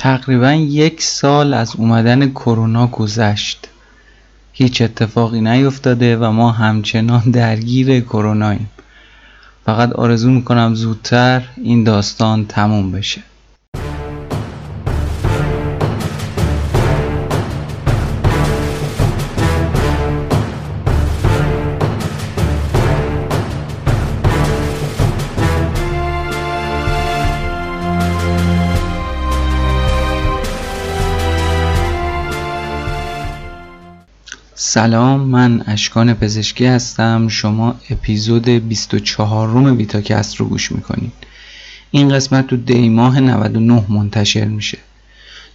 تقریبا 0.00 0.52
یک 0.52 1.02
سال 1.02 1.54
از 1.54 1.76
اومدن 1.76 2.30
کرونا 2.30 2.86
گذشت. 2.86 3.68
هیچ 4.52 4.82
اتفاقی 4.82 5.40
نیفتاده 5.40 6.16
و 6.16 6.30
ما 6.30 6.52
همچنان 6.52 7.20
درگیر 7.20 8.00
کروناییم 8.00 8.70
فقط 9.66 9.92
آرزو 9.92 10.30
می‌کنم 10.30 10.74
زودتر 10.74 11.42
این 11.56 11.84
داستان 11.84 12.46
تموم 12.46 12.92
بشه. 12.92 13.22
سلام 34.70 35.20
من 35.20 35.64
اشکان 35.66 36.14
پزشکی 36.14 36.66
هستم. 36.66 37.28
شما 37.28 37.74
اپیزود 37.90 38.48
24 38.48 39.48
روم 39.48 39.76
بیتاکست 39.76 40.36
رو 40.36 40.46
گوش 40.46 40.72
می‌کنید. 40.72 41.12
این 41.90 42.08
قسمت 42.08 42.46
تو 42.46 42.56
دی 42.56 42.88
ماه 42.88 43.20
99 43.20 43.84
منتشر 43.88 44.44
میشه. 44.44 44.78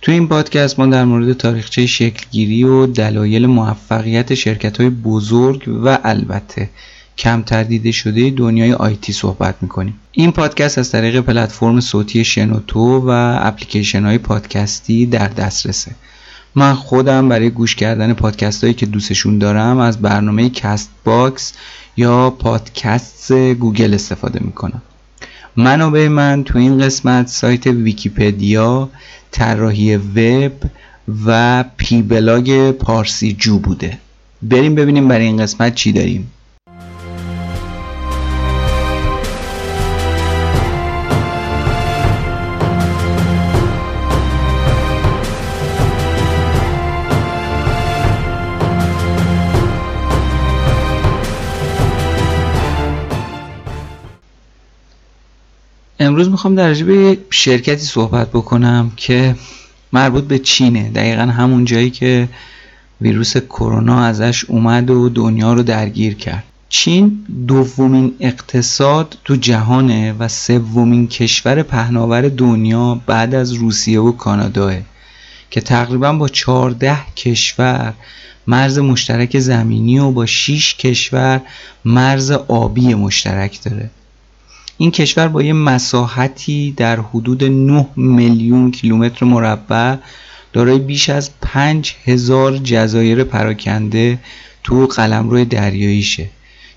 تو 0.02 0.12
این 0.12 0.28
پادکست 0.28 0.80
ما 0.80 0.86
در 0.86 1.06
مورد 1.06 1.34
تاریخچه 1.34 1.86
شکلگیری 1.86 2.64
و 2.64 2.86
دلایل 2.86 3.46
موفقیت 3.46 4.34
شرکت 4.34 4.80
های 4.82 4.90
بزرگ 4.90 5.82
و 5.84 6.00
البته 6.04 6.70
کم 7.18 7.42
دیده 7.42 7.92
شده 7.92 8.30
دنیای 8.30 8.74
آیتی 8.74 9.14
صحبت 9.14 9.56
می‌کنیم. 9.62 10.00
این 10.12 10.32
پادکست 10.32 10.78
از 10.78 10.92
طریق 10.92 11.20
پلتفرم 11.20 11.80
صوتی 11.80 12.26
شنوتو 12.26 13.04
و 13.08 13.38
اپلیکیشن 13.42 14.06
های 14.06 14.18
پادکستی 14.18 15.06
در 15.06 15.28
دسترسه. 15.28 15.92
من 16.56 16.74
خودم 16.74 17.30
برای 17.30 17.50
گوش 17.50 17.76
کردن 17.76 18.14
پادکست 18.14 18.64
هایی 18.64 18.74
که 18.74 18.86
دوستشون 18.86 19.38
دارم 19.38 19.78
از 19.78 20.02
برنامه 20.02 20.50
Castbox 20.50 21.54
یا 21.98 22.30
پادکست 22.30 23.32
گوگل 23.32 23.94
استفاده 23.94 24.40
می‌کنم. 24.44 24.82
منابع 25.56 26.08
من 26.08 26.44
تو 26.44 26.58
این 26.58 26.78
قسمت 26.78 27.28
سایت 27.28 27.68
ویکیپدیا 27.68 28.90
طراحی 29.32 29.96
وب 29.96 30.52
و 31.26 31.64
پی 31.78 32.02
بلاگ 32.02 32.72
پارسی 32.72 33.34
جو 33.34 33.60
بوده. 33.60 33.98
بریم 34.42 34.76
ببینیم 34.76 35.08
برای 35.08 35.26
این 35.26 35.38
قسمت 35.38 35.76
چی 35.76 35.92
داریم. 35.92 36.32
امروز 56.14 56.30
می‌خوام 56.30 56.56
در 56.56 56.74
به 56.74 57.18
شرکتی 57.30 57.86
صحبت 57.86 58.30
بکنم 58.30 58.92
که 58.98 59.36
مربوط 59.94 60.24
به 60.24 60.40
چینه. 60.40 60.90
دقیقا 60.90 61.22
همون 61.22 61.66
جایی 61.66 61.90
که 61.90 62.30
ویروس 63.02 63.38
کرونا 63.38 64.00
ازش 64.00 64.46
اومد 64.46 64.90
و 64.90 65.10
دنیا 65.10 65.54
رو 65.54 65.64
درگیر 65.64 66.14
کرد. 66.14 66.44
چین 66.70 67.26
دومین 67.48 68.14
اقتصاد 68.20 69.18
تو 69.26 69.36
جهانه 69.36 70.14
و 70.20 70.28
سومین 70.28 71.08
کشور 71.08 71.64
پهناور 71.64 72.30
دنیا 72.30 73.02
بعد 73.06 73.36
از 73.36 73.54
روسیه 73.54 74.00
و 74.00 74.12
کاناداه 74.12 74.74
که 75.52 75.62
تقریبا 75.62 76.14
با 76.14 76.28
14 76.28 76.98
کشور 77.16 77.94
مرز 78.48 78.80
مشترک 78.80 79.40
زمینی 79.40 80.00
و 80.00 80.12
با 80.12 80.26
6 80.26 80.76
کشور 80.76 81.42
مرز 81.86 82.32
آبی 82.32 82.94
مشترک 82.94 83.64
داره. 83.64 83.90
این 84.84 84.92
کشور 84.92 85.28
با 85.28 85.44
یه 85.44 85.54
مساحتی 85.54 86.72
در 86.78 87.00
حدود 87.00 87.44
9 87.44 87.88
میلیون 87.96 88.72
کیلومتر 88.72 89.26
مربع 89.26 89.96
دارای 90.54 90.80
بیش 90.80 91.10
از 91.10 91.30
5 91.42 91.96
هزار 92.06 92.58
جزایر 92.58 93.24
پراکنده 93.24 94.20
تو 94.64 94.88
قلمرو 94.88 95.46
دریاییشه 95.46 96.30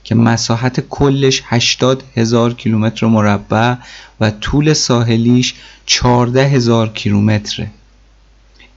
که 0.04 0.14
مساحت 0.14 0.80
کلش 0.80 1.42
80 1.46 2.02
هزار 2.16 2.54
کیلومتر 2.54 3.06
مربع 3.06 3.74
و 4.20 4.30
طول 4.30 4.72
ساحلیش 4.72 5.54
14 5.86 6.44
هزار 6.44 6.88
کیلومتره. 6.88 7.70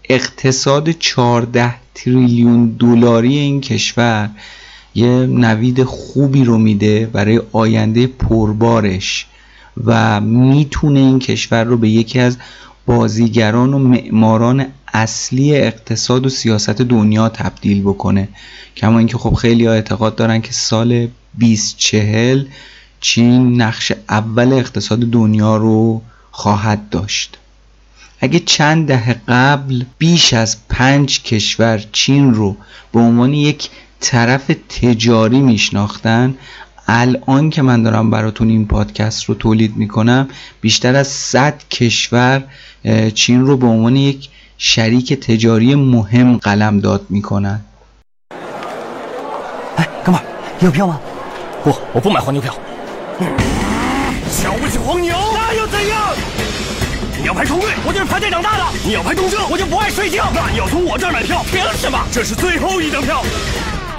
اقتصاد 0.10 0.92
14 0.92 1.76
تریلیون 1.96 2.68
دلاری 2.80 3.38
این 3.38 3.62
کشور 3.62 4.30
یه 4.96 5.08
نوید 5.26 5.84
خوبی 5.84 6.44
رو 6.44 6.58
میده 6.58 7.06
برای 7.06 7.42
آینده 7.52 8.08
پربارش 8.08 9.26
و 9.86 10.22
می‌تونه 10.22 11.00
این 11.00 11.20
کشور 11.20 11.64
رو 11.64 11.78
به 11.78 11.90
یکی 11.90 12.20
از 12.20 12.38
بازیگران 12.86 13.74
و 13.74 13.80
معماران 13.80 14.66
اصلی 14.94 15.56
اقتصاد 15.56 16.26
و 16.26 16.30
سیاست 16.30 16.70
دنیا 16.70 17.30
تبدیل 17.30 17.82
بکنه. 17.82 18.30
کما 18.78 18.98
اینکه 18.98 19.18
خب 19.18 19.34
خیلی 19.34 19.66
ها 19.66 19.74
اعتقاد 19.74 20.16
دارن 20.16 20.42
که 20.42 20.52
سال 20.52 21.08
2040 21.40 22.46
چین 23.02 23.62
نقش 23.62 23.92
اول 24.10 24.54
اقتصاد 24.54 25.00
دنیا 25.00 25.58
رو 25.58 26.02
خواهد 26.32 26.90
داشت. 26.90 27.38
اگه 28.22 28.40
چند 28.40 28.88
دهه 28.88 29.16
قبل 29.28 29.84
بیش 29.98 30.34
از 30.34 30.58
پنج 30.70 31.24
کشور 31.24 31.86
چین 31.92 32.34
رو 32.34 32.58
به 32.94 33.00
عنوان 33.00 33.34
یک 33.34 33.70
طرف 34.02 34.52
تجاری 34.82 35.40
میشناختن. 35.40 36.36
الان 36.88 37.50
که 37.50 37.62
من 37.62 37.84
دارم 37.84 38.10
براتون 38.10 38.50
این 38.50 38.68
پادکست 38.68 39.24
رو 39.24 39.36
تولید 39.36 39.78
می‌کنم 39.78 40.28
بیشتر 40.62 40.96
از 40.96 41.08
100 41.08 41.64
کشور 41.72 42.44
چین 43.16 43.42
رو 43.46 43.58
به 43.58 43.68
عنوان 43.68 43.96
یک 43.96 44.30
شریک 44.58 45.14
تجاری 45.14 45.76
مهم 45.76 46.38
قلم 46.38 46.80
داد 46.80 47.06
می‌کنن. 47.10 47.60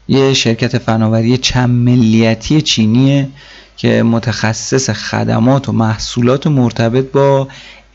یه 0.08 0.32
شرکت 0.34 0.78
فناوری 0.78 1.38
چند 1.38 1.70
ملیتی 1.70 2.62
چینیه 2.62 3.28
که 3.76 4.02
متخصص 4.02 4.90
خدمات 4.90 5.68
و 5.68 5.72
محصولات 5.72 6.46
مرتبط 6.46 7.12
با 7.12 7.48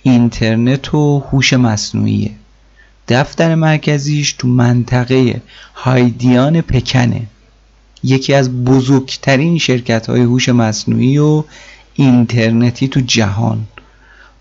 اینترنت 0.04 0.94
و 0.94 1.20
هوش 1.20 1.54
مصنوعیه 1.54 2.32
دفتر 3.09 3.55
مرکزیش 3.55 4.33
تو 4.33 4.49
منطقه 4.49 5.43
هایدیان 5.75 6.61
پکنه. 6.61 7.23
یکی 8.03 8.35
از 8.35 8.65
بزرگترین 8.65 9.59
شرکت 9.59 10.07
های 10.07 10.21
هوش 10.21 10.49
مصنوعی 10.49 11.19
و 11.19 11.45
اینترنتی 11.95 12.89
تو 12.89 13.01
جهان. 13.01 13.67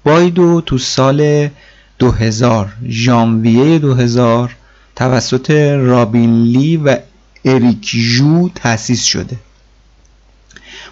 بایدو 0.03 0.61
تو 0.61 0.77
سال 0.77 1.49
2000 1.99 2.73
ژانویه 2.89 3.79
2000 3.79 4.55
توسط 4.95 5.51
رابین 5.79 6.43
لی 6.43 6.77
و 6.77 6.97
اریک 7.45 7.91
جو 7.91 8.49
تأسیس 8.49 9.03
شده. 9.03 9.37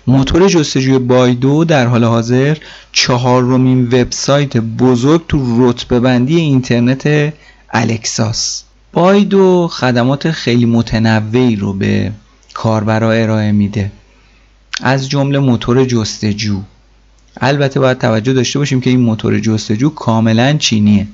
موتور 0.08 0.48
جستجوی 0.48 1.00
بایدو 1.00 1.66
در 1.66 1.88
حال 1.88 2.04
حاضر 2.04 2.58
چهارمین 2.92 3.86
وبسایت 3.86 4.58
بزرگ 4.58 5.28
تو 5.28 5.70
رتبه 5.70 6.00
بندی 6.00 6.40
اینترنت 6.40 7.34
الکساس. 7.74 8.64
بایدو 8.94 9.68
خدمات 9.68 10.32
خیلی 10.32 10.66
متنوعی 10.66 11.56
رو 11.56 11.74
به 11.74 12.12
کاربرا 12.54 13.12
ارائه 13.12 13.52
میده. 13.52 13.92
از 14.82 15.10
جمله 15.10 15.40
موتور 15.40 15.86
جستجو. 15.86 16.62
البته 17.42 17.80
باید 17.80 17.98
توجه 17.98 18.34
داشته 18.34 18.60
باشیم 18.60 18.82
که 18.82 18.90
این 18.90 19.00
موتور 19.00 19.40
جستجو 19.40 19.90
کاملا 19.90 20.54
چینیه. 20.54 21.08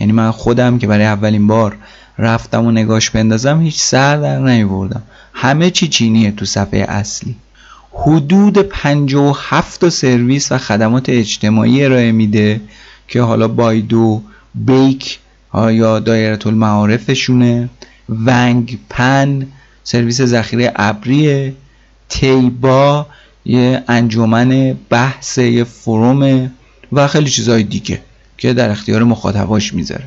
یعنی 0.00 0.12
من 0.12 0.30
خودم 0.30 0.78
که 0.78 0.86
برای 0.86 1.04
اولین 1.04 1.46
بار 1.46 1.76
رفتم 2.18 2.64
و 2.64 2.70
نگاش 2.70 3.10
بندازم 3.10 3.60
هیچ 3.60 3.78
سر 3.80 4.16
در 4.16 4.38
نیوردم 4.38 5.02
همه 5.32 5.70
چی 5.70 5.88
چینیه 5.88 6.30
تو 6.30 6.44
صفحه 6.44 6.80
اصلی. 6.80 7.36
حدود 7.92 8.58
57 8.58 9.80
تا 9.80 9.90
سرویس 9.90 10.52
و 10.52 10.58
خدمات 10.58 11.08
اجتماعی 11.08 11.84
ارائه 11.84 12.12
میده 12.12 12.60
که 13.08 13.22
حالا 13.22 13.48
بایدو 13.48 14.22
بیک 14.54 15.18
یا 15.56 15.98
دایره 15.98 16.46
المعارفشونه 16.46 17.68
ونگ 18.08 18.78
پن 18.88 19.46
سرویس 19.84 20.22
ذخیره 20.22 20.72
ابریه. 20.76 21.54
تیبا 22.08 23.06
یه 23.44 23.84
انجمن 23.88 24.76
بحث 24.90 25.38
یه 25.38 25.64
فروم 25.64 26.50
و 26.92 27.06
خیلی 27.08 27.30
چیزهای 27.30 27.62
دیگه 27.62 28.00
که 28.38 28.52
در 28.52 28.70
اختیار 28.70 29.02
مخاطباش 29.02 29.74
می‌ذاره. 29.74 30.04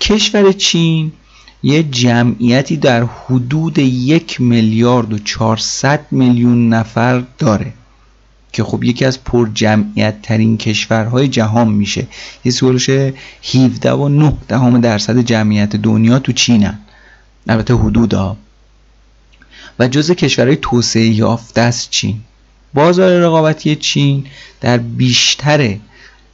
کشور 0.00 0.52
چین 0.52 1.12
یه 1.62 1.82
جمعیتی 1.82 2.76
در 2.76 3.04
حدود 3.04 3.78
یک 3.78 4.40
میلیارد 4.40 5.12
و 5.12 5.18
400 5.18 6.06
میلیون 6.10 6.68
نفر 6.68 7.22
داره. 7.38 7.72
که 8.54 8.64
خب 8.64 8.84
یکی 8.84 9.04
از 9.04 9.24
پر 9.24 9.48
جمعیت 9.54 10.22
ترین 10.22 10.58
کشورهای 10.58 11.28
جهان 11.28 11.68
میشه. 11.68 12.06
یه 12.44 12.52
سولش 12.52 12.90
17 13.54 13.92
و 13.92 14.08
9 14.08 14.32
دهم 14.48 14.80
درصد 14.80 15.18
جمعیت 15.18 15.76
دنیا 15.76 16.18
تو 16.18 16.32
چینن. 16.32 16.78
البته 17.48 17.74
حدود 17.74 18.14
ها 18.14 18.36
و 19.78 19.88
جز 19.88 20.10
کشورهای 20.10 20.56
توسعه 20.56 21.06
یافته 21.06 21.60
است 21.60 21.90
چین. 21.90 22.20
بازار 22.74 23.20
رقابتی 23.20 23.76
چین 23.76 24.26
در 24.60 24.78
بیشتر 24.78 25.76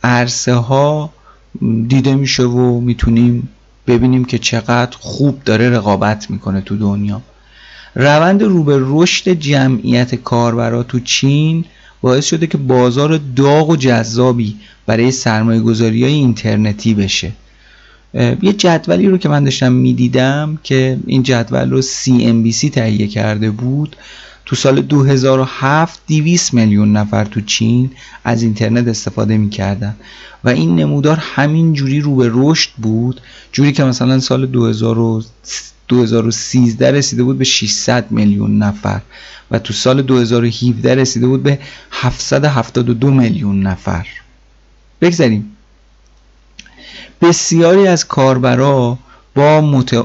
عرصه 0.04 0.54
ها 0.54 1.12
دیده 1.88 2.14
میشه 2.14 2.42
و 2.42 2.80
می‌تونیم 2.80 3.48
ببینیم 3.86 4.24
که 4.24 4.38
چقدر 4.38 4.96
خوب 5.00 5.44
داره 5.44 5.70
رقابت 5.70 6.30
می‌کنه 6.30 6.60
تو 6.60 6.76
دنیا. 6.76 7.22
روند 7.94 8.42
رو 8.42 8.64
به 8.64 8.78
رشد 8.80 9.28
جمعیت 9.28 10.14
کاربرا 10.14 10.82
تو 10.82 11.00
چین 11.00 11.64
باعث 12.02 12.26
شده 12.26 12.46
که 12.46 12.58
بازار 12.58 13.20
داغ 13.36 13.70
و 13.70 13.76
جذابی 13.76 14.56
برای 14.86 15.10
سرمایه 15.10 15.60
گذاری 15.60 16.04
های 16.04 16.12
اینترنتی 16.12 16.94
بشه. 16.94 17.32
یه 18.42 18.52
جدولی 18.52 19.08
رو 19.08 19.18
که 19.18 19.28
من 19.28 19.44
داشتم 19.44 19.72
می‌دیدم 19.72 20.58
که 20.62 20.98
این 21.06 21.22
جدول 21.22 21.70
رو 21.70 21.82
CNBC 21.82 22.70
تهیه 22.70 23.06
کرده 23.06 23.50
بود 23.50 23.96
تو 24.46 24.56
سال 24.56 24.80
2007 24.82 26.00
200 26.08 26.54
میلیون 26.54 26.96
نفر 26.96 27.24
تو 27.24 27.40
چین 27.40 27.90
از 28.24 28.42
اینترنت 28.42 28.88
استفاده 28.88 29.36
می‌کردن 29.36 29.96
و 30.44 30.48
این 30.48 30.76
نمودار 30.76 31.16
همین 31.16 31.72
جوری 31.72 32.00
رو 32.00 32.16
به 32.16 32.30
رشد 32.34 32.70
بود 32.78 33.20
جوری 33.52 33.72
که 33.72 33.84
مثلا 33.84 34.20
سال 34.20 34.46
2013 35.90 36.90
رسیده 36.90 37.22
بود 37.22 37.38
به 37.38 37.44
600 37.44 38.10
میلیون 38.10 38.58
نفر 38.58 39.00
و 39.50 39.58
تو 39.58 39.72
سال 39.72 40.02
2017 40.02 40.94
رسیده 40.94 41.26
بود 41.26 41.42
به 41.42 41.58
772 41.90 43.10
میلیون 43.10 43.62
نفر. 43.62 44.06
بگذاریم. 45.00 45.56
بسیاری 47.20 47.86
از 47.86 48.06
کاربرا 48.06 48.98
با 49.34 49.60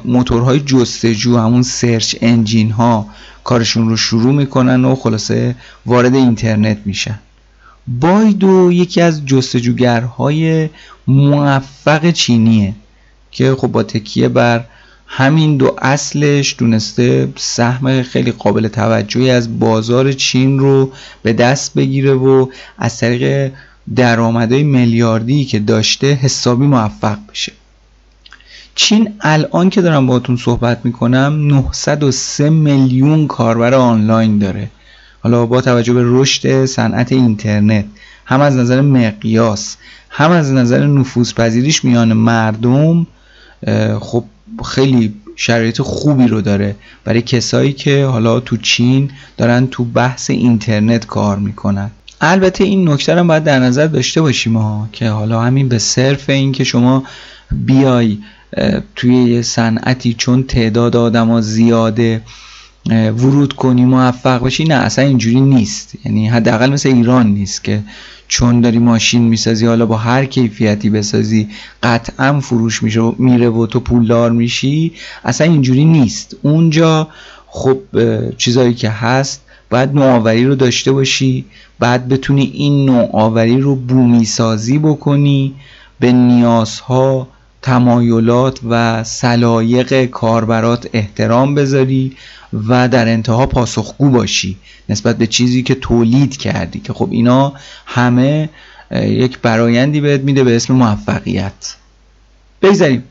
موتورهای 0.05 0.59
جستجو 0.59 1.37
همون 1.37 1.63
سرچ 1.63 2.15
انجین 2.21 2.71
ها 2.71 3.07
کارشون 3.43 3.89
رو 3.89 3.97
شروع 3.97 4.33
می‌کنن 4.33 4.85
و 4.85 4.95
خلاصه 4.95 5.55
وارد 5.85 6.15
اینترنت 6.15 6.77
میشن. 6.85 7.19
بایدو 7.88 8.71
یکی 8.71 9.01
از 9.01 9.25
جستجوگرهای 9.25 10.69
موفق 11.07 12.11
چینیه 12.11 12.73
که 13.31 13.55
خب 13.55 13.67
با 13.67 13.83
تکیه 13.83 14.27
بر 14.27 14.65
همین 15.07 15.57
دو 15.57 15.75
اصلش 15.81 16.55
دونسته 16.57 17.33
سهم 17.35 18.03
خیلی 18.03 18.31
قابل 18.31 18.67
توجهی 18.67 19.29
از 19.29 19.59
بازار 19.59 20.11
چین 20.11 20.59
رو 20.59 20.91
به 21.23 21.33
دست 21.33 21.73
بگیره 21.73 22.13
و 22.13 22.47
از 22.77 22.97
طریق 22.97 23.51
درآمدهای 23.95 24.63
میلیاردی 24.63 25.45
که 25.45 25.59
داشته 25.59 26.13
حسابی 26.13 26.65
موفق 26.65 27.17
بشه. 27.31 27.51
چین 28.75 29.13
الان 29.21 29.69
که 29.69 29.81
دارم 29.81 30.07
باهاتون 30.07 30.37
صحبت 30.37 30.79
می‌کنم 30.83 31.47
903 31.47 32.49
میلیون 32.49 33.27
کاربر 33.27 33.73
آنلاین 33.73 34.39
داره. 34.39 34.69
حالا 35.19 35.45
با 35.45 35.61
توجه 35.61 35.93
به 35.93 36.01
رشد 36.05 36.65
صنعت 36.65 37.11
اینترنت 37.11 37.85
هم 38.25 38.41
از 38.41 38.55
نظر 38.55 38.81
مقیاس 38.81 39.77
هم 40.09 40.31
از 40.31 40.51
نظر 40.51 40.85
نفوذپذیریش 40.85 41.85
میان 41.85 42.13
مردم 42.13 43.07
خب 43.99 44.23
خیلی 44.65 45.13
شرایط 45.36 45.81
خوبی 45.81 46.27
رو 46.27 46.42
داره. 46.42 46.75
برای 47.03 47.21
کسایی 47.21 47.74
که 47.74 48.06
حالا 48.06 48.39
تو 48.39 48.57
چین 48.57 49.12
دارن 49.38 49.68
تو 49.68 49.83
بحث 49.83 50.30
اینترنت 50.30 51.06
کار 51.06 51.38
می‌کنن. 51.38 51.92
البته 52.21 52.63
این 52.63 52.89
نکته 52.89 53.15
رو 53.15 53.24
باید 53.24 53.44
در 53.44 53.59
نظر 53.59 53.88
داشته 53.88 54.21
باشیم 54.21 54.57
ها 54.57 54.89
که 54.92 55.09
حالا 55.09 55.42
همین 55.42 55.69
به 55.69 55.80
صرف 55.80 56.30
این 56.30 56.51
که 56.51 56.63
شما 56.63 57.03
بیای 57.51 58.18
توی 58.95 59.15
یه 59.15 59.42
صنعتی 59.42 60.13
چون 60.13 60.44
تعداد 60.44 60.95
آدما 60.95 61.41
زیاده 61.41 62.21
ورود 62.89 63.53
کنی 63.53 63.85
موفق 63.85 64.39
باشی 64.39 64.63
نه 64.63 64.75
اصلا 64.75 65.05
اینجوری 65.05 65.41
نیست. 65.41 65.93
یعنی 66.05 66.27
حداقل 66.27 66.69
مثل 66.69 66.89
ایران 66.89 67.27
نیست 67.27 67.63
که 67.63 67.83
چون 68.27 68.61
داری 68.61 68.79
ماشین 68.79 69.21
می‌سازی 69.21 69.65
حالا 69.65 69.85
با 69.85 69.97
هر 69.97 70.25
کیفیتی 70.25 70.89
بسازی 70.89 71.47
قطعا 71.83 72.39
فروش 72.39 72.83
میشه 72.83 73.11
میره 73.17 73.49
و 73.49 73.65
تو 73.65 73.79
پولدار 73.79 74.31
میشی. 74.31 74.91
اصلا 75.23 75.47
اینجوری 75.47 75.85
نیست. 75.85 76.35
اونجا 76.41 77.07
خب 77.47 77.77
چیزایی 78.37 78.73
که 78.73 78.89
هست 78.89 79.41
باید 79.69 79.93
نوآوری 79.93 80.45
رو 80.45 80.55
داشته 80.55 80.91
باشی 80.91 81.45
بعد 81.79 82.07
بتونی 82.07 82.51
این 82.53 82.85
نوآوری 82.85 83.61
رو 83.61 83.75
بومی 83.75 84.25
سازی 84.25 84.79
بکنی 84.79 85.53
به 85.99 86.11
نیازها 86.11 87.27
تمایلات 87.65 88.59
و 88.69 89.03
سلایق 89.03 90.06
کاربرات 90.06 90.89
احترام 90.94 91.56
بذاری 91.56 92.15
و 92.67 92.88
در 92.88 93.07
انتها 93.07 93.45
پاسخگو 93.45 94.09
باشی 94.09 94.57
نسبت 94.89 95.17
به 95.17 95.27
چیزی 95.27 95.63
که 95.63 95.75
تولید 95.75 96.38
کردی 96.38 96.79
که 96.79 96.94
خب 96.94 97.07
اینا 97.12 97.53
همه 97.85 98.50
یک 98.91 99.39
برایندی 99.39 100.01
بهت 100.01 100.21
میده 100.21 100.44
به 100.44 100.56
اسم 100.56 100.73
موفقیت. 100.73 101.75
بگذاریم. 102.62 103.03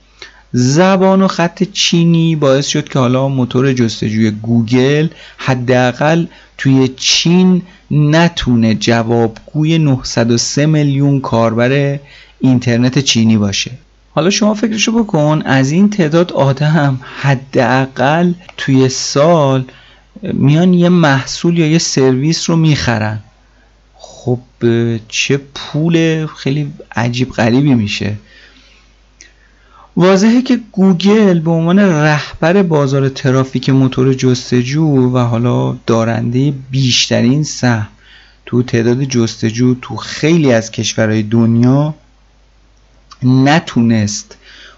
زبان 0.52 1.22
و 1.22 1.28
خط 1.28 1.62
چینی 1.62 2.36
باعث 2.36 2.66
شد 2.66 2.88
که 2.88 2.98
حالا 2.98 3.28
موتور 3.28 3.72
جستجوی 3.72 4.30
گوگل 4.30 5.08
حداقل 5.36 6.26
توی 6.58 6.88
چین 6.96 7.62
نتونه 7.90 8.74
جوابگوی 8.74 9.78
903 9.78 10.66
میلیون 10.66 11.20
کاربر 11.20 11.98
اینترنت 12.40 12.98
چینی 12.98 13.36
باشه. 13.36 13.70
حالا 14.14 14.30
شما 14.30 14.54
فکرشو 14.54 14.92
بکن 14.92 15.42
از 15.44 15.70
این 15.70 15.90
تعداد 15.90 16.32
آدم 16.32 17.00
حداقل 17.20 18.32
توی 18.56 18.88
سال 18.88 19.64
میان 20.22 20.74
یه 20.74 20.88
محصول 20.88 21.58
یا 21.58 21.66
یه 21.66 21.78
سرویس 21.78 22.50
رو 22.50 22.56
می‌خرن. 22.56 23.18
خب 23.94 24.38
چه 25.08 25.40
پول 25.54 26.26
خیلی 26.26 26.72
عجیب 26.96 27.30
غریبی 27.30 27.74
میشه. 27.74 28.16
واضحه 29.96 30.42
که 30.42 30.60
گوگل 30.72 31.40
به 31.40 31.50
عنوان 31.50 31.78
رهبر 31.78 32.62
بازار 32.62 33.08
ترافیک 33.08 33.70
موتور 33.70 34.14
جستجو 34.14 35.10
و 35.14 35.18
حالا 35.18 35.76
دارنده 35.86 36.54
بیشترین 36.70 37.42
سهم 37.42 37.88
تو 38.46 38.62
تعداد 38.62 39.04
جستجو 39.04 39.74
تو 39.82 39.96
خیلی 39.96 40.52
از 40.52 40.70
کشورهای 40.70 41.22
دنیا 41.22 41.94
نتونست. 43.24 44.36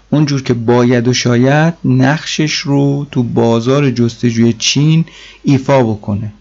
اونجور 0.09 0.43
که 0.43 0.53
باید 0.53 1.07
و 1.07 1.13
شاید 1.13 1.73
نقشش 1.85 2.53
رو 2.53 3.07
تو 3.11 3.23
بازار 3.23 3.91
جستجوی 3.91 4.53
چین 4.53 5.05
ایفا 5.43 5.83
بکنه. 5.83 6.31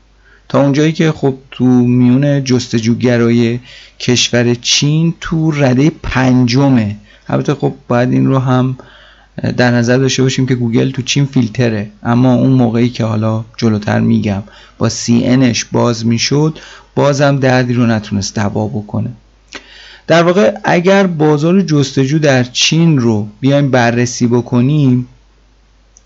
تا 0.49 0.63
اونجایی 0.63 0.93
که 0.93 1.13
خب 1.13 1.35
تو 1.51 1.65
میون 1.65 2.45
جستجوگرای 2.45 3.59
کشور 4.01 4.55
چین 4.55 5.15
تو 5.21 5.51
رده 5.51 5.91
پنجمه. 6.03 6.97
البته 7.29 7.55
خب 7.55 7.75
باید 7.89 8.13
این 8.13 8.27
رو 8.27 8.39
هم 8.39 8.79
در 9.57 9.71
نظر 9.71 9.99
داشته 9.99 10.23
باشیم 10.23 10.47
که 10.47 10.55
گوگل 10.55 10.91
تو 10.91 11.03
چین 11.03 11.27
فیلتره. 11.27 11.91
اما 12.03 12.35
اون 12.35 12.51
موقعی 12.51 12.89
که 12.89 13.05
حالا 13.05 13.45
جلوتر 13.57 14.01
میگم 14.01 14.43
با 14.79 14.89
سی 14.89 15.25
انش 15.25 15.65
باز 15.65 16.07
می‌شد 16.07 16.59
بازم 16.95 17.37
دردی 17.37 17.75
رو 17.75 17.87
نتونست 17.87 18.35
دوا 18.35 18.69
بکنه. 18.69 19.11
در 20.07 20.23
واقع 20.23 20.55
اگر 20.65 21.07
بازار 21.07 21.63
جستجو 21.63 22.19
در 22.19 22.45
چین 22.45 22.99
رو 22.99 23.29
بیایم 23.41 23.71
بررسی 23.71 24.27
بکنیم 24.27 25.09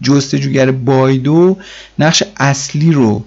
جستجوگر 0.02 0.70
بایدو 0.70 1.56
نقش 1.98 2.22
اصلی 2.36 2.92
رو 2.92 3.24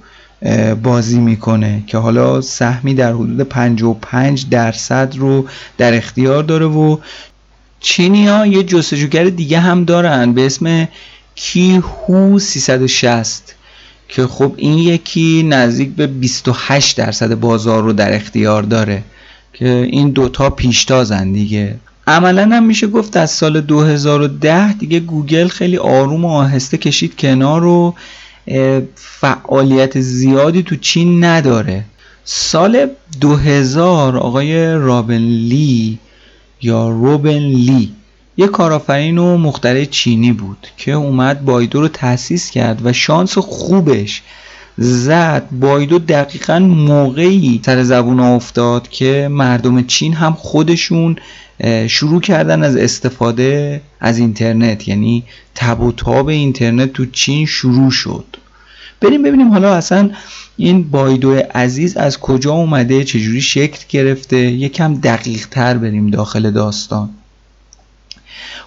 بازی 0.83 1.19
می‌کنه 1.19 1.83
که 1.87 1.97
حالا 1.97 2.41
سهمی 2.41 2.93
در 2.93 3.13
حدود 3.13 3.41
55 3.41 4.49
درصد 4.49 5.15
رو 5.17 5.45
در 5.77 5.93
اختیار 5.97 6.43
داره 6.43 6.65
و 6.65 6.97
چینی 7.79 8.27
ها 8.27 8.45
یه 8.45 8.63
جستجوگر 8.63 9.23
دیگه 9.23 9.59
هم 9.59 9.83
دارن 9.83 10.33
به 10.33 10.45
اسم 10.45 10.87
کیهو 11.35 12.39
360 12.39 13.55
که 14.09 14.27
خب 14.27 14.53
این 14.57 14.77
یکی 14.77 15.43
نزدیک 15.43 15.89
به 15.95 16.07
28 16.07 16.97
درصد 16.97 17.35
بازار 17.35 17.83
رو 17.83 17.93
در 17.93 18.15
اختیار 18.15 18.63
داره. 18.63 19.03
که 19.53 19.87
این 19.91 20.09
دوتا 20.09 20.49
پیشتازن 20.49 21.31
دیگه. 21.31 21.75
عملا 22.07 22.55
هم 22.55 22.63
میشه 22.65 22.87
گفت 22.87 23.17
از 23.17 23.31
سال 23.31 23.61
2010 23.61 24.73
دیگه 24.73 24.99
گوگل 24.99 25.47
خیلی 25.47 25.77
آروم 25.77 26.25
و 26.25 26.29
آهسته 26.29 26.77
کشید 26.77 27.17
کنار 27.17 27.65
و 27.65 27.95
فعالیت 28.95 29.99
زیادی 29.99 30.63
تو 30.63 30.75
چین 30.75 31.23
نداره. 31.23 31.85
سال 32.25 32.87
2000 33.21 34.17
آقای 34.17 34.73
رابن 34.73 35.17
لی 35.21 35.99
یا 36.61 36.89
روبن 36.89 37.39
لی 37.39 37.93
یه 38.37 38.47
کارآفرین 38.47 39.17
و 39.17 39.37
مخترع 39.37 39.85
چینی 39.85 40.31
بود 40.31 40.67
که 40.77 40.91
اومد 40.91 41.45
بایدو 41.45 41.81
رو 41.81 41.87
تأسیس 41.87 42.51
کرد 42.51 42.85
و 42.85 42.93
شانس 42.93 43.37
خوبش 43.37 44.21
زد. 44.77 45.47
بایدو 45.51 45.99
دقیقا 45.99 46.59
موقعی 46.59 47.61
سر 47.65 47.83
زبون 47.83 48.19
افتاد 48.19 48.87
که 48.87 49.27
مردم 49.31 49.83
چین 49.83 50.13
هم 50.13 50.33
خودشون 50.33 51.15
شروع 51.87 52.21
کردن 52.21 52.63
از 52.63 52.75
استفاده 52.75 53.81
از 53.99 54.17
اینترنت. 54.17 54.87
یعنی 54.87 55.23
تب 55.55 55.81
و 55.81 55.91
تاب 55.91 56.27
اینترنت 56.27 56.93
تو 56.93 57.05
چین 57.05 57.45
شروع 57.45 57.91
شد. 57.91 58.25
بریم 59.01 59.23
ببینیم 59.23 59.51
حالا 59.51 59.75
اصلا 59.75 60.09
این 60.57 60.83
بایدو 60.83 61.35
عزیز 61.55 61.97
از 61.97 62.19
کجا 62.19 62.51
اومده 62.53 63.03
چجوری 63.03 63.41
شکل 63.41 63.79
گرفته. 63.89 64.37
یکم 64.37 64.93
دقیق 64.93 65.47
تر 65.47 65.77
بریم 65.77 66.09
داخل 66.09 66.51
داستان. 66.51 67.09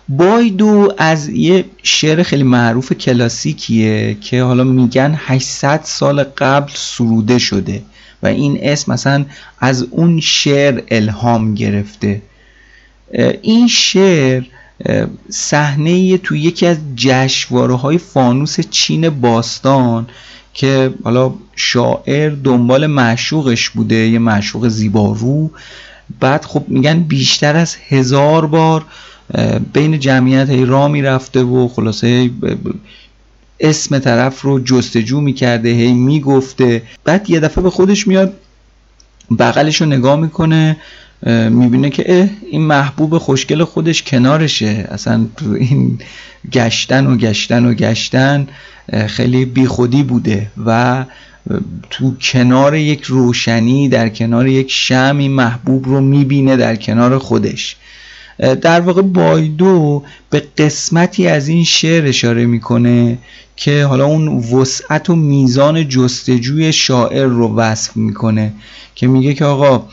بایدو 0.09 0.93
از 0.99 1.29
یه 1.29 1.65
شعر 1.83 2.23
خیلی 2.23 2.43
معروف 2.43 2.93
کلاسیکیه 2.93 4.17
که 4.21 4.43
حالا 4.43 4.65
میگن 4.65 5.15
800 5.19 5.81
سال 5.85 6.23
قبل 6.23 6.73
سروده 6.75 7.39
شده 7.39 7.83
و 8.23 8.27
این 8.27 8.59
اسم 8.63 8.93
مثلا 8.93 9.25
از 9.61 9.83
اون 9.91 10.21
شعر 10.21 10.83
الهام 10.91 11.55
گرفته. 11.55 12.23
این 13.43 13.69
شعر 13.69 14.43
صحنه 15.31 16.19
تو 16.19 16.37
یکی 16.37 16.67
از 16.67 16.79
جشواره 16.97 17.75
های 17.75 17.99
فانوس 17.99 18.61
چین 18.71 19.11
باستان 19.11 20.07
که 20.55 20.95
حالا 21.05 21.35
شاعر 21.57 22.31
دنبال 22.31 22.87
معشوقش 22.87 23.71
بوده 23.71 23.95
یه 23.95 24.19
معشوق 24.19 24.69
زیبارو. 24.69 25.51
بعد 26.21 26.45
خب 26.45 26.65
میگن 26.69 27.01
بیشتر 27.01 27.57
از 27.57 27.77
هزار 27.89 28.47
بار 28.47 28.85
بین 29.73 29.99
جمعیت 29.99 30.51
هی 30.51 30.65
را 30.65 30.89
می‌رفته 30.89 31.43
و 31.43 31.69
خلاصه 31.69 32.31
اسم 33.61 33.99
طرف 33.99 34.43
رو 34.43 34.61
جستجو 34.61 35.21
می‌کرده 35.21 35.69
هی 35.69 35.93
می‌گفته. 35.93 36.83
بعد 37.05 37.31
یه 37.31 37.41
دفعه 37.41 37.65
به 37.65 37.71
خودش 37.71 38.07
میاد 38.07 38.35
بغلش 39.39 39.81
رو 39.81 39.87
نگاه 39.87 40.21
می‌کنه 40.21 40.77
می‌بینه 41.51 41.91
که 41.91 42.31
این 42.51 42.63
محبوب 42.63 43.19
خوشگل 43.19 43.65
خودش 43.65 44.03
کنارشه. 44.03 44.89
اصلا 44.91 45.27
این 45.59 45.99
گشتن 46.53 47.07
و 47.07 47.17
گشتن 47.17 47.67
و 47.67 47.75
گشتن 47.75 48.49
خیلی 49.07 49.45
بیخودی 49.45 50.03
بوده 50.03 50.51
و 50.67 51.05
تو 51.91 52.15
کنار 52.21 52.75
یک 52.75 53.03
روشنی 53.03 53.89
در 53.89 54.09
کنار 54.09 54.47
یک 54.47 54.71
شمی 54.71 55.29
محبوب 55.29 55.85
رو 55.85 56.01
می‌بینه 56.01 56.57
در 56.57 56.77
کنار 56.77 57.19
خودش. 57.19 57.77
در 58.39 58.81
واقع 58.81 59.03
بایدو 59.03 60.03
به 60.31 60.43
قسمتی 60.59 61.27
از 61.27 61.49
این 61.49 61.65
شعر 61.65 62.07
اشاره 62.07 62.47
می‌کنه 62.47 63.19
که 63.57 63.85
حالا 63.85 64.07
اون 64.07 64.29
وسعت 64.29 65.11
و 65.11 65.17
میزان 65.17 65.89
جستجوی 65.89 66.73
شاعر 66.73 67.27
رو 67.27 67.55
وصف 67.55 67.97
می‌کنه 67.97 68.53
که 68.95 69.07
میگه 69.07 69.35
که 69.35 69.45
آقا 69.45 69.89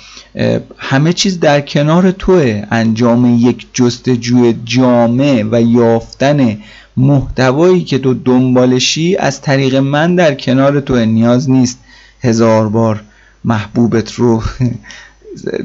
همه 0.78 1.14
چیز 1.14 1.40
در 1.40 1.62
کنار 1.62 2.12
توه. 2.12 2.64
انجام 2.72 3.38
یک 3.40 3.68
جستجوی 3.74 4.56
جامع 4.66 5.44
و 5.52 5.62
یافتن 5.62 6.58
محتوایی 6.98 7.84
که 7.84 7.98
تو 7.98 8.14
دنبالشی 8.14 9.16
از 9.16 9.42
طریق 9.42 9.76
من 9.76 10.16
در 10.16 10.36
کنار 10.36 10.80
تو 10.80 11.06
نیاز 11.06 11.50
نیست. 11.50 11.80
هزار 12.22 12.70
بار 12.70 13.04
محبوبت 13.46 14.14
رو 14.14 14.44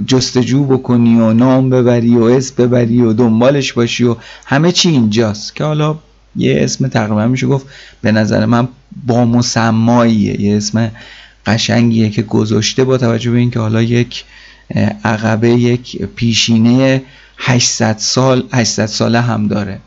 جستجو 0.06 0.64
بکنی 0.64 1.20
و 1.20 1.32
نام 1.32 1.70
ببری 1.70 2.16
و 2.16 2.22
اسم 2.22 2.54
ببری 2.58 3.02
و 3.02 3.12
دنبالش 3.12 3.72
باشی 3.72 4.04
و 4.04 4.16
همه 4.46 4.72
چی 4.72 4.88
اینجاست. 4.88 5.56
که 5.56 5.64
حالا 5.64 5.96
یه 6.37 6.58
اسم 6.60 6.88
تقریبا 6.88 7.26
میشه 7.26 7.46
گفت 7.46 7.66
به 8.02 8.12
نظر 8.12 8.46
من 8.46 8.68
با 9.06 9.25
مسماییه. 9.25 10.40
یه 10.40 10.56
اسم 10.56 10.90
قشنگیه 11.46 12.10
که 12.10 12.22
گذاشته 12.22 12.84
با 12.84 12.98
توجه 12.98 13.30
به 13.30 13.38
اینکه 13.38 13.60
حالا 13.60 13.82
یک 13.82 14.25
عقبه 15.04 15.50
یک 15.50 16.04
پیشینه 16.04 17.02
800 17.38 17.96
سال 17.98 18.42
800 18.52 18.87
ساله 18.87 19.20
هم 19.20 19.48
داره. 19.48 19.78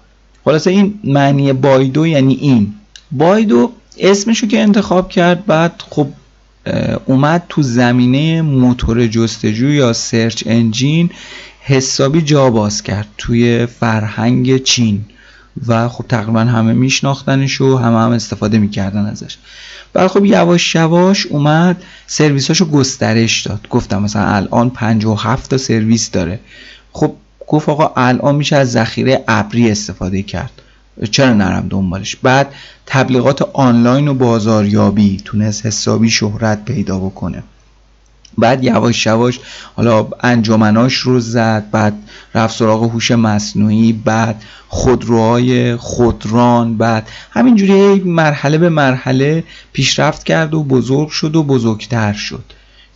خلاصه 0.45 0.71
این 0.71 1.00
معنی 1.03 1.53
بایدو 1.53 2.07
یعنی 2.07 2.33
این. 2.33 2.73
بایدو 3.11 3.71
اسمشو 4.00 4.47
که 4.47 4.59
انتخاب 4.59 5.09
کرد 5.09 5.45
بعد 5.45 5.83
خب 5.89 6.07
اومد 7.06 7.44
تو 7.50 7.62
زمینه 7.62 8.41
موتور 8.41 9.08
جستجو 9.08 9.70
یا 9.70 9.94
سرچ 9.94 10.44
انجین 10.46 11.10
حسابی 11.62 12.22
جا 12.22 12.50
باز 12.50 12.84
کرد 12.84 13.08
توی 13.18 13.65
فرهنگ 13.65 14.63
چین 14.63 15.06
و 15.68 15.89
خب 15.89 16.06
تقریبا 16.10 16.39
همه 16.39 16.74
میشناختنش 16.74 17.62
و 17.62 17.77
همه 17.77 18.00
هم 18.00 18.12
استفاده 18.12 18.58
می‌کردن 18.58 19.06
ازش. 19.06 19.38
بعد 19.94 20.08
خب 20.08 20.25
یواش 20.25 20.75
یواش 20.75 21.25
اومد 21.25 21.84
سرویساشو 22.08 22.65
گسترش 22.65 23.41
داد. 23.41 23.68
گفتم 23.70 24.01
مثلا 24.01 24.25
الان 24.25 24.70
57 24.70 25.50
تا 25.50 25.58
سرویس 25.58 26.12
داره. 26.12 26.39
خب 26.91 27.15
گفت 27.48 27.70
آقا 27.70 27.91
الان 27.96 28.36
میشه 28.36 28.56
از 28.56 28.72
ذخیره 28.72 29.24
ابری 29.27 29.72
استفاده 29.72 30.24
کرد. 30.24 30.61
چرا 31.12 31.33
نرم 31.33 31.67
دنبالش؟ 31.69 32.15
بعد 32.15 32.53
تبلیغات 32.86 33.41
آنلاین 33.53 34.07
و 34.07 34.13
بازاریابی 34.13 35.21
تونست 35.25 35.65
حسابی 35.65 36.10
شهرت 36.10 36.65
پیدا 36.65 37.00
بکنه. 37.00 37.43
بعد 38.38 38.63
یواش 38.63 39.05
یواش 39.05 39.39
حالا 39.75 40.07
انجمناش 40.24 40.93
رو 40.95 41.19
زد 41.19 41.65
بعد 41.71 41.93
رفت 42.36 42.57
سراغ 42.57 42.83
هوش 42.83 43.12
مصنوعی 43.12 43.93
بعد 43.93 44.43
خودروهای 44.67 45.75
خودران 45.75 46.77
بعد 46.77 47.07
همینجوری 47.31 48.01
مرحله 48.03 48.57
به 48.57 48.69
مرحله 48.69 49.43
پیشرفت 49.74 50.24
کرد 50.24 50.53
و 50.53 50.63
بزرگ 50.63 51.10
شد 51.10 51.36
و 51.36 51.43
بزرگتر 51.43 52.13
شد. 52.13 52.43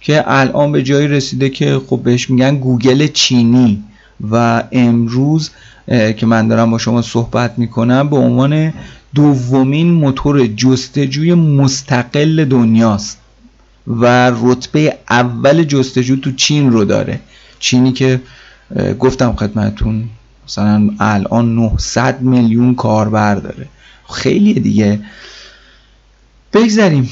که 0.02 0.24
الان 0.28 0.72
به 0.72 0.84
جایی 0.84 1.08
رسیده 1.08 1.50
که 1.50 1.82
خب 1.88 2.02
بهش 2.04 2.30
میگن 2.30 2.58
گوگل 2.58 3.08
چینی 3.08 3.84
و 4.32 4.64
امروز 4.72 5.50
که 5.88 6.26
من 6.26 6.48
دارم 6.48 6.72
با 6.72 6.78
شما 6.78 7.02
صحبت 7.02 7.60
می‌کنم 7.60 8.10
به 8.10 8.16
عنوان 8.16 8.74
دومین 9.16 9.92
موتور 9.92 10.48
جستجوی 10.48 11.34
مستقل 11.34 12.46
دنیاست 12.46 13.18
و 13.88 14.32
رتبه 14.44 14.98
اول 15.10 15.64
جستجو 15.64 16.16
تو 16.16 16.32
چین 16.32 16.72
رو 16.72 16.86
داره. 16.86 17.20
چینی 17.60 17.92
که 17.92 18.22
گفتم 19.00 19.36
خدمتون 19.36 20.10
مثلا 20.46 20.90
الان 21.00 21.56
900 21.56 22.22
میلیون 22.22 22.76
کاربر 22.76 23.36
داره. 23.36 23.68
خیلی 24.10 24.54
دیگه. 24.54 25.00
بگذاریم 26.54 27.10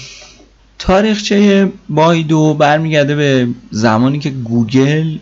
تاریخچه 0.80 1.72
بایدو 1.90 2.54
برمیگرده 2.54 3.16
به 3.16 3.48
زمانی 3.72 4.20
که 4.20 4.30
گوگل 4.30 5.18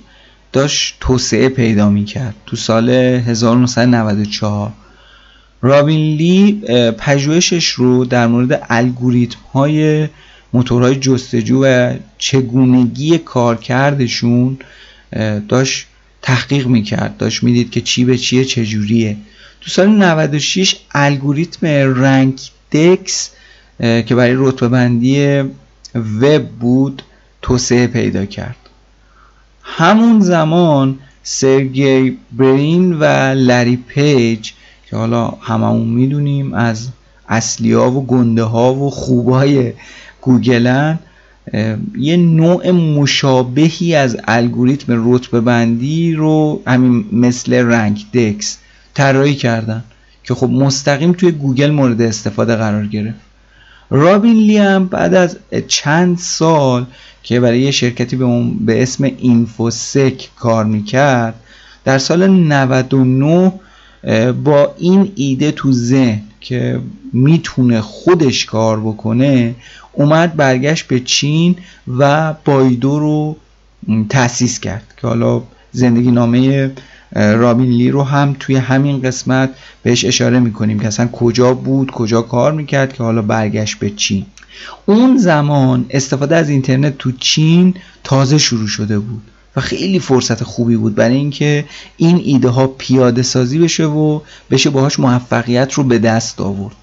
داشت 0.53 0.98
توسعه 1.00 1.50
پیدا 1.50 1.89
می‌کرد. 1.89 2.36
تو 2.46 2.55
سال 2.55 2.89
1994 2.89 4.72
رابین 5.62 6.17
لی 6.17 6.62
پژوهشش 6.98 7.70
رو 7.70 8.05
در 8.05 8.27
مورد 8.27 8.65
الگوریتم 8.70 9.39
های 9.53 10.08
موتورهای 10.53 10.96
جستجو 10.96 11.63
و 11.63 11.96
چگونگی 12.17 13.17
کارکردشون 13.17 14.58
داشت 15.48 15.88
تحقیق 16.22 16.67
می‌کرد. 16.67 17.17
داشت 17.17 17.43
می‌دید 17.43 17.72
که 17.72 17.81
چی 17.81 18.05
به 18.05 18.17
چیه 18.17 18.46
چجوریه. 18.46 19.17
تو 19.62 19.70
سال 19.70 19.89
96 19.89 20.75
الگوریتم 20.91 21.67
رنگ 21.96 22.39
دکس 22.72 23.29
که 23.79 24.15
برای 24.15 24.36
رتبه 24.38 24.67
بندی 24.67 25.41
وب 25.96 26.48
بود 26.60 27.03
توسعه 27.41 27.88
پیدا 27.88 28.25
کرد. 28.25 28.55
همون 29.78 30.20
زمان 30.20 31.00
سرگی 31.24 32.18
برین 32.32 32.94
و 32.94 33.04
لری 33.36 33.75
پیج 33.75 34.51
که 34.90 34.98
حالا 34.98 35.28
هممون 35.28 35.88
می‌دونیم 35.88 36.54
از 36.54 36.88
اصلی 37.30 37.74
ها 37.74 37.92
و 37.92 38.06
گنده 38.06 38.44
ها 38.44 38.74
و 38.74 38.90
خوبای 38.90 39.74
گوگلن 40.22 41.00
یه 41.98 42.18
نوع 42.18 42.72
مشابهی 42.72 43.96
از 43.96 44.18
الگوریتم 44.28 45.13
رتبه 45.13 45.42
بندی 45.42 46.13
رو 46.13 46.62
همین 46.68 47.06
مثل 47.12 47.54
RankDex 47.53 48.58
طراحی 48.94 49.36
کردن 49.36 49.84
که 50.24 50.34
خب 50.34 50.50
مستقیم 50.50 51.12
توی 51.12 51.32
گوگل 51.32 51.72
مورد 51.72 52.01
استفاده 52.01 52.56
قرار 52.56 52.88
گرفت. 52.88 53.31
رابین 53.91 54.36
لی 54.36 54.57
هم 54.57 54.86
بعد 54.86 55.13
از 55.13 55.38
چند 55.67 56.17
سال 56.17 56.86
که 57.24 57.39
برای 57.39 57.60
یه 57.60 57.71
شرکتی 57.71 58.15
به, 58.15 58.24
اون 58.24 58.53
به 58.65 58.83
اسم 58.83 59.03
اینفوسک 59.03 60.29
کار 60.36 60.65
می‌کرد 60.65 61.36
در 61.86 61.98
سال 61.98 62.27
99 62.27 63.51
با 64.43 64.75
این 64.77 65.12
ایده 65.15 65.51
تو 65.51 65.71
ذهن 65.71 66.21
که 66.41 66.79
می‌تونه 67.13 67.81
خودش 67.81 68.45
کار 68.45 68.79
بکنه 68.79 69.55
اومد 69.93 70.36
برگشت 70.36 70.88
به 70.88 71.00
چین 71.00 71.55
و 71.98 72.33
بایدو 72.45 73.00
رو 73.00 73.36
تأسیس 74.10 74.60
کرد 74.60 74.83
که 75.01 75.07
حالا 75.07 75.41
زندگی 75.71 76.12
نامه 76.12 76.71
رابین 77.15 77.70
لی 77.70 77.91
رو 77.91 78.03
هم 78.03 78.36
توی 78.39 78.56
همین 78.56 79.01
قسمت 79.01 79.50
بهش 79.84 80.06
اشاره 80.06 80.39
می‌کنیم 80.39 80.80
که 80.80 80.88
اصلا 80.88 81.08
کجا 81.08 81.53
بود 81.53 81.91
کجا 81.91 82.22
کار 82.22 82.51
می‌کرد 82.51 82.94
که 82.94 83.03
حالا 83.03 83.22
برگشت 83.22 83.80
به 83.80 83.89
چین. 83.89 84.25
اون 84.86 85.18
زمان 85.18 85.86
استفاده 85.89 86.36
از 86.36 86.50
اینترنت 86.50 86.98
تو 86.98 87.12
چین 87.12 87.74
تازه 88.03 88.38
شروع 88.38 88.68
شده 88.68 89.00
بود 89.00 89.22
و 89.56 89.62
خیلی 89.62 90.00
فرصت 90.00 90.44
خوبی 90.44 90.75
بود 90.75 90.96
برای 90.96 91.15
اینکه 91.15 91.65
این 91.98 92.22
ایده 92.24 92.50
ها 92.50 92.68
پیاده 92.68 93.22
سازی 93.22 93.60
بشه 93.60 93.86
و 93.86 94.20
بشه 94.51 94.70
باهاش 94.70 95.00
موفقیت 95.00 95.74
رو 95.74 95.84
به 95.84 96.00
دست 96.00 96.41
آورد. 96.41 96.75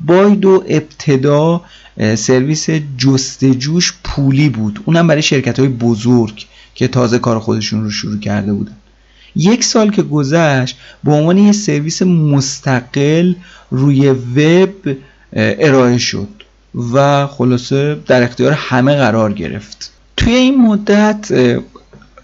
بایدو 0.00 0.64
ابتدا 0.68 1.60
سرویس 2.14 2.70
جستجوش 2.98 3.94
پولی 4.04 4.48
بود. 4.48 4.80
اونم 4.84 5.06
برای 5.06 5.22
شرکت 5.22 5.58
های 5.58 5.68
بزرگ 5.68 6.46
که 6.74 6.88
تازه 6.88 7.18
کار 7.18 7.38
خودشون 7.38 7.84
رو 7.84 7.90
شروع 7.90 8.18
کرده 8.18 8.52
بودن. 8.52 8.76
یک 9.36 9.64
سال 9.64 9.90
که 9.90 10.02
گذشت 10.02 10.76
به 11.04 11.12
عنوان 11.12 11.38
یه 11.38 11.52
سرویس 11.52 12.02
مستقل 12.02 13.34
روی 13.70 14.08
وب 14.10 14.96
ارائه 15.32 15.98
شد 15.98 16.28
و 16.92 17.26
خلاصه 17.26 17.98
در 18.06 18.22
اختیار 18.22 18.52
همه 18.52 18.96
قرار 18.96 19.32
گرفت. 19.32 19.92
توی 20.16 20.34
این 20.34 20.66
مدت 20.66 21.32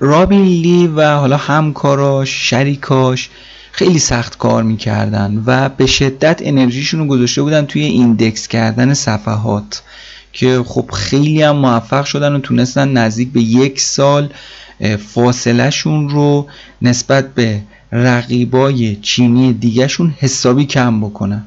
رابین 0.00 0.44
لی 0.44 0.86
و 0.86 1.16
حالا 1.16 1.36
همکاراش 1.36 2.50
شریکاش 2.50 3.28
خیلی 3.72 3.98
سخت 3.98 4.38
کار 4.38 4.62
می‌کردن 4.62 5.42
و 5.46 5.68
به 5.68 5.86
شدت 5.86 6.40
انرژیشون 6.44 7.00
رو 7.00 7.06
گذاشته 7.06 7.42
بودن 7.42 7.66
توی 7.66 7.82
ایندکس 7.82 8.48
کردن 8.48 8.94
صفحات 8.94 9.82
که 10.32 10.62
خب 10.66 10.90
خیلی 10.90 11.42
هم 11.42 11.56
موفق 11.56 12.04
شدن 12.04 12.32
و 12.32 12.38
تونستن 12.38 12.88
نزدیک 12.88 13.32
به 13.32 13.40
یک 13.40 13.80
سال 13.80 14.28
فاصلهشون 14.80 16.08
رو 16.08 16.46
نسبت 16.82 17.34
به 17.34 17.60
رقیبای 17.92 18.96
چینی 18.96 19.52
دیگهشون 19.52 20.14
حسابی 20.18 20.66
کم 20.66 21.00
بکنن. 21.00 21.46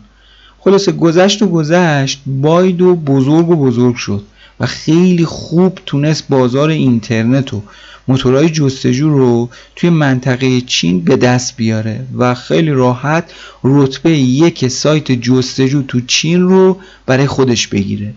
خلاصه 0.60 0.92
گذشت 0.92 1.42
و 1.42 1.48
گذشت 1.48 2.22
باید 2.26 2.78
بزرگ 2.78 3.50
و 3.50 3.56
بزرگ 3.56 3.96
شد 3.96 4.24
و 4.60 4.66
خیلی 4.66 5.26
خوب 5.26 5.80
تونست 5.86 6.28
بازار 6.30 6.70
اینترنت 6.70 7.54
و 7.54 7.62
موتورهای 8.08 8.50
جستجو 8.50 9.10
رو 9.10 9.50
توی 9.76 9.90
منطقه 9.90 10.62
چین 10.62 11.02
به 11.02 11.16
دست 11.16 11.58
بیاره 11.58 12.06
و 12.18 12.36
خیلی 12.36 12.72
راحت 12.72 13.32
رتبه 13.64 14.12
یک 14.12 14.68
سایت 14.68 15.12
جستجو 15.12 15.82
تو 15.82 16.02
چین 16.02 16.42
رو 16.42 16.78
برای 17.06 17.28
خودش 17.28 17.68
بگیره. 17.68 18.14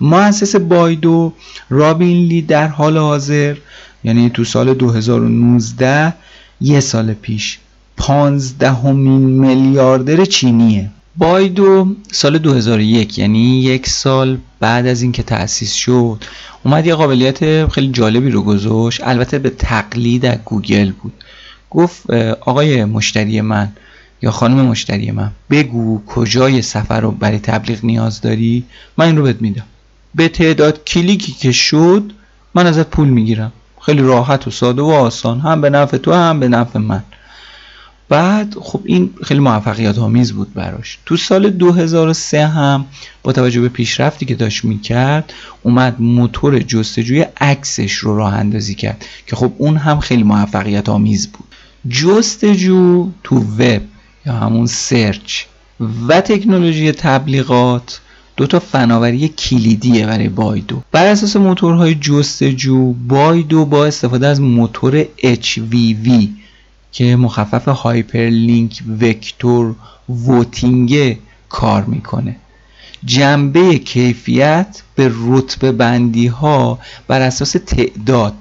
مؤسس 0.00 0.56
بایدو 0.56 1.32
رابین 1.70 2.26
لی 2.26 2.42
در 2.42 2.68
حال 2.68 2.98
حاضر 2.98 3.56
یعنی 4.04 4.30
تو 4.30 4.44
سال 4.44 4.74
2019 4.74 6.14
یه 6.60 6.80
سال 6.80 7.14
پیش. 7.14 7.58
پانزدهمین 7.96 9.20
میلیاردر 9.20 10.24
چینیه. 10.24 10.90
بایدو 11.16 11.96
سال 12.12 12.38
2001 12.38 13.18
یعنی 13.18 13.60
یک 13.60 13.88
سال 13.88 14.38
بعد 14.60 14.86
از 14.86 15.02
اینکه 15.02 15.22
تأسیس 15.22 15.72
شد 15.72 16.24
اومد 16.64 16.86
یه 16.86 16.94
قابلیت 16.94 17.68
خیلی 17.68 17.88
جالبی 17.92 18.30
رو 18.30 18.42
گذاشت. 18.42 19.00
البته 19.04 19.38
به 19.38 19.50
تقلید 19.50 20.26
از 20.26 20.38
گوگل 20.44 20.92
بود. 20.92 21.12
گفت 21.70 22.10
آقای 22.40 22.84
مشتری 22.84 23.40
من 23.40 23.72
یا 24.22 24.30
خانم 24.30 24.66
مشتری 24.66 25.10
من 25.10 25.30
بگو 25.50 26.04
کجای 26.06 26.62
سفر 26.62 27.00
رو 27.00 27.10
برای 27.10 27.38
تبلیغ 27.38 27.84
نیاز 27.84 28.20
داری؟ 28.20 28.64
من 28.96 29.06
این 29.06 29.16
رو 29.16 29.22
بهت 29.22 29.42
میدم. 29.42 29.64
به 30.14 30.28
تعداد 30.28 30.84
کلیکی 30.84 31.32
که 31.32 31.52
شد 31.52 32.12
من 32.54 32.66
ازت 32.66 32.90
پول 32.90 33.08
می‌گیرم. 33.08 33.52
خیلی 33.88 34.02
راحت 34.02 34.48
و 34.48 34.50
ساده 34.50 34.82
و 34.82 34.86
آسان 34.86 35.40
هم 35.40 35.60
به 35.60 35.70
نفع 35.70 35.96
تو 35.96 36.12
هم 36.12 36.40
به 36.40 36.48
نفع 36.48 36.78
من. 36.78 37.02
بعد 38.08 38.54
خب 38.60 38.80
این 38.84 39.10
خیلی 39.24 39.40
موفقیت 39.40 39.98
آمیز 39.98 40.32
بود 40.32 40.54
براش. 40.54 40.98
تو 41.06 41.16
سال 41.16 41.50
2003 41.50 42.46
هم 42.46 42.86
با 43.22 43.32
توجه 43.32 43.60
به 43.60 43.68
پیشرفتی 43.68 44.26
که 44.26 44.34
داشت 44.34 44.64
می‌کرد 44.64 45.32
اومد 45.62 45.96
موتور 45.98 46.58
جستجوی 46.58 47.26
عکسش 47.40 47.92
رو 47.92 48.16
راه 48.16 48.34
اندازی 48.34 48.74
کرد 48.74 49.04
که 49.26 49.36
خب 49.36 49.52
اون 49.58 49.76
هم 49.76 50.00
خیلی 50.00 50.22
موفقیت 50.22 50.88
آمیز 50.88 51.28
بود. 51.28 51.48
جستجو 51.90 53.08
تو 53.24 53.36
وب 53.38 53.82
یا 54.26 54.32
همون 54.32 54.66
search 54.66 55.44
و 56.08 56.20
تکنولوژی 56.20 56.92
تبلیغات 56.92 58.00
دو 58.38 58.46
تا 58.46 58.58
فناوری 58.58 59.28
کلیدیه 59.28 60.06
برای 60.06 60.28
بایدو. 60.28 60.82
بر 60.92 61.06
اساس 61.06 61.36
موتورهای 61.36 61.94
جستجو 61.94 62.92
بایدو 62.92 63.64
با 63.64 63.86
استفاده 63.86 64.26
از 64.26 64.40
موتور 64.40 65.04
HVV 65.22 66.10
که 66.92 67.16
مخفف 67.16 67.68
Hyperlink 67.68 68.82
Vector 69.00 69.74
Voting 70.08 71.18
کار 71.48 71.84
می‌کنه. 71.84 72.36
جنبه 73.04 73.78
کیفیت 73.78 74.82
به 74.94 75.12
رتبه 75.26 75.72
بندی 75.72 76.26
ها 76.26 76.78
بر 77.08 77.20
اساس 77.20 77.52
تعداد 77.66 78.34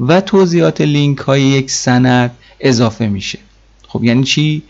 و 0.00 0.20
توضیحات 0.20 0.80
لینک 0.80 1.18
های 1.18 1.42
یک 1.42 1.70
سند 1.70 2.30
اضافه 2.60 3.08
میشه. 3.08 3.38
خب 3.88 4.04
یعنی 4.04 4.24
چی؟ 4.24 4.62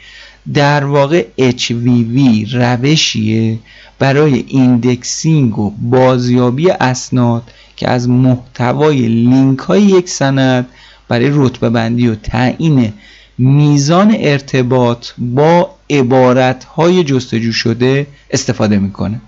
در 0.54 0.84
واقع 0.84 1.26
HVV 1.38 2.48
روشیه 2.52 3.58
برای 3.98 4.44
indexing 4.48 5.58
و 5.58 5.70
بازیابی 5.70 6.70
اسناد 6.70 7.42
که 7.76 7.88
از 7.88 8.08
محتوای 8.08 9.08
لینک 9.08 9.58
های 9.58 9.82
یک 9.82 10.08
سند 10.08 10.66
برای 11.08 11.30
رتبه 11.32 11.70
بندی 11.70 12.08
و 12.08 12.14
تعیین 12.14 12.92
میزان 13.38 14.16
ارتباط 14.18 15.08
با 15.18 15.70
عبارت 15.90 16.64
های 16.64 17.04
جستجو 17.04 17.52
شده 17.52 18.06
استفاده 18.30 18.78
می‌کنه. 18.78 19.20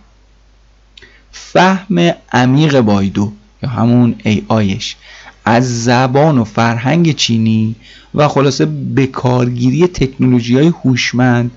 فهم 1.33 2.14
عمیق 2.33 2.81
بایدو 2.81 3.33
یا 3.62 3.68
همون 3.68 4.14
AI 4.25 4.42
ش 4.49 4.97
از 5.44 5.85
زبان 5.85 6.38
و 6.38 6.44
فرهنگ 6.44 7.14
چینی 7.14 7.74
و 8.14 8.28
خلاصه 8.28 8.66
به 8.66 9.07
کارگیری 9.07 9.87
تکنولوژی 9.87 10.57
های 10.57 10.66
هوشمند 10.66 11.50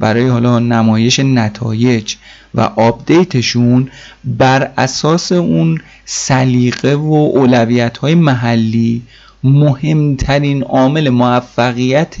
برای 0.00 0.28
حالا 0.28 0.58
نمایش 0.58 1.18
نتایج 1.18 2.14
و 2.54 2.60
آپدیتشون 2.60 3.88
بر 4.24 4.70
اساس 4.78 5.32
اون 5.32 5.80
سلیقه 6.04 6.94
و 6.94 7.30
اولویت 7.34 7.98
های 7.98 8.14
محلی 8.14 9.02
مهمترین 9.44 10.62
عامل 10.62 11.08
موفقیت 11.08 12.16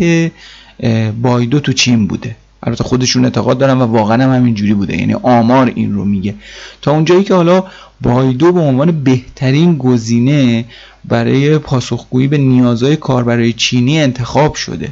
بایدو 1.22 1.60
تو 1.60 1.72
چین 1.72 2.06
بوده. 2.06 2.36
البته 2.62 2.84
خودشون 2.84 3.24
اعتقاد 3.24 3.58
دارن 3.58 3.78
و 3.78 3.84
واقعا 3.84 4.24
هم 4.24 4.34
همینجوری 4.34 4.74
بوده. 4.74 4.96
یعنی 4.96 5.14
آمار 5.14 5.72
این 5.74 5.94
رو 5.94 6.04
میگه. 6.04 6.34
تا 6.82 6.92
اونجایی 6.92 7.24
که 7.24 7.34
حالا 7.34 7.64
بایدو 8.00 8.52
به 8.52 8.60
عنوان 8.60 9.04
بهترین 9.04 9.78
گزینه 9.78 10.64
برای 11.08 11.58
پاسخگویی 11.58 12.28
به 12.28 12.38
نیازهای 12.38 12.96
کاربرای 12.96 13.52
چینی 13.52 14.00
انتخاب 14.00 14.54
شده. 14.54 14.88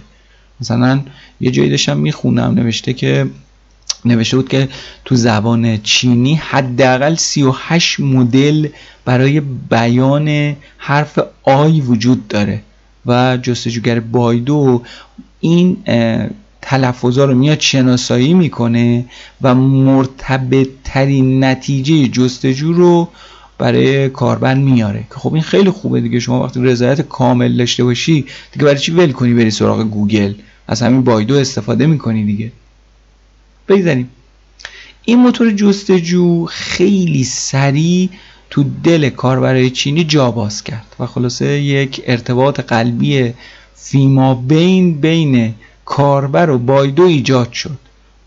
مثلا 0.60 1.00
یه 1.40 1.50
جایی 1.50 1.70
داشتم 1.70 1.96
می‌خونم 1.96 2.54
نوشته 2.54 2.92
که 2.92 3.26
نوشته 4.04 4.36
بود 4.36 4.48
که 4.48 4.68
تو 5.04 5.16
زبان 5.16 5.82
چینی 5.82 6.34
حداقل 6.34 7.14
38 7.14 8.00
مدل 8.00 8.68
برای 9.04 9.40
بیان 9.70 10.56
حرف 10.78 11.18
آی 11.42 11.80
وجود 11.80 12.28
داره 12.28 12.62
و 13.06 13.36
جستجوگر 13.36 14.00
بایدو 14.00 14.82
این 15.40 15.76
تلفظا 16.62 17.24
رو 17.24 17.34
میاد 17.34 17.60
شناسایی 17.60 18.34
می‌کنه 18.34 19.04
و 19.42 19.54
مرتبط 19.54 20.68
ترین 20.84 21.44
نتیجه 21.44 22.08
جستجو 22.08 22.72
رو 22.72 23.08
برای 23.58 24.08
کاربر 24.08 24.54
میاره. 24.54 25.04
که 25.10 25.14
خب 25.14 25.34
این 25.34 25.42
خیلی 25.42 25.70
خوبه 25.70 26.00
دیگه. 26.00 26.20
شما 26.20 26.42
وقتی 26.44 26.60
رضایت 26.62 27.00
کامل 27.00 27.56
داشته 27.56 27.84
باشی 27.84 28.24
دیگه 28.52 28.64
برای 28.64 28.78
چی 28.78 28.92
ول 28.92 29.12
کنی 29.12 29.34
بری 29.34 29.50
سراغ 29.50 29.82
گوگل؟ 29.82 30.34
از 30.68 30.82
همین 30.82 31.04
بایدو 31.04 31.34
استفاده 31.34 31.86
می‌کنی 31.86 32.24
دیگه. 32.24 32.52
بگذاریم. 33.68 34.08
این 35.04 35.18
موتور 35.18 35.50
جستجو 35.50 36.46
خیلی 36.46 37.24
سریع 37.24 38.08
تو 38.50 38.64
دل 38.84 39.08
کاربرای 39.08 39.70
چینی 39.70 40.04
جا 40.04 40.30
باز 40.30 40.64
کرد 40.64 40.96
و 40.98 41.06
خلاصه 41.06 41.46
یک 41.60 42.02
ارتباط 42.06 42.60
قلبی 42.60 43.32
فیما 43.76 44.34
بین 44.34 45.00
بین 45.00 45.54
کاربر 45.84 46.50
و 46.50 46.58
بایدو 46.58 47.02
ایجاد 47.02 47.52
شد 47.52 47.78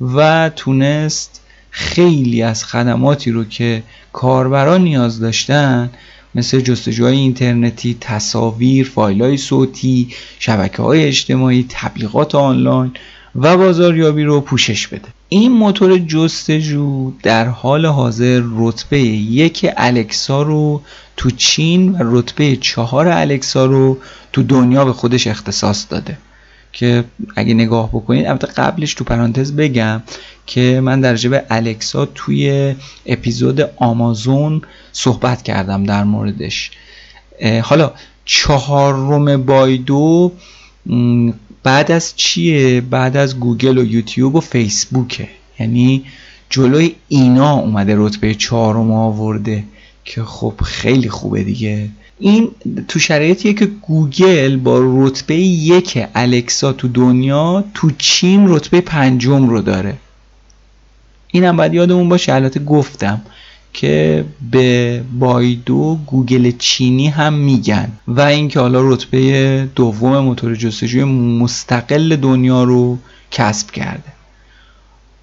و 0.01 0.49
تونست 0.55 1.41
خیلی 1.69 2.41
از 2.41 2.63
خدماتی 2.63 3.31
رو 3.31 3.43
که 3.43 3.83
کاربران 4.15 4.81
نیاز 4.81 5.19
داشتن 5.19 5.89
مثل 6.35 6.59
جستجوهای 6.59 7.15
اینترنتی، 7.15 7.97
تصاویر، 8.01 8.91
فایل 8.95 9.21
های 9.21 9.37
صوتی، 9.37 10.07
شبکه 10.39 10.81
های 10.81 11.03
اجتماعی، 11.03 11.65
تبلیغات 11.69 12.35
آنلاین 12.35 12.91
و 13.35 13.57
بازاریابی 13.57 14.23
رو 14.23 14.41
پوشش 14.41 14.87
بده. 14.87 15.07
این 15.29 15.51
موتور 15.51 15.97
جستجو 15.97 17.11
در 17.23 17.45
حال 17.47 17.85
حاضر 17.85 18.41
رتبه 18.55 18.99
یک 18.99 19.67
الکسا 19.77 20.41
رو 20.41 20.81
تو 21.17 21.31
چین 21.31 21.91
و 21.91 21.97
رتبه 21.99 22.55
چهار 22.55 23.07
الکسا 23.07 23.65
رو 23.65 23.97
تو 24.33 24.43
دنیا 24.43 24.85
به 24.85 24.93
خودش 24.93 25.27
اختصاص 25.27 25.85
داده. 25.89 26.17
که 26.73 27.03
اگه 27.35 27.53
نگاه 27.53 27.89
بکنید 27.89 28.25
البته 28.25 28.47
قبلش 28.47 28.93
تو 28.93 29.03
پرانتز 29.03 29.51
بگم 29.55 30.01
که 30.45 30.81
من 30.83 31.01
در 31.01 31.15
به 31.15 31.43
الکسا 31.49 32.05
توی 32.05 32.75
اپیزود 33.05 33.61
آمازون 33.77 34.61
صحبت 34.91 35.43
کردم 35.43 35.83
در 35.83 36.03
موردش. 36.03 36.71
حالا 37.63 37.91
چهارم 38.25 39.43
بایدو 39.43 40.31
بعد 41.63 41.91
از 41.91 42.13
چیه؟ 42.15 42.81
بعد 42.81 43.17
از 43.17 43.39
گوگل 43.39 43.77
و 43.77 43.85
یوتیوب 43.85 44.35
و 44.35 44.39
فیسبوکه. 44.39 45.27
یعنی 45.59 46.05
جلوی 46.49 46.95
اینا 47.07 47.53
اومده 47.53 47.93
رتبه 47.97 48.35
چهارم 48.35 48.91
آورده 48.91 49.63
که 50.05 50.23
خب 50.23 50.53
خیلی 50.63 51.09
خوبه 51.09 51.43
دیگه. 51.43 51.89
این 52.19 52.49
تو 52.87 52.99
شرایطیه 52.99 53.53
که 53.53 53.65
گوگل 53.65 54.57
با 54.57 54.79
رتبه 54.83 55.35
یک 55.35 56.07
Alexa 56.15 56.73
تو 56.73 56.87
دنیا 56.87 57.63
تو 57.73 57.91
چین 57.97 58.49
رتبه 58.49 58.81
پنجم 58.81 59.49
رو 59.49 59.61
داره. 59.61 59.97
اینم 61.35 61.57
باید 61.57 61.73
یادمون 61.73 62.09
باشه 62.09 62.33
البته 62.33 62.59
گفتم 62.59 63.21
که 63.73 64.25
به 64.51 65.03
بایدو 65.19 65.99
گوگل 66.05 66.51
چینی 66.59 67.07
هم 67.07 67.33
میگن 67.33 67.91
و 68.07 68.21
اینکه 68.21 68.59
حالا 68.59 68.81
رتبه 68.89 69.67
دوم 69.75 70.19
موتور 70.19 70.55
جستجوی 70.55 71.03
مستقل 71.03 72.15
دنیا 72.15 72.63
رو 72.63 72.97
کسب 73.31 73.71
کرده. 73.71 74.13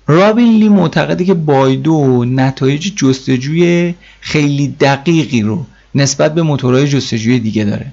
رابین 0.07 0.59
لی 0.59 0.69
معتقده 0.69 1.25
که 1.25 1.35
بایدو 1.35 2.25
نتایج 2.25 2.93
جستجوی 2.97 3.95
خیلی 4.21 4.69
دقیقی 4.69 5.43
رو 5.43 5.67
نسبت 5.95 6.35
به 6.35 6.43
موتورهای 6.43 6.89
جستجوی 6.89 7.39
دیگه 7.39 7.65
داره. 7.65 7.87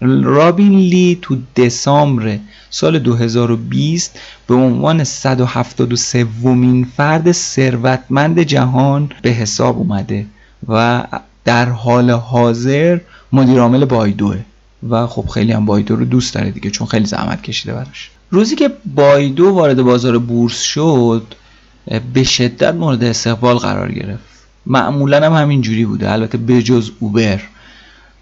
رابین 0.00 0.78
لی 0.78 1.18
تو 1.22 1.36
دسامبر 1.56 2.38
سال 2.70 2.98
2020 2.98 4.20
به 4.46 4.54
عنوان 4.54 5.04
173 5.04 6.24
ومین 6.24 6.84
فرد 6.96 7.32
ثروتمند 7.32 8.40
جهان 8.40 9.10
به 9.22 9.30
حساب 9.30 9.78
اومده 9.78 10.26
و 10.68 11.04
در 11.44 11.68
حال 11.68 12.10
حاضر 12.10 12.98
مدیر 13.32 13.60
عامل 13.60 13.84
بایدوه. 13.84 14.38
و 14.88 15.06
خب 15.06 15.26
خیلی 15.28 15.52
هم 15.52 15.64
بایدو 15.64 15.96
رو 15.96 16.04
دوست 16.04 16.34
داره 16.34 16.50
دیگه 16.50 16.70
چون 16.70 16.86
خیلی 16.86 17.06
زحمت 17.06 17.42
کشیده 17.42 17.72
براش. 17.72 18.10
روزی 18.30 18.56
که 18.56 18.70
بایدو 18.94 19.50
وارد 19.50 19.82
بازار 19.82 20.18
بورس 20.18 20.60
شد 20.62 21.34
به 22.14 22.24
شدت 22.24 22.74
مورد 22.74 23.04
استقبال 23.04 23.56
قرار 23.56 23.92
گرفت. 23.92 24.24
معمولا 24.66 25.26
هم 25.26 25.42
همین 25.42 25.60
جوری 25.60 25.84
بوده 25.84 26.12
البته 26.12 26.38
بجز 26.38 26.90
اوبر. 27.00 27.40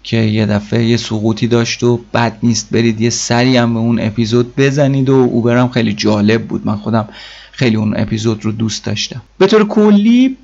که 0.03 0.17
یه 0.17 0.45
دفعه 0.45 0.85
یه 0.85 0.97
سقوطی 0.97 1.47
داشت 1.47 1.83
و 1.83 1.99
بد 2.13 2.37
نیست 2.43 2.69
برید 2.71 3.01
یه 3.01 3.09
سری 3.09 3.57
هم 3.57 3.73
به 3.73 3.79
اون 3.79 3.99
اپیزود 3.99 4.55
بزنید 4.55 5.09
و 5.09 5.13
اوبر 5.13 5.57
هم 5.57 5.69
خیلی 5.69 5.93
جالب 5.93 6.43
بود. 6.47 6.65
من 6.65 6.75
خودم 6.75 7.09
خیلی 7.51 7.75
اون 7.75 7.93
اپیزود 7.97 8.45
رو 8.45 8.51
دوست 8.51 8.85
داشتم. 8.85 9.21
به 9.37 9.47
طور 9.47 9.67
کلی 9.67 10.37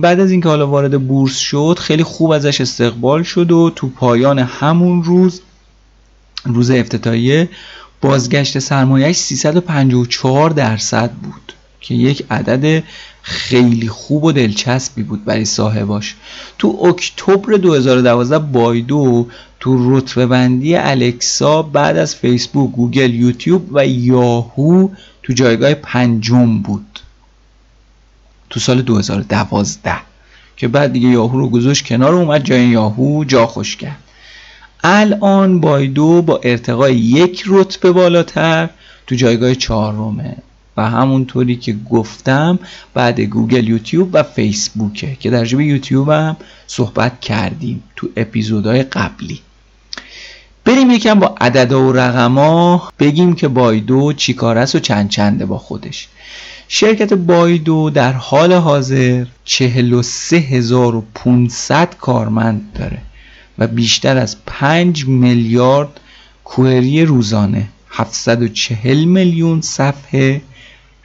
بعد 0.00 0.20
از 0.20 0.30
اینکه 0.30 0.48
حالا 0.48 0.66
وارد 0.66 1.06
بورس 1.06 1.36
شد 1.36 1.78
خیلی 1.80 2.02
خوب 2.02 2.30
ازش 2.30 2.60
استقبال 2.60 3.22
شد 3.22 3.52
و 3.52 3.70
تو 3.76 3.88
پایان 3.88 4.38
همون 4.38 5.02
روز 5.02 5.40
روز 6.44 6.70
افتتاحیه 6.70 7.48
بازگشت 8.00 8.58
سرمایهش 8.58 9.16
354 9.16 10.50
درصد 10.50 11.10
بود 11.10 11.52
که 11.80 11.94
یک 11.94 12.26
عدد 12.30 12.82
خیلی 13.28 13.88
خوب 13.88 14.24
و 14.24 14.32
دلچسبی 14.32 15.02
بود 15.02 15.24
برای 15.24 15.44
صاحباش. 15.44 16.14
تو 16.58 16.68
اکتبر 16.84 17.52
2012 17.52 18.38
بایدو 18.38 19.26
تو 19.60 19.96
رتبه 19.96 20.26
بندی 20.26 20.76
الکسا 20.76 21.62
بعد 21.62 21.96
از 21.96 22.16
فیسبوک 22.16 22.72
گوگل 22.72 23.14
یوتیوب 23.14 23.68
و 23.72 23.86
یاهو 23.86 24.88
تو 25.22 25.32
جایگاه 25.32 25.74
پنجم 25.74 26.58
بود. 26.58 27.00
تو 28.50 28.60
سال 28.60 28.82
2012 28.82 29.96
که 30.56 30.68
بعد 30.68 30.92
دیگه 30.92 31.08
یاهو 31.08 31.38
رو 31.38 31.48
گذاشت 31.48 31.86
کنار 31.86 32.14
اومد 32.14 32.44
جای 32.44 32.66
یاهو 32.66 33.24
جا 33.24 33.46
خوش 33.46 33.76
کرد. 33.76 33.98
الان 34.84 35.60
بایدو 35.60 36.22
با 36.22 36.40
ارتقای 36.42 36.96
یک 36.96 37.44
رتبه 37.46 37.92
بالاتر 37.92 38.70
تو 39.06 39.14
جایگاه 39.14 39.54
چهارمه. 39.54 40.36
و 40.76 40.90
همونطوری 40.90 41.56
که 41.56 41.76
گفتم 41.90 42.58
بعد 42.94 43.20
گوگل 43.20 43.68
یوتیوب 43.68 44.10
و 44.12 44.22
فیسبوکه 44.22 45.16
که 45.20 45.30
در 45.30 45.44
جبه 45.44 45.64
یوتیوب 45.64 46.08
هم 46.08 46.36
صحبت 46.66 47.20
کردیم 47.20 47.82
تو 47.96 48.08
اپیزودهای 48.16 48.82
قبلی. 48.82 49.40
بریم 50.64 50.90
یکم 50.90 51.18
با 51.18 51.34
عددا 51.40 51.82
و 51.82 51.92
رقما 51.92 52.88
بگیم 52.98 53.34
که 53.34 53.48
بایدو 53.48 54.12
چی 54.12 54.34
کار 54.34 54.58
است 54.58 54.74
و 54.74 54.78
چند 54.78 55.08
چنده 55.08 55.46
با 55.46 55.58
خودش. 55.58 56.08
شرکت 56.68 57.12
بایدو 57.12 57.90
در 57.90 58.12
حال 58.12 58.52
حاضر 58.52 59.26
43500 59.44 61.94
کارمند 61.98 62.72
داره 62.78 62.98
و 63.58 63.66
بیشتر 63.66 64.16
از 64.16 64.36
5 64.46 65.06
میلیارد 65.06 66.00
کوئری 66.44 67.04
روزانه 67.04 67.68
740 67.90 69.04
میلیون 69.04 69.60
صفحه 69.60 70.40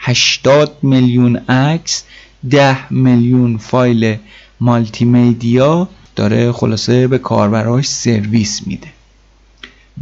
80 0.04 0.78
میلیون 0.82 1.36
عکس 1.36 2.04
10 2.50 2.94
میلیون 2.94 3.58
فایل 3.58 4.18
مالتی 4.60 5.06
میدیا 5.06 5.90
داره 6.16 6.52
خلاصه 6.52 7.08
به 7.08 7.18
کاربراش 7.18 7.88
سرویس 7.88 8.68
میده. 8.68 8.88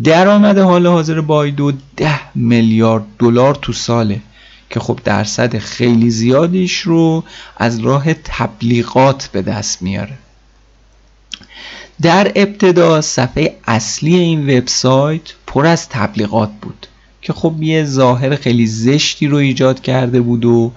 درآمد 0.03 0.57
حال 0.57 0.88
حاضر 0.88 1.21
بایدو 1.21 1.73
10 1.97 2.19
میلیارد 2.35 3.03
دلار 3.19 3.55
تو 3.55 3.73
ساله 3.73 4.21
که 4.69 4.79
خب 4.79 4.99
درصد 5.03 5.57
خیلی 5.57 6.09
زیادیش 6.09 6.79
رو 6.79 7.23
از 7.57 7.79
راه 7.79 8.13
تبلیغات 8.13 9.27
به 9.27 9.41
دست 9.41 9.81
میاره. 9.81 10.17
در 12.01 12.31
ابتدا 12.35 13.01
صفحه 13.01 13.57
اصلی 13.67 14.15
این 14.15 14.57
وبسایت 14.57 15.21
پر 15.47 15.65
از 15.65 15.89
تبلیغات 15.89 16.49
بود. 16.62 16.78
که 17.21 17.34
خب 17.34 17.63
یه 17.63 17.84
ظاهر 17.84 18.36
خیلی 18.36 18.67
زشتی 18.67 19.27
رو 19.27 19.38
ایجاد 19.38 19.82
کرده 19.82 20.21
بود 20.21 20.45
و 20.45 20.71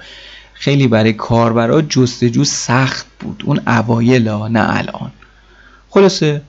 خیلی 0.54 0.86
برای 0.86 1.12
کاربرا 1.12 1.82
جستجو 1.82 2.44
سخت 2.44 3.06
بود. 3.20 3.42
اون 3.46 3.60
اوایل 3.66 4.28
نه 4.28 4.76
الان. 4.78 5.12
خلاصه 5.90 6.42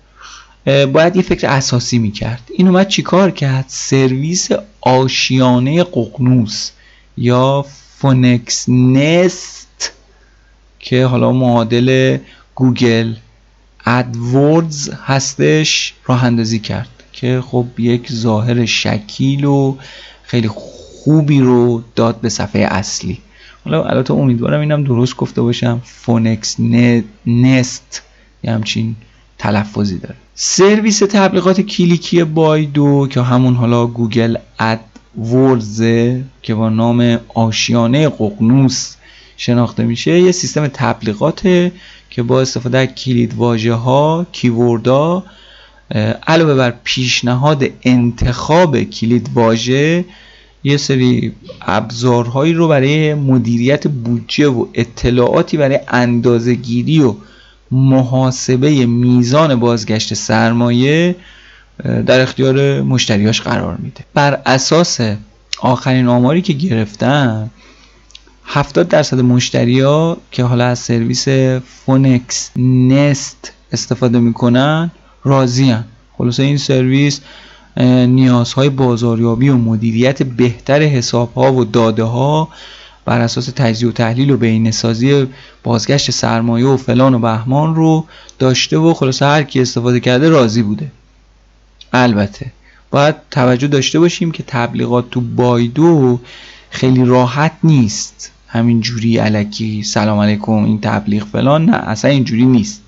باید 0.65 1.15
یه 1.15 1.21
فکر 1.21 1.47
اساسی 1.47 1.97
می‌کرد. 1.97 2.41
این 2.53 2.67
اومد 2.67 2.88
چیکار 2.88 3.32
کرد؟ 3.32 3.65
سرویس 3.67 4.49
آشیانه 4.82 5.84
ققنوس 5.84 6.71
یا 7.17 7.65
فونکس 7.97 8.69
نست 8.69 9.91
که 10.79 11.06
حالا 11.06 11.32
معادل 11.32 12.17
Google 12.55 13.13
AdWords 13.86 14.89
هستش 15.06 15.93
راه 16.06 16.23
اندازی 16.23 16.60
کرد. 16.60 16.89
که 17.13 17.43
خب 17.47 17.65
یک 17.78 18.12
ظاهر 18.12 18.65
شکیل 18.65 19.45
و 19.45 19.76
خیلی 20.23 20.47
خوبی 20.47 21.39
رو 21.39 21.84
داد 21.95 22.21
به 22.21 22.30
صفحه 22.30 22.62
اصلی. 22.62 23.17
حالا 23.65 23.84
البته 23.84 24.13
امیدوارم 24.13 24.60
اینم 24.60 24.84
درست 24.84 25.15
گفته 25.15 25.41
باشم. 25.41 25.82
Phoenix 25.83 26.55
Nest 27.25 28.01
یه 28.43 28.52
همچین 28.52 28.95
تلفظی 29.38 29.97
داره. 29.97 30.15
سرویس 30.36 30.99
تبلیغات 30.99 31.62
کلیکی 31.62 32.23
بایدو 32.23 33.08
که 33.08 33.21
همون 33.21 33.56
حالا 33.56 33.88
Google 33.88 34.38
AdWords 34.59 34.79
ه 35.17 36.23
که 36.41 36.56
با 36.56 36.69
نام 36.69 37.19
آشیانه 37.34 38.10
ققنوس 38.10 38.95
شناخته 39.38 39.84
میشه 39.84 40.19
یه 40.19 40.32
سیستم 40.32 40.67
تبلیغاته 40.67 41.71
که 42.10 42.23
با 42.23 42.41
استفاده 42.41 42.78
از 42.78 42.88
کلید 42.88 43.34
واژه 43.34 43.73
ها 43.73 44.26
کیوردها 44.32 45.23
علاوه 46.27 46.55
بر 46.55 46.73
پیشنهاد 46.83 47.63
انتخاب 47.83 48.83
کلید 48.83 49.29
واژه 49.33 50.05
یه 50.63 50.77
سری 50.77 51.33
ابزارهایی 51.61 52.53
رو 52.53 52.67
برای 52.67 53.13
مدیریت 53.13 53.87
بودجه 53.87 54.47
و 54.47 54.65
اطلاعاتی 54.73 55.57
برای 55.57 55.79
اندازهگیری 55.87 56.99
و 56.99 57.15
محاسبه 57.71 58.85
میزان 58.85 59.55
بازگشت 59.55 60.13
سرمایه 60.13 61.15
در 62.05 62.21
اختیار 62.21 62.81
مشتریاش 62.81 63.41
قرار 63.41 63.77
میده. 63.77 64.01
بر 64.13 64.41
اساس 64.45 64.99
آخرین 65.59 66.07
آماری 66.07 66.41
که 66.41 66.53
گرفتم 66.53 67.49
70 68.45 68.87
درصد 68.87 69.19
مشتری 69.19 69.81
ها 69.81 70.17
که 70.31 70.43
حالا 70.43 70.65
از 70.65 70.79
سرویس 70.79 71.27
Phoenix 71.86 72.51
Nest 72.57 73.51
استفاده 73.71 74.19
می‌کنن 74.19 74.91
راضی 75.23 75.75
خلاصه 76.17 76.43
این 76.43 76.57
سرویس 76.57 77.21
نیازهای 78.07 78.69
بازاریابی 78.69 79.49
و 79.49 79.57
مدیریت 79.57 80.23
بهتر 80.23 80.81
حساب 80.81 81.33
ها 81.33 81.53
و 81.53 81.65
داده 81.65 82.03
ها 82.03 82.49
بر 83.05 83.21
اساس 83.21 83.45
تجزیه 83.45 83.89
و 83.89 83.91
تحلیل 83.91 84.31
و 84.31 84.38
بهینه‌سازی 84.38 85.27
بازگشت 85.63 86.12
سرمایه 86.12 86.65
و 86.65 86.77
فلان 86.77 87.13
و 87.13 87.19
بهمان 87.19 87.75
رو 87.75 88.05
داشته 88.39 88.77
و 88.77 88.93
خلاصه 88.93 89.25
هر 89.25 89.43
کی 89.43 89.62
استفاده 89.62 89.99
کرده 89.99 90.29
راضی 90.29 90.62
بوده. 90.62 90.91
البته 91.93 92.51
باید 92.91 93.15
توجه 93.31 93.67
داشته 93.67 93.99
باشیم 93.99 94.31
که 94.31 94.43
تبلیغات 94.47 95.09
تو 95.09 95.21
بایدو 95.21 96.19
خیلی 96.69 97.05
راحت 97.05 97.51
نیست. 97.63 98.31
همین 98.47 98.81
جوری 98.81 99.17
علکی 99.17 99.83
سلام 99.83 100.19
علیکم 100.19 100.51
این 100.51 100.81
تبلیغ 100.81 101.23
فلان. 101.23 101.65
نه 101.65 101.75
اصلا 101.75 102.12
اینجوری 102.12 102.45
نیست. 102.45 102.81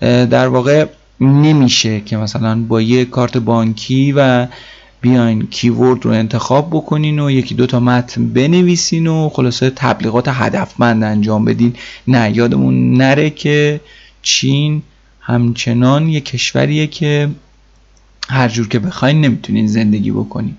در 0.00 0.48
واقع 0.48 0.86
نمیشه 1.20 2.00
که 2.00 2.16
مثلا 2.16 2.62
با 2.62 2.80
یه 2.80 3.04
کارت 3.04 3.36
بانکی 3.36 4.12
و 4.16 4.46
بیاین 5.00 5.46
کیورد 5.46 6.04
رو 6.04 6.10
انتخاب 6.10 6.70
بکنین 6.70 7.18
و 7.18 7.30
یکی 7.30 7.54
دو 7.54 7.66
تا 7.66 7.80
متن 7.80 8.28
بنویسین 8.28 9.06
و 9.06 9.28
خلاصه 9.28 9.70
تبلیغات 9.70 10.28
هدفمند 10.28 11.04
انجام 11.04 11.44
بدین. 11.44 11.74
نه 12.08 12.36
یادمون 12.36 12.94
نره 12.94 13.30
که 13.30 13.80
چین 14.22 14.82
همچنان 15.20 16.08
یه 16.08 16.20
کشوریه 16.20 16.86
که 16.86 17.28
هر 18.28 18.48
جور 18.48 18.68
که 18.68 18.78
بخواین 18.78 19.20
نمی‌تونین 19.20 19.66
زندگی 19.66 20.10
بکنین. 20.10 20.56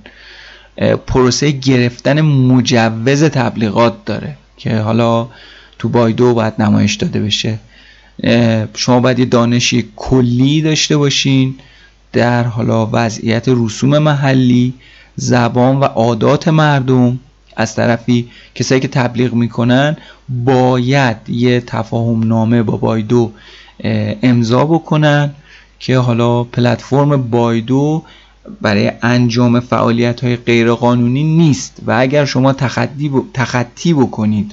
پروسه 1.08 1.52
گرفتن 1.52 2.22
مجوز 2.22 3.24
تبلیغات 3.24 4.06
داره 4.06 4.38
که 4.58 4.76
حالا 4.78 5.28
تو 5.80 5.90
بایدو 5.90 6.34
باید 6.34 6.54
نمایش 6.60 6.96
داده 6.96 7.20
بشه. 7.20 7.60
شما 8.76 9.00
باید 9.00 9.20
یه 9.20 9.26
دانشی 9.26 9.90
کلی 9.96 10.62
داشته 10.62 10.98
باشین 10.98 11.56
در 12.14 12.44
حالا 12.44 12.90
وضعیت 12.92 13.44
رسوم 13.48 13.98
محلی 13.98 14.74
زبان 15.16 15.80
و 15.80 15.84
عادات 15.84 16.48
مردم. 16.48 17.20
از 17.56 17.76
طرفی 17.76 18.30
کسایی 18.56 18.82
که 18.82 18.88
تبلیغ 18.88 19.34
می‌کنن 19.34 19.98
باید 20.30 21.18
یه 21.30 21.62
تفاهم 21.62 22.28
نامه 22.28 22.64
با 22.64 22.78
بایدو 22.78 23.32
امضا 24.24 24.66
بکنن 24.66 25.32
که 25.80 25.98
حالا 25.98 26.44
پلتفرم 26.44 27.30
بایدو 27.30 28.04
برای 28.62 28.92
انجام 29.02 29.60
فعالیت 29.60 30.24
های 30.24 30.36
غیرقانونی 30.36 31.24
نیست. 31.24 31.78
و 31.86 31.92
اگر 31.92 32.26
شما 32.26 32.54
تخطی 33.34 33.94
بکنید 33.94 34.52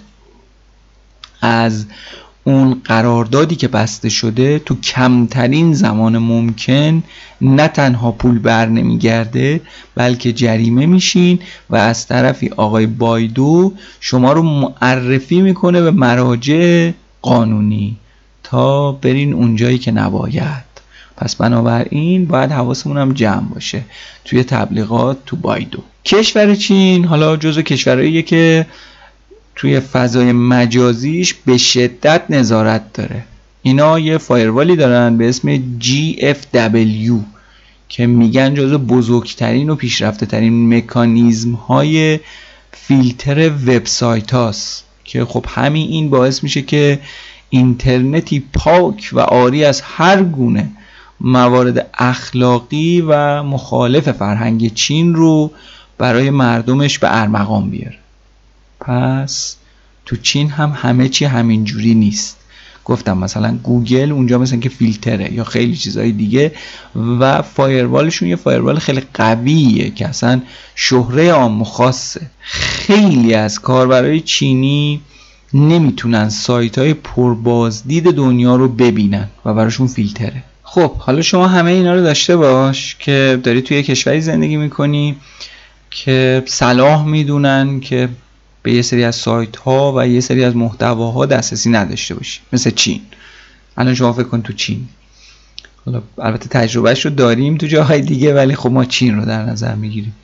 از 1.40 1.86
اون 2.44 2.80
قراردادی 2.84 3.56
که 3.56 3.68
بسته 3.68 4.08
شده 4.08 4.58
تو 4.58 4.80
کمترین 4.80 5.72
زمان 5.72 6.18
ممکن 6.18 7.02
نه 7.40 7.68
تنها 7.68 8.12
پول 8.12 8.38
بر 8.38 8.66
نمیگرده 8.66 9.60
بلکه 9.94 10.32
جریمه 10.32 10.86
میشین 10.86 11.38
و 11.70 11.76
از 11.76 12.06
طرفی 12.06 12.48
آقای 12.48 12.86
بایدو 12.86 13.72
شما 14.00 14.32
رو 14.32 14.42
معرفی 14.42 15.40
می‌کنه 15.40 15.80
به 15.80 15.90
مراجع 15.90 16.90
قانونی. 17.22 17.96
تا 18.42 18.92
برین 18.92 19.32
اونجایی 19.32 19.78
که 19.78 19.90
نباید. 19.90 20.70
پس 21.16 21.36
بنابراین 21.36 22.26
باید 22.26 22.52
حواسمون 22.52 22.98
هم 22.98 23.12
جمع 23.12 23.48
باشه 23.54 23.82
توی 24.24 24.44
تبلیغات 24.44 25.18
تو 25.26 25.36
بایدو. 25.36 25.82
کشور 26.04 26.54
چین 26.54 27.04
حالا 27.04 27.36
جزو 27.36 27.62
کشورهاییه 27.62 28.22
که 28.22 28.66
توی 29.60 29.80
فضای 29.80 30.32
مجازیش 30.32 31.34
به 31.34 31.58
شدت 31.58 32.22
نظارت 32.30 32.92
داره. 32.92 33.24
اینا 33.62 33.98
یه 33.98 34.18
فایروالی 34.18 34.76
دارن 34.76 35.16
به 35.16 35.28
اسم 35.28 35.56
GFW 35.80 37.12
که 37.88 38.06
میگن 38.06 38.54
جزو 38.54 38.78
بزرگترین 38.78 39.70
و 39.70 39.74
پیشرفته 39.74 40.26
ترین 40.26 40.76
مکانیزم 40.76 41.52
های 41.52 42.20
فیلتر 42.72 43.48
وبسایت 43.48 44.30
هاست. 44.30 44.84
که 45.04 45.24
خب 45.24 45.46
همین 45.48 45.88
این 45.88 46.10
باعث 46.10 46.42
میشه 46.42 46.62
که 46.62 46.98
اینترنتی 47.50 48.44
پاک 48.52 49.10
و 49.12 49.20
آری 49.20 49.64
از 49.64 49.80
هر 49.80 50.22
گونه 50.22 50.70
موارد 51.20 51.90
اخلاقی 51.98 53.04
و 53.08 53.42
مخالف 53.42 54.12
فرهنگ 54.12 54.74
چین 54.74 55.14
رو 55.14 55.50
برای 55.98 56.30
مردمش 56.30 56.98
به 56.98 57.20
ارمغان 57.20 57.70
بیاره. 57.70 57.99
پس 58.80 59.56
تو 60.06 60.16
چین 60.16 60.50
هم 60.50 60.72
همه 60.76 61.08
چی 61.08 61.24
همین 61.24 61.64
جوری 61.64 61.94
نیست. 61.94 62.36
گفتم 62.84 63.18
مثلا 63.18 63.58
گوگل 63.62 64.12
اونجا 64.12 64.38
مثلا 64.38 64.58
که 64.58 64.68
فیلتره 64.68 65.32
یا 65.32 65.44
خیلی 65.44 65.76
چیزهای 65.76 66.12
دیگه 66.12 66.52
و 67.20 67.42
فایروالشون 67.42 68.28
یه 68.28 68.36
فایروال 68.36 68.78
خیلی 68.78 69.02
قویه 69.14 69.90
که 69.90 70.08
اصلا 70.08 70.40
شهره 70.74 71.30
عام 71.30 71.64
خاصه. 71.64 72.20
خیلی 72.40 73.34
از 73.34 73.60
کاربرای 73.60 74.20
چینی 74.20 75.00
نمی‌تونن 75.54 76.28
سایت 76.28 76.78
های 76.78 76.94
پربازدید 76.94 78.10
دنیا 78.10 78.56
رو 78.56 78.68
ببینن 78.68 79.28
و 79.44 79.54
براشون 79.54 79.86
فیلتره. 79.86 80.42
خب 80.62 80.96
حالا 80.96 81.22
شما 81.22 81.48
همه 81.48 81.70
اینا 81.70 81.94
رو 81.94 82.02
داشته 82.02 82.36
باش 82.36 82.96
که 82.98 83.40
داری 83.42 83.62
توی 83.62 83.82
کشوری 83.82 84.20
زندگی 84.20 84.56
می‌کنی 84.56 85.16
که 85.90 86.42
صلاح 86.46 87.06
می‌دونن 87.06 87.80
که 87.80 88.08
به 88.62 88.72
یه 88.72 88.82
سری 88.82 89.04
از 89.04 89.16
سایت 89.16 89.56
ها 89.56 89.94
و 89.96 90.08
یه 90.08 90.20
سری 90.20 90.44
از 90.44 90.56
محتواها 90.56 91.26
دسترسی 91.26 91.70
نداشته 91.70 92.14
باشی. 92.14 92.40
مثل 92.52 92.70
چین. 92.70 93.00
الان 93.76 93.94
شما 93.94 94.12
فکر 94.12 94.24
کن 94.24 94.42
تو 94.42 94.52
چین. 94.52 94.88
حالا 95.86 96.02
البته 96.18 96.48
تجربهش 96.48 97.04
رو 97.04 97.10
داریم 97.10 97.56
تو 97.56 97.66
جاهای 97.66 98.00
دیگه 98.00 98.34
ولی 98.34 98.54
خب 98.54 98.70
ما 98.70 98.84
چین 98.84 99.16
رو 99.16 99.24
در 99.24 99.44
نظر 99.44 99.74
می‌گیریم. 99.74 100.14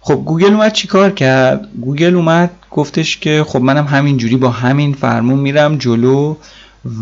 خب 0.00 0.14
گوگل 0.14 0.52
اومد 0.52 0.72
چیکار 0.72 1.10
کرد؟ 1.10 1.68
گوگل 1.80 2.14
اومد 2.14 2.50
گفتش 2.70 3.18
که 3.18 3.44
خب 3.46 3.60
منم 3.60 3.86
همینجوری 3.86 4.36
با 4.36 4.50
همین 4.50 4.92
فرمون 4.92 5.38
میرم 5.38 5.76
جلو 5.78 6.36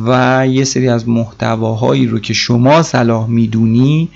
و 0.06 0.46
یه 0.48 0.64
سری 0.64 0.88
از 0.88 1.08
محتواهایی 1.08 2.06
رو 2.06 2.18
که 2.18 2.34
شما 2.34 2.82
صلاح 2.82 3.26
می‌دونی 3.28 4.08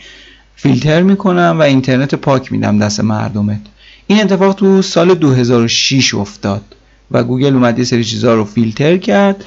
فیلتر 0.56 1.02
می‌کنم 1.02 1.56
و 1.58 1.62
اینترنت 1.62 2.14
پاک 2.14 2.52
میدم 2.52 2.78
دست 2.78 3.00
مردمت. 3.00 3.60
این 4.06 4.20
اتفاق 4.20 4.54
تو 4.54 4.82
سال 4.82 5.14
2006 5.14 6.14
افتاد 6.14 6.62
و 7.10 7.24
گوگل 7.24 7.54
اومد 7.54 7.78
یه 7.78 7.84
سری 7.84 8.04
چیزها 8.04 8.34
رو 8.34 8.44
فیلتر 8.44 8.96
کرد 8.96 9.44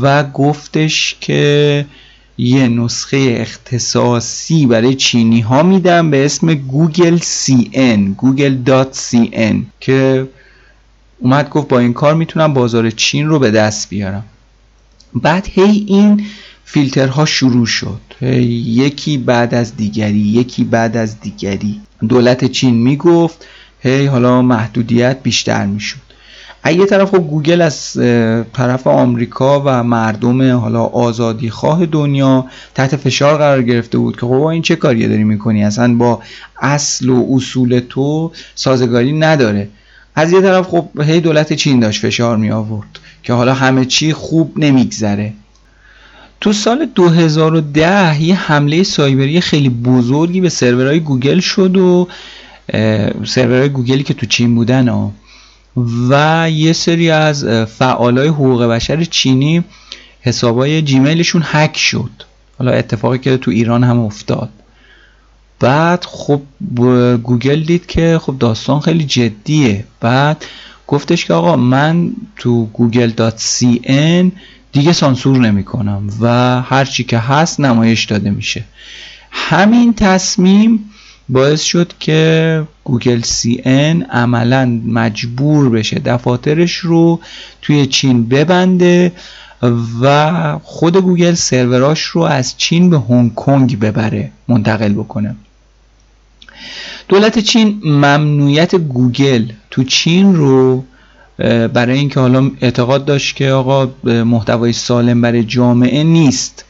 و 0.00 0.24
گفتش 0.24 1.16
که 1.20 1.86
یه 2.38 2.68
نسخه 2.68 3.36
اختصاصی 3.40 4.66
برای 4.66 4.94
چینی 4.94 5.40
ها 5.40 5.62
میدم 5.62 6.10
به 6.10 6.24
اسم 6.24 6.54
گوگل 6.54 7.18
CN 7.18 8.00
google.cn 8.22 9.56
که 9.80 10.28
اومد 11.18 11.48
گفت 11.48 11.68
با 11.68 11.78
این 11.78 11.92
کار 11.92 12.14
می‌تونم 12.14 12.54
بازار 12.54 12.90
چین 12.90 13.28
رو 13.28 13.38
به 13.38 13.50
دست 13.50 13.90
بیارم. 13.90 14.24
بعد 15.14 15.48
هی 15.50 15.84
این 15.88 16.26
فیلترها 16.64 17.24
شروع 17.24 17.66
شد. 17.66 18.00
یکی 18.22 19.18
بعد 19.18 19.54
از 19.54 19.76
دیگری 19.76 20.18
یکی 20.18 20.64
بعد 20.64 20.96
از 20.96 21.20
دیگری. 21.20 21.80
دولت 22.08 22.44
چین 22.44 22.74
می‌گفت 22.74 23.46
هی 23.86 24.06
حالا 24.06 24.42
محدودیت 24.42 25.16
بیشتر 25.22 25.66
می‌شد. 25.66 26.06
یه 26.66 26.86
طرف 26.86 27.10
خب 27.10 27.18
گوگل 27.18 27.60
از 27.62 27.92
طرف 28.52 28.86
آمریکا 28.86 29.62
و 29.66 29.82
مردم 29.82 30.52
حالا 30.52 30.82
آزادی 30.82 31.50
خواه 31.50 31.86
دنیا 31.86 32.46
تحت 32.74 32.96
فشار 32.96 33.38
قرار 33.38 33.62
گرفته 33.62 33.98
بود 33.98 34.14
که 34.14 34.26
خب 34.26 34.32
این 34.32 34.62
چه 34.62 34.76
کاریه 34.76 35.08
داری 35.08 35.24
می‌کنی؟ 35.24 35.64
اصلا 35.64 35.94
با 35.94 36.22
اصل 36.62 37.08
و 37.08 37.26
اصول 37.34 37.80
تو 37.88 38.32
سازگاری 38.54 39.12
نداره. 39.12 39.68
از 40.14 40.32
یه 40.32 40.40
طرف 40.40 40.68
خب 40.68 40.88
هی 41.00 41.20
دولت 41.20 41.52
چین 41.52 41.80
داشت 41.80 42.06
فشار 42.06 42.36
می 42.36 42.50
آورد 42.50 42.98
که 43.22 43.32
حالا 43.32 43.54
همه 43.54 43.84
چی 43.84 44.12
خوب 44.12 44.52
نمیگذره. 44.56 45.32
تو 46.40 46.52
سال 46.52 46.86
2010 46.94 48.22
یه 48.22 48.34
حمله 48.34 48.82
سایبری 48.82 49.40
خیلی 49.40 49.68
بزرگی 49.68 50.40
به 50.40 50.48
سرورهای 50.48 51.00
گوگل 51.00 51.40
شد 51.40 51.76
و 51.76 52.08
سرورهای 53.24 53.68
گوگلی 53.68 54.02
که 54.02 54.14
تو 54.14 54.26
چین 54.26 54.54
بودن 54.54 54.88
ها. 54.88 55.12
و 56.10 56.50
یه 56.50 56.72
سری 56.72 57.10
از 57.10 57.44
فعالای 57.78 58.28
حقوق 58.28 58.62
بشر 58.62 59.04
چینی 59.04 59.64
حسابای 60.20 60.82
جیمیلشون 60.82 61.42
هک 61.44 61.76
شد. 61.76 62.10
حالا 62.58 62.72
اتفاقی 62.72 63.18
که 63.18 63.36
تو 63.36 63.50
ایران 63.50 63.84
هم 63.84 64.00
افتاد. 64.00 64.48
بعد 65.60 66.04
خب 66.04 66.42
گوگل 67.22 67.62
دید 67.62 67.86
که 67.86 68.18
خب 68.22 68.38
داستان 68.38 68.80
خیلی 68.80 69.04
جدیه. 69.04 69.84
بعد 70.00 70.44
گفتش 70.86 71.24
که 71.24 71.34
آقا 71.34 71.56
من 71.56 72.10
تو 72.36 72.68
google.cn 72.74 74.26
دیگه 74.72 74.92
سانسور 74.92 75.38
نمی 75.38 75.64
کنم 75.64 76.08
و 76.20 76.60
هرچی 76.60 77.04
که 77.04 77.18
هست 77.18 77.60
نمایش 77.60 78.04
داده 78.04 78.30
میشه. 78.30 78.64
همین 79.30 79.94
تصمیم 79.94 80.90
باعث 81.28 81.62
شد 81.62 81.92
که 82.00 82.62
گوگل 82.84 83.20
CN 83.20 84.02
عملا 84.02 84.80
مجبور 84.86 85.70
بشه 85.70 85.98
دفاترش 85.98 86.74
رو 86.74 87.20
توی 87.62 87.86
چین 87.86 88.28
ببنده 88.28 89.12
و 90.02 90.58
خود 90.62 90.96
گوگل 90.96 91.34
سرورهاش 91.34 92.02
رو 92.02 92.22
از 92.22 92.56
چین 92.56 92.90
به 92.90 92.98
هنگ 92.98 93.34
کنگ 93.34 93.78
ببره 93.78 94.30
منتقل 94.48 94.92
بکنه. 94.92 95.36
دولت 97.08 97.38
چین 97.38 97.80
ممنوعیت 97.84 98.74
گوگل 98.74 99.44
تو 99.70 99.84
چین 99.84 100.36
رو 100.36 100.84
برای 101.72 101.98
اینکه 101.98 102.20
حالا 102.20 102.50
اعتقاد 102.60 103.04
داشت 103.04 103.36
که 103.36 103.50
آقا 103.50 103.90
محتوای 104.04 104.72
سالم 104.72 105.20
برای 105.20 105.44
جامعه 105.44 106.04
نیست 106.04 106.64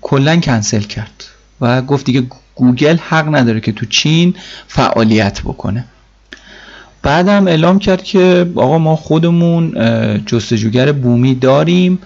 کلا 0.00 0.36
کنسل 0.36 0.80
کرد 0.80 1.24
و 1.60 1.82
گفت 1.82 2.06
دیگه 2.06 2.22
گوگل 2.60 2.96
حق 2.96 3.34
نداره 3.34 3.60
که 3.60 3.72
تو 3.72 3.86
چین 3.86 4.34
فعالیت 4.68 5.40
بکنه. 5.40 5.84
بعدم 7.02 7.46
اعلام 7.46 7.78
کرد 7.78 8.02
که 8.02 8.46
آقا 8.54 8.78
ما 8.78 8.96
خودمون 8.96 9.72
جستجوگر 10.26 10.92
بومی 10.92 11.34
داریم 11.34 11.98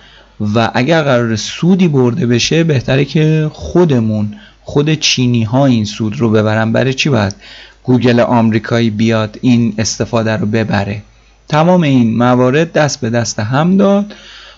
و 0.55 0.71
اگر 0.75 1.03
قرار 1.03 1.37
سودی 1.37 1.89
برده 1.89 2.27
بشه 2.27 2.65
بهتره 2.65 3.05
که 3.05 3.51
خودمون 3.53 4.35
خود 4.63 4.95
چینی 4.95 5.45
ها 5.45 5.67
این 5.67 5.85
سود 5.85 6.21
رو 6.21 6.31
ببرن. 6.31 6.73
برای 6.73 6.95
چی 6.95 7.09
باید 7.09 7.35
گوگل 7.83 8.21
آمریکایی 8.21 8.91
بیاد 8.91 9.39
این 9.43 9.75
استفاده 9.79 10.37
رو 10.37 10.47
ببره؟ 10.47 11.03
تمام 11.49 11.83
این 11.83 12.17
موارد 12.19 12.73
دست 12.73 13.01
به 13.01 13.11
دست 13.11 13.41
هم 13.41 13.77
داد 13.77 14.15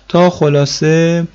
تا 0.08 0.30
خلاصه 0.30 1.26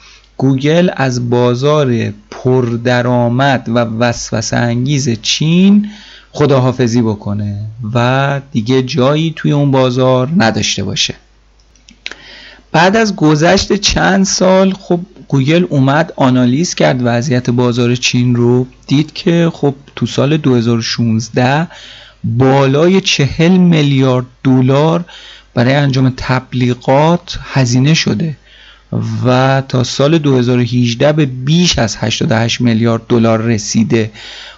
گوگل 0.42 0.90
از 0.96 1.30
بازار 1.30 2.14
پردرآمد 2.32 3.70
و 3.70 3.80
وسوسه 3.80 4.58
انگیز 4.58 5.10
چین 5.22 5.90
خداحافظی 6.32 7.02
بکنه 7.02 7.60
و 7.94 8.42
دیگه 8.52 8.82
جایی 8.82 9.34
توی 9.36 9.52
اون 9.52 9.72
بازار 9.72 10.30
نداشته 10.38 10.84
باشه. 10.84 11.16
بعد 12.72 12.96
از 12.96 13.16
گذشت 13.16 13.74
چند 13.74 14.26
سال 14.26 14.74
خب 14.74 15.00
گوگل 15.28 15.66
اومد 15.70 16.14
آنالیز 16.16 16.76
کرد 16.76 17.00
وضعیت 17.04 17.50
بازار 17.50 17.96
چین 17.96 18.36
رو 18.36 18.68
دید 18.88 19.14
که 19.14 19.52
خب 19.54 19.76
تو 19.96 20.06
سال 20.06 20.38
2016 20.38 21.68
بالای 22.24 23.02
چهل 23.02 23.58
میلیارد 23.58 24.26
دلار 24.44 25.06
برای 25.54 25.74
انجام 25.74 26.14
تبلیغات 26.18 27.40
هزینه 27.44 27.94
شده. 27.94 28.38
و 29.26 29.62
تا 29.68 29.84
سال 29.84 30.18
2018 30.18 31.12
به 31.12 31.26
بیش 31.26 31.80
از 31.80 31.98
88 32.00 32.62
میلیارد 32.62 33.02
دلار 33.10 33.42
رسیده. 33.42 34.12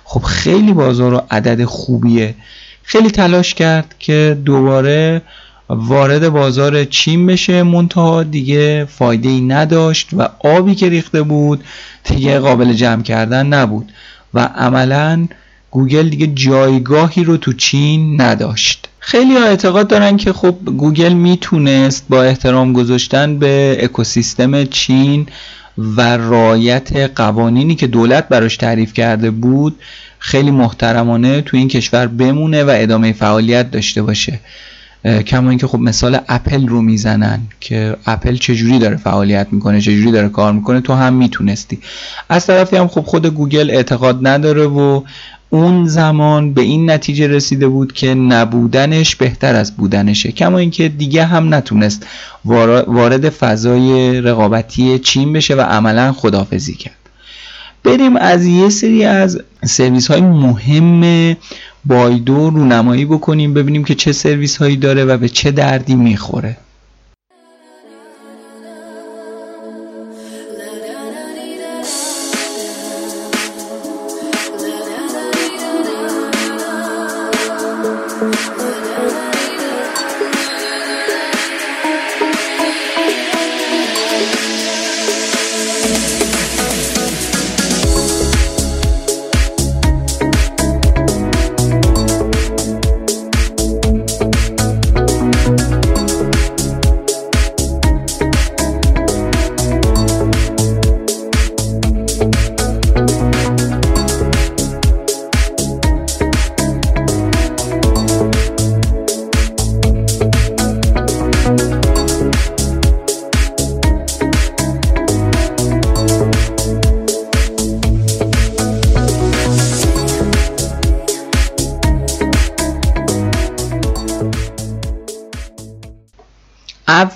خب 0.03 0.23
خیلی 0.23 0.73
بازار 0.73 1.13
و 1.13 1.21
عدد 1.31 1.63
خوبیه. 1.63 2.35
خیلی 2.83 3.11
تلاش 3.11 3.53
کرد 3.53 3.95
که 3.99 4.37
دوباره 4.45 5.21
وارد 5.69 6.29
بازار 6.29 6.83
چین 6.83 7.25
بشه. 7.25 7.63
منتها 7.63 8.23
دیگه 8.23 8.85
فایده 8.85 9.29
ای 9.29 9.41
نداشت 9.41 10.09
و 10.13 10.29
آبی 10.39 10.75
که 10.75 10.89
ریخته 10.89 11.21
بود 11.21 11.63
دیگه 12.03 12.39
قابل 12.39 12.73
جمع 12.73 13.03
کردن 13.03 13.45
نبود. 13.45 13.91
و 14.33 14.39
عملا 14.39 15.27
گوگل 15.71 16.09
دیگه 16.09 16.27
جایگاهی 16.27 17.23
رو 17.23 17.37
تو 17.37 17.53
چین 17.53 18.21
نداشت. 18.21 18.89
خیلی 19.05 19.37
ها 19.37 19.45
اعتقاد 19.45 19.87
دارن 19.87 20.17
که 20.17 20.33
خب 20.33 20.55
گوگل 20.65 21.13
می‌تونست 21.13 22.05
با 22.09 22.23
احترام 22.23 22.73
گذاشتن 22.73 23.39
به 23.39 23.77
اکوسیستم 23.81 24.63
چین 24.63 25.27
و 25.77 26.17
رعایت 26.17 27.11
قوانینی 27.15 27.75
که 27.75 27.87
دولت 27.87 28.29
براش 28.29 28.57
تعریف 28.57 28.93
کرده 28.93 29.31
بود 29.31 29.79
خیلی 30.19 30.51
محترمانه 30.51 31.41
تو 31.41 31.57
این 31.57 31.67
کشور 31.67 32.07
بمونه 32.07 32.63
و 32.63 32.71
ادامه 32.75 33.13
فعالیت 33.13 33.71
داشته 33.71 34.01
باشه. 34.01 34.39
کما 35.27 35.49
اینکه 35.49 35.67
خب 35.67 35.79
مثال 35.79 36.19
اپل 36.27 36.67
رو 36.67 36.81
می‌زنن 36.81 37.41
که 37.59 37.95
اپل 38.05 38.35
چجوری 38.35 38.79
داره 38.79 38.95
فعالیت 38.97 39.47
می‌کنه 39.51 39.81
چجوری 39.81 40.11
داره 40.11 40.29
کار 40.29 40.53
می‌کنه 40.53 40.81
تو 40.81 40.93
هم 40.93 41.13
می‌تونستی. 41.13 41.79
از 42.29 42.45
طرفی 42.45 42.75
هم 42.75 42.87
خب 42.87 43.01
خود 43.01 43.25
گوگل 43.25 43.71
اعتقاد 43.71 44.27
نداره 44.27 44.65
و 44.65 45.01
اون 45.53 45.85
زمان 45.85 46.53
به 46.53 46.61
این 46.61 46.91
نتیجه 46.91 47.27
رسیده 47.27 47.67
بود 47.67 47.93
که 47.93 48.13
نبودنش 48.13 49.15
بهتر 49.15 49.55
از 49.55 49.75
بودنشه. 49.77 50.31
کما 50.31 50.57
اینکه 50.57 50.89
دیگه 50.89 51.25
هم 51.25 51.53
نتونست 51.53 52.07
وارد 52.87 53.29
فضای 53.29 54.21
رقابتی 54.21 54.99
چین 54.99 55.33
بشه 55.33 55.55
و 55.55 55.61
عملا 55.61 56.11
خدافزی 56.11 56.73
کرد. 56.73 56.97
بریم 57.83 58.15
از 58.15 58.45
یه 58.45 58.69
سری 58.69 59.05
از 59.05 59.41
سرویس 59.65 60.11
های 60.11 60.21
مهم 60.21 61.35
بایدو 61.85 62.49
رونمایی 62.49 63.05
بکنیم 63.05 63.53
ببینیم 63.53 63.83
که 63.83 63.95
چه 63.95 64.11
سرویس 64.11 64.57
هایی 64.57 64.77
داره 64.77 65.05
و 65.05 65.17
به 65.17 65.29
چه 65.29 65.51
دردی 65.51 65.95
می‌خوره. 65.95 66.57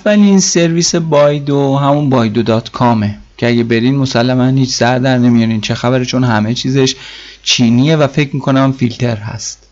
اولین 0.08 0.40
سرویس 0.40 0.94
بایدو 0.94 1.76
همون 1.76 2.10
بایدو 2.10 2.42
dot 2.42 2.70
com 2.70 2.99
ه. 2.99 3.18
که 3.36 3.48
اگه 3.48 3.64
برین 3.64 3.96
مسلما 3.96 4.46
هیچ 4.46 4.70
سر 4.70 4.98
در 4.98 5.18
نمیارین. 5.18 5.60
چه 5.60 5.74
خبره؟ 5.74 6.04
چون 6.04 6.24
همه 6.24 6.54
چیزش 6.54 6.96
چینیه 7.42 7.96
و 7.96 8.06
فکر 8.06 8.34
می‌کنم 8.34 8.72
فیلتر 8.72 9.16
هست. 9.16 9.68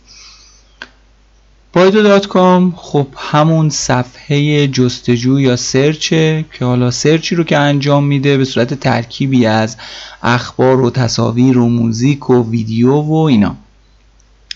بایدو 1.72 2.02
dot 2.02 2.26
com 2.26 2.74
خب 2.76 3.06
همون 3.16 3.70
صفحه 3.70 4.68
جستجو 4.68 5.40
یا 5.40 5.56
search 5.56 6.32
ه 6.32 6.44
که 6.52 6.64
حالا 6.64 6.90
search 6.90 7.28
ی 7.28 7.34
رو 7.34 7.44
که 7.44 7.58
انجام 7.58 8.04
میده 8.04 8.36
به 8.36 8.44
صورت 8.44 8.74
ترکیبی 8.74 9.46
از 9.46 9.76
اخبار 10.22 10.80
و 10.80 10.90
تصاویر 10.90 11.58
و 11.58 11.68
موزیک 11.68 12.30
و 12.30 12.50
ویدیو 12.50 12.94
و 12.94 13.14
اینا. 13.14 13.56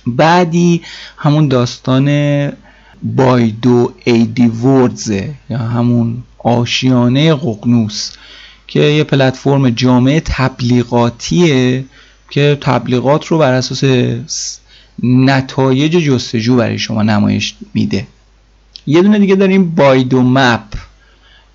بعدی 0.06 0.82
همون 1.16 1.48
داستان 1.48 2.08
بایدو 3.02 3.92
ایدی 4.04 4.46
وردزه 4.46 5.34
یا 5.50 5.58
همون 5.58 6.22
آشیانه 6.38 7.34
ققنوس 7.34 8.12
که 8.66 8.80
یه 8.80 9.04
پلتفرم 9.04 9.70
جامعه 9.70 10.20
تبلیغاتیه 10.20 11.84
که 12.30 12.58
تبلیغات 12.60 13.26
رو 13.26 13.38
بر 13.38 13.52
اساس 13.52 13.84
نتایج 15.02 15.92
جستجو 15.92 16.56
برای 16.56 16.78
شما 16.78 17.02
نمایش 17.02 17.54
میده. 17.74 18.06
یه 18.86 19.02
دونه 19.02 19.18
دیگه 19.18 19.34
داریم 19.34 19.70
بایدو 19.70 20.22
مپ 20.22 20.74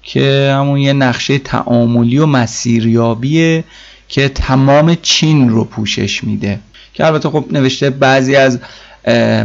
که 0.04 0.54
همون 0.56 0.80
یه 0.80 0.94
نقشه 0.94 1.38
تعاملی 1.38 2.18
و 2.18 2.26
مسیریابیه 2.26 3.64
که 4.08 4.30
تمام 4.30 4.96
چین 5.02 5.50
رو 5.50 5.64
پوشش 5.64 6.24
میده. 6.24 6.60
که 6.94 7.06
البته 7.06 7.30
خب 7.30 7.46
نوشته 7.52 7.90
بعضی 7.90 8.36
از 8.36 8.60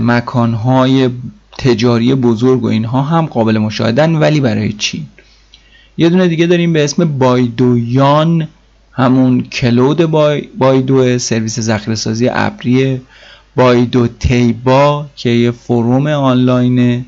مکانهای 0.00 1.10
تجاری 1.60 2.14
بزرگ 2.14 2.62
و 2.62 2.66
اینها 2.66 3.02
هم 3.02 3.26
قابل 3.26 3.58
مشاهدن 3.58 4.14
ولی 4.14 4.40
برای 4.40 4.72
چین 4.72 5.06
یه 5.98 6.08
دونه 6.08 6.28
دیگه 6.28 6.46
داریم 6.46 6.72
به 6.72 6.84
اسم 6.84 7.18
بایدویان 7.18 8.48
همون 8.92 9.40
کلود 9.42 10.06
بای 10.06 10.48
بایدو 10.58 11.18
سرویس 11.18 11.60
ذخیره 11.60 11.94
سازی 11.94 12.28
ابری 12.32 13.00
بایدو 13.56 14.08
تیبا 14.08 15.06
که 15.16 15.30
یه 15.30 15.50
فروم 15.50 16.06
آنلاینه 16.06 17.04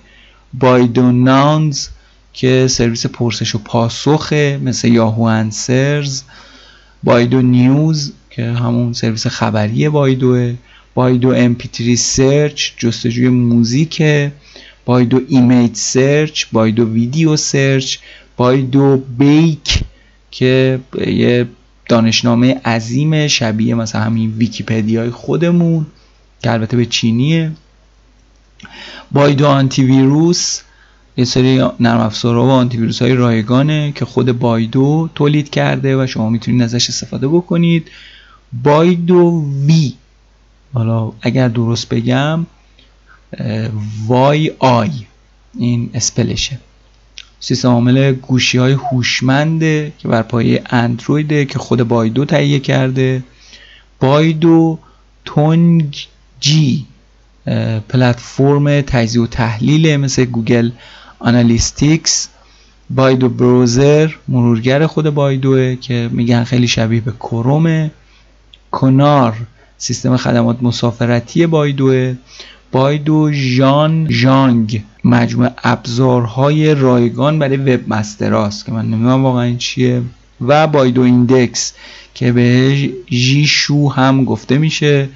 بایدو 0.55 1.13
نانز 1.13 1.89
که 2.33 2.67
سرویس 2.71 3.07
پرسش 3.07 3.55
و 3.55 3.59
پاسخه 3.59 4.61
مثل 4.65 4.89
یاهو 4.89 5.23
انسرز 5.23 6.23
Baidu 7.03 7.43
News 7.43 8.13
که 8.31 8.45
همون 8.45 8.93
سرویس 8.93 9.27
خبری 9.27 9.89
بایدوه 9.89 10.55
Baidu 10.95 11.55
MP3 11.55 11.95
Search 11.95 12.71
جستجوی 12.79 13.29
موزیک 13.29 14.03
Baidu 14.85 15.21
Image 15.29 15.77
Search 15.77 16.45
Baidu 16.53 16.89
Video 16.93 17.37
Search 17.37 17.99
Baidu 18.37 18.97
Baike 19.19 19.85
که 20.31 20.81
یه 21.07 21.49
دانشنامه 21.89 22.61
عظیم 22.65 23.27
شبیه 23.27 23.75
مثلا 23.75 24.03
همین 24.03 24.31
ویکیپدیای 24.31 25.11
خودمون 25.11 25.87
که 26.43 26.53
البته 26.53 26.77
به 26.77 26.87
چینیه. 26.87 27.53
Baidu 29.13 29.47
Antivirus 29.47 30.61
یه 31.17 31.25
سری 31.25 31.57
نرم 31.81 32.01
افزارها 32.01 32.47
و 32.47 32.51
آنتی 32.51 32.77
ویروس 32.77 33.03
های 33.03 33.15
رایگانه 33.15 33.93
که 33.93 34.05
خود 34.05 34.39
بایدو 34.39 35.09
تولید 35.15 35.51
کرده 35.51 36.03
و 36.03 36.07
شما 36.07 36.31
می‌تونید 36.31 36.63
ازش 36.63 36.89
استفاده 36.89 37.29
بکنید. 37.29 37.91
بایدو 38.63 39.45
وی. 39.67 39.93
حالا 40.75 41.13
اگر 41.23 41.49
درست 41.49 41.89
بگم 41.89 42.47
Y 44.07 44.53
I. 44.59 44.91
این 45.59 45.91
spell 45.95 46.31
شه. 46.31 46.59
سیستم 47.41 47.69
عامل 47.69 48.13
گوشی 48.13 48.59
های 48.59 48.73
هوشمنده 48.73 49.93
که 49.99 50.09
بر 50.09 50.23
پایه 50.23 50.63
اندرویده 50.67 51.45
که 51.45 51.59
خود 51.59 51.83
بایدو 51.83 52.25
تهیه 52.25 52.61
کرده. 52.61 53.23
بایدو 54.01 54.79
تونگ 55.25 56.07
جی 56.41 56.87
پلتفرم 57.89 58.81
تجزیه 58.81 59.23
و 59.23 59.27
تحلیل 59.27 59.97
مثل 59.97 60.25
Google 60.25 60.71
Analytics. 61.19 62.29
بایدو 62.91 63.29
Browser 63.29 64.11
مرورگر 64.29 64.87
خود 64.87 65.11
بایدوه 65.11 65.77
که 65.77 66.09
میگن 66.13 66.45
خیلی 66.45 66.69
شبیه 66.69 67.01
به 67.01 67.13
کرومه. 67.13 67.91
کنار 68.71 69.37
سیستم 69.79 70.17
خدمات 70.17 70.63
مسافرتی 70.63 71.47
بایدوه. 71.47 72.17
بایدو 72.73 73.33
ژان 73.33 74.07
ژانگ 74.11 74.83
مجموعه 75.05 75.51
ابزارهای 75.65 76.75
رایگان 76.75 77.39
برای 77.39 77.57
webmaster 77.57 77.81
هاست 77.89 78.67
که 78.67 78.73
من 78.73 78.85
نمی‌دونم 78.85 79.25
واقعا 79.25 79.43
این 79.43 79.59
چیه. 79.59 80.03
و 80.41 80.67
بایدو 80.67 81.03
Index 81.03 81.73
که 82.15 82.33
ژی 82.33 82.77
شو 83.47 83.89
هم 83.89 84.25
گفته 84.25 84.59
میشه 84.59 85.09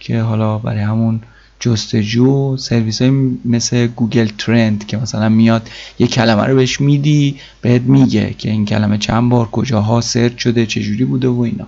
که 0.00 0.20
حالا 0.20 0.58
برای 0.58 0.82
همون 0.82 1.20
جستجو 1.60 2.56
سرویس 2.56 3.02
های 3.02 3.10
مثل 3.44 3.86
Google 3.86 4.28
Trend 4.38 4.86
که 4.86 4.96
مثلا 4.96 5.28
میاد 5.28 5.70
یه 5.98 6.06
کلمه 6.06 6.42
رو 6.42 6.56
بهش 6.56 6.80
میدی 6.80 7.36
بهت 7.60 7.82
میگه 7.82 8.34
که 8.38 8.50
این 8.50 8.64
کلمه 8.64 8.98
چند 8.98 9.30
بار 9.30 9.46
کجاها 9.46 10.00
search 10.00 10.38
شده 10.38 10.66
چجوری 10.66 11.04
بوده 11.04 11.28
و 11.28 11.40
اینا. 11.40 11.66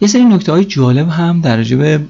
یه 0.00 0.08
سری 0.08 0.24
نکته 0.24 0.52
های 0.52 0.64
جالب 0.64 1.08
هم 1.08 1.40
در 1.40 1.62
به 1.62 2.00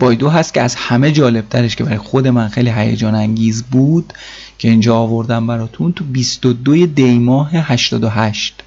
بایدو 0.00 0.28
هست 0.28 0.54
که 0.54 0.62
از 0.62 0.74
همه 0.74 1.12
جالب 1.12 1.48
ترش 1.48 1.76
که 1.76 1.84
برای 1.84 1.98
خود 1.98 2.28
من 2.28 2.48
خیلی 2.48 2.70
هیجان 2.70 3.14
انگیز 3.14 3.62
بود 3.62 4.12
که 4.58 4.68
اینجا 4.68 4.96
آوردم 4.96 5.46
براتون 5.46 5.92
تو 5.92 6.04
22 6.04 6.86
دی 6.86 7.18
ماه 7.18 7.50
88 7.52 8.62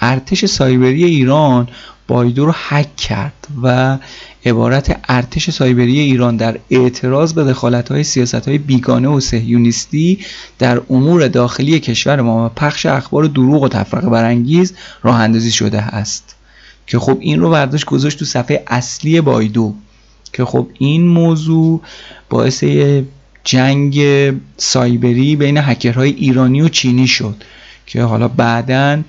ارتش 0.00 0.44
سایبری 0.44 1.04
ایران 1.04 1.68
بایدو 2.08 2.46
رو 2.46 2.54
حک 2.68 2.96
کرد 2.96 3.46
و 3.62 3.98
عبارت 4.46 5.00
ارتش 5.08 5.50
سایبری 5.50 5.98
ایران 5.98 6.36
در 6.36 6.58
اعتراض 6.70 7.32
به 7.32 7.44
دخالت 7.44 7.90
های 7.90 8.04
سیاست 8.04 8.48
های 8.48 8.58
بیگانه 8.58 9.08
و 9.08 9.20
سهیونیستی 9.20 10.18
در 10.58 10.80
امور 10.90 11.28
داخلی 11.28 11.80
کشور 11.80 12.20
ما 12.20 12.46
و 12.46 12.48
پخش 12.48 12.86
اخبار 12.86 13.24
دروغ 13.24 13.62
و 13.62 13.68
تفرقه 13.68 14.08
برانگیز 14.08 14.74
راه 15.02 15.20
اندازی 15.20 15.50
شده 15.50 15.82
است. 15.82 16.34
که 16.86 16.98
خب 16.98 17.18
این 17.20 17.40
رو 17.40 17.50
برداشت 17.50 17.84
گذاشت 17.84 18.18
تو 18.18 18.24
صفحه 18.24 18.64
اصلی 18.66 19.20
بایدو. 19.20 19.74
که 20.32 20.44
خب 20.44 20.66
این 20.78 21.08
موضوع 21.08 21.80
باعث 22.30 22.64
جنگ 23.44 24.02
سایبری 24.56 25.36
بین 25.36 25.58
هکرهای 25.58 26.10
ایرانی 26.10 26.62
و 26.62 26.68
چینی 26.68 27.06
شد 27.06 27.44
که 27.86 28.02
حالا 28.02 28.28
بعدا 28.28 29.02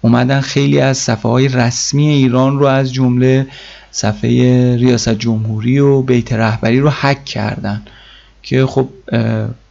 اومدن 0.00 0.40
خیلی 0.40 0.80
از 0.80 0.98
صفحه 0.98 1.30
های 1.30 1.48
رسمی 1.48 2.08
ایران 2.08 2.58
رو 2.58 2.66
از 2.66 2.92
جمله 2.92 3.46
صفحه 3.90 4.76
ریاست 4.76 5.08
جمهوری 5.08 5.78
و 5.78 6.02
بیت 6.02 6.32
رهبری 6.32 6.80
رو 6.80 6.90
حک 6.90 7.24
کردن 7.24 7.82
که 8.42 8.66
خب 8.66 8.88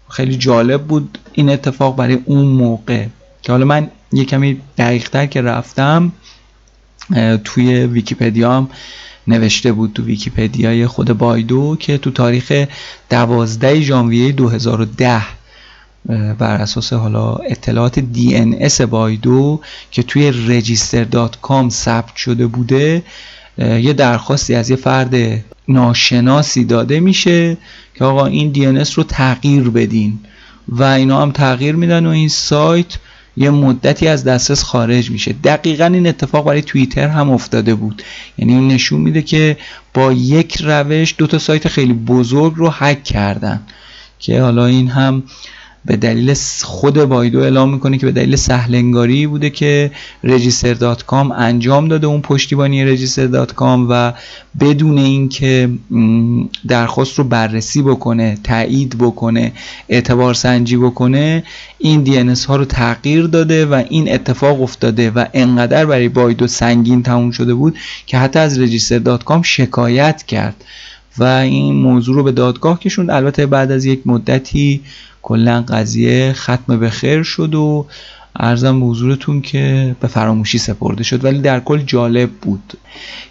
خیلی 0.10 0.36
جالب 0.36 0.84
بود 0.84 1.18
این 1.34 1.50
اتفاق 1.50 1.96
برای 1.96 2.20
اون 2.26 2.48
موقع. 2.48 3.06
که 3.42 3.52
حالا 3.52 3.66
من 3.66 3.92
یه 4.14 4.26
کمی 4.26 4.62
دقیقتر 4.78 5.26
که 5.26 5.42
رفتم 5.42 6.12
توی 7.44 7.86
ویکیپدیا 7.86 8.54
هم 8.54 8.70
نوشته 9.28 9.72
بود 9.72 9.94
تو 9.94 10.04
ویکیپدیای 10.04 10.88
خود 10.88 11.18
بایدو 11.18 11.76
که 11.80 11.98
تو 11.98 12.12
تاریخ 12.12 12.66
12 13.10 13.82
ژانویه 13.82 14.32
2010 14.32 15.22
بر 16.40 16.56
اساس 16.62 16.94
حالا 16.94 17.36
اطلاعات 17.36 18.00
DNS 18.00 18.82
بایدو 18.82 19.62
که 19.92 20.04
توی 20.04 20.32
register.com 20.32 21.70
ثبت 21.70 22.16
شده 22.16 22.48
بوده 22.48 23.04
یه 23.58 23.94
درخواستی 23.94 24.56
از 24.56 24.70
یه 24.70 24.76
فرد 24.76 25.44
ناشناسی 25.68 26.66
داده 26.66 27.00
میشه 27.00 27.58
که 27.94 28.06
آقا 28.06 28.26
این 28.26 28.54
DNS 28.54 28.94
رو 28.94 29.04
تغییر 29.04 29.70
بدین. 29.70 30.20
و 30.68 30.84
اینا 30.84 31.22
هم 31.22 31.32
تغییر 31.32 31.76
میدن 31.76 32.06
و 32.06 32.10
این 32.10 32.30
سایت 32.30 32.98
یه 33.38 33.50
مدتی 33.50 34.08
از 34.08 34.24
دسترس 34.24 34.64
خارج 34.64 35.12
میشه. 35.12 35.36
دقیقا 35.44 35.86
این 35.86 36.08
اتفاق 36.08 36.46
برای 36.46 36.62
توییتر 36.62 37.08
هم 37.08 37.30
افتاده 37.30 37.76
بود. 37.76 38.04
یعنی 38.38 38.54
این 38.54 38.68
نشون 38.68 39.02
میده 39.02 39.22
که 39.22 39.58
با 39.94 40.14
یک 40.14 40.58
روش 40.62 41.16
دو 41.18 41.28
تا 41.28 41.40
سایت 41.40 41.68
خیلی 41.68 41.94
بزرگ 41.94 42.54
رو 42.56 42.70
هک 42.70 43.04
کردن. 43.04 43.62
که 44.20 44.42
حالا 44.42 44.66
این 44.66 44.88
هم 44.88 45.24
به 45.86 45.96
دلیل 45.96 46.34
خود 46.64 47.04
بایدو 47.04 47.40
اعلام 47.40 47.74
می‌کنه 47.74 47.98
که 47.98 48.06
به 48.06 48.12
دلیل 48.12 48.36
سهلنگاری 48.36 49.28
بوده 49.28 49.50
که 49.50 49.92
register.com 50.26 51.32
انجام 51.38 51.88
داده 51.88 52.08
اون 52.08 52.22
پشتیبانی 52.22 52.98
register.com 52.98 53.86
و 53.90 54.14
بدون 54.60 54.98
اینکه 54.98 55.70
درخواست 56.68 57.20
رو 57.20 57.24
بررسی 57.24 57.82
بکنه 57.82 58.38
تایید 58.44 58.98
بکنه 59.00 59.52
اعتبار 59.90 60.34
سنجی 60.34 60.78
بکنه 60.78 61.44
این 61.78 62.06
DNS 62.06 62.46
ها 62.46 62.56
رو 62.56 62.66
تغییر 62.66 63.28
داده 63.28 63.66
و 63.66 63.84
این 63.90 64.14
اتفاق 64.14 64.62
افتاده 64.62 65.12
و 65.12 65.26
انقدر 65.34 65.86
برای 65.86 66.10
بایدو 66.10 66.48
سنگین 66.48 67.04
تموم 67.04 67.32
شده 67.32 67.54
بود 67.54 67.78
که 68.06 68.18
حتی 68.18 68.40
از 68.40 68.60
register.com 68.60 69.42
شکایت 69.44 70.24
کرد. 70.24 70.64
و 71.18 71.24
این 71.24 71.76
موضوع 71.76 72.16
رو 72.16 72.24
به 72.24 72.32
دادگاه 72.32 72.80
کشوند. 72.80 73.12
البته 73.12 73.46
بعد 73.46 73.72
از 73.72 73.86
یک 73.86 74.02
مدتی 74.06 74.82
کلا 75.28 75.62
قضیه 75.62 76.34
ختم 76.34 76.80
به 76.80 76.90
خیر 76.90 77.24
شد 77.24 77.56
و 77.56 77.86
ارزم 78.36 78.80
به 78.80 78.86
حضورتون 78.86 79.42
که 79.42 79.96
به 80.00 80.08
فراموشی 80.08 80.58
سپرده 80.58 81.04
شد 81.04 81.26
ولی 81.26 81.40
در 81.40 81.60
کل 81.60 81.82
جالب 81.82 82.30
بود. 82.30 82.74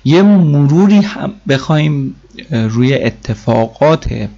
یه 0.05 0.23
مروری 0.23 0.97
هم 0.97 1.33
بخوایم 1.49 2.15
روی 2.51 2.95
اتفاقات 2.95 4.29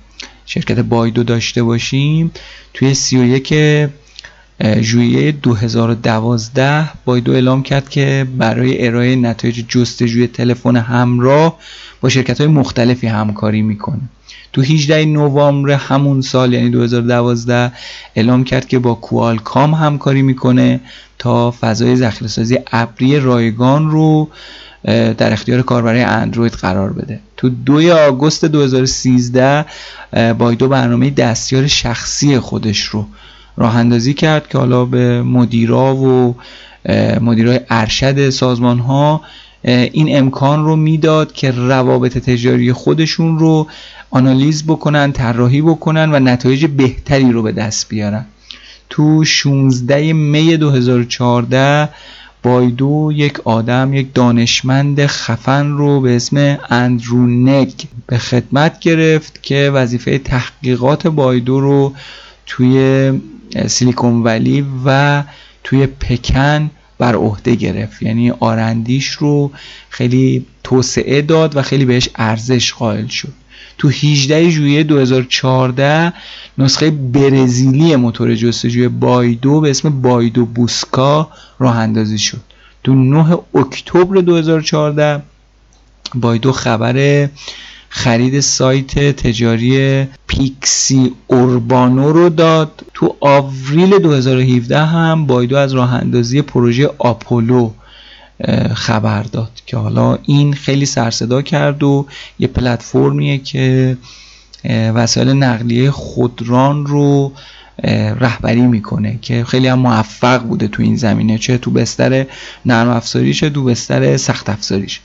شرکت 0.47 0.79
بایدو 0.79 1.23
داشته 1.23 1.63
باشیم. 1.63 2.31
توی 2.75 2.95
31 2.95 3.55
ژوئیه 4.81 5.33
2012 5.33 6.89
بایدو 7.05 7.33
اعلام 7.33 7.63
کرد 7.63 7.89
که 7.89 8.27
برای 8.39 8.87
ارائه 8.87 9.17
نتایج 9.17 9.65
جستجوی 9.69 10.27
تلفن 10.27 10.77
همراه 10.77 11.59
با 12.01 12.09
شرکت 12.09 12.41
های 12.41 12.51
مختلفی 12.51 13.07
همکاری 13.07 13.63
می‌کنه. 13.63 14.01
تو 14.57 14.63
18 14.63 15.05
نوامبر 15.05 15.71
همون 15.71 16.21
سال 16.21 16.53
یعنی 16.53 16.71
2012 16.71 17.73
اعلام 18.15 18.45
کرد 18.45 18.69
که 18.69 18.79
با 18.79 18.95
کوالکام 18.95 19.75
همکاری 19.75 20.23
می‌کنه 20.23 20.81
تا 21.19 21.55
فضای 21.61 21.97
ذخیره 21.97 22.65
ابری 22.73 23.21
رایگان 23.21 23.91
رو 23.91 24.29
در 24.85 25.33
اختیار 25.33 25.63
کاربرای 25.63 26.03
اندروید 26.03 26.53
قرار 26.53 26.93
بده. 26.93 27.21
تو 27.37 27.49
2 27.49 27.93
آگوست 27.93 28.45
2013 28.45 29.65
بایدو 30.39 30.69
برنامه 30.69 31.11
دستیار 31.11 31.67
شخصی 31.67 32.39
خودش 32.39 32.81
رو 32.83 33.07
راه 33.57 33.77
اندازی 33.77 34.15
کرد 34.15 34.49
که 34.49 34.59
حالا 34.59 34.85
به 34.85 35.23
مدیرا 35.23 35.97
و 35.97 36.35
مدیرای 37.21 37.61
ارشد 37.71 38.31
سازمان 38.31 38.79
ها 38.79 39.21
این 39.63 40.19
امکان 40.19 40.65
رو 40.65 40.77
می‌داد 40.77 41.33
که 41.33 41.51
روابط 41.51 42.19
تجاری 42.19 42.73
خودشون 42.73 43.39
رو 43.39 43.67
آنالیز 44.11 44.67
بکنن 44.67 45.13
طراحی 45.13 45.63
بکنن 45.63 46.15
و 46.15 46.19
نتایج 46.19 46.67
بهتری 46.67 47.33
رو 47.33 47.43
به 47.43 47.53
دست 47.53 47.89
بیارن. 47.89 48.27
تو 48.91 49.25
16 49.25 50.13
می 50.13 50.57
2014 50.57 51.89
بایدو 52.43 53.13
یک 53.15 53.41
آدم 53.41 53.95
یک 53.95 54.15
دانشمند 54.15 55.07
خفن 55.07 55.71
رو 55.71 56.01
به 56.01 56.17
اسم 56.17 56.59
اندرو 56.71 57.27
نگ 57.27 57.73
به 58.07 58.19
خدمت 58.19 58.81
گرفت 58.81 59.43
که 59.43 59.71
وظیفه 59.75 60.19
تحقیقات 60.19 61.07
بایدو 61.07 61.61
رو 61.61 61.93
توی 62.47 63.13
سیلیکون 63.67 64.23
ولی 64.23 64.67
و 64.85 65.23
توی 65.65 65.87
پکن 65.87 66.71
بر 66.99 67.15
عهده 67.15 67.55
گرفت. 67.55 68.03
یعنی 68.03 68.31
آرندیش 68.31 69.09
رو 69.09 69.51
خیلی 69.89 70.47
توسعه 70.65 71.23
داد 71.23 71.57
و 71.57 71.63
خیلی 71.63 71.85
بهش 71.85 72.09
ارزش 72.17 72.73
قائل 72.73 73.07
شد. 73.07 73.33
تو 73.79 73.89
18 73.89 74.51
ژوئیه 74.51 74.83
2014 74.83 76.13
نسخه 76.59 76.91
برزیلی 76.91 77.97
موتور 77.97 78.35
جستجوی 78.35 78.89
بایدو 78.89 79.61
به 79.61 79.71
اسم 79.71 80.03
بایدو 80.03 80.47
بوسکا 80.47 81.31
راه 81.59 81.77
اندازی 81.77 82.19
شد. 82.19 82.41
تو 82.85 82.95
9 82.95 83.39
اکتبر 83.55 84.21
2014 84.21 85.23
بایدو 86.15 86.53
خبر 86.53 87.29
خرید 87.97 88.41
سایت 88.41 89.17
تجاری 89.17 90.05
پیکسی 90.27 91.13
اوربانو 91.27 92.13
رو 92.13 92.29
داد. 92.29 92.85
تو 92.95 93.17
آوریل 93.21 93.99
2017 93.99 94.79
هم 94.79 95.27
بایدو 95.27 95.57
از 95.57 95.73
راه 95.73 95.95
اندازی 95.95 96.43
پروژه 96.43 96.91
آپولو 96.99 97.71
خبر 98.75 99.23
داد 99.23 99.51
که 99.67 99.77
حالا 99.77 100.19
این 100.23 100.55
خیلی 100.55 100.87
سرصدا 100.87 101.43
کرد 101.43 101.83
و 101.83 102.07
یه 102.39 102.49
پلتفرمیه 102.49 103.39
که 103.39 103.97
وسایل 104.71 105.29
نقلیه 105.29 105.91
خودران 105.91 106.87
رو 106.87 107.33
رهبری 108.21 108.63
می‌کنه 108.63 109.19
که 109.23 109.45
خیلی 109.45 109.69
هم 109.69 109.79
موفق 109.79 110.43
بوده 110.43 110.69
تو 110.69 110.83
این 110.83 110.97
زمینه 110.97 111.39
چه 111.39 111.59
تو 111.59 111.71
بستر 111.71 112.27
نرم 112.67 112.89
افزاری 112.89 113.35
چه 113.35 113.51
تو 113.51 113.65
بستر 113.65 114.17
سخت 114.17 114.51
افزاریش. 114.51 115.01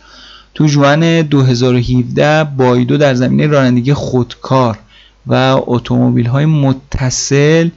تو 0.53 0.65
جوان 0.65 1.21
2017 1.21 2.43
بایدو 2.43 2.97
در 2.97 3.13
زمینه 3.13 3.47
رانندگی 3.47 3.93
خودکار 3.93 4.79
و 5.27 5.61
اتومبیل 5.67 6.25
های 6.25 6.45
متصل 6.45 7.69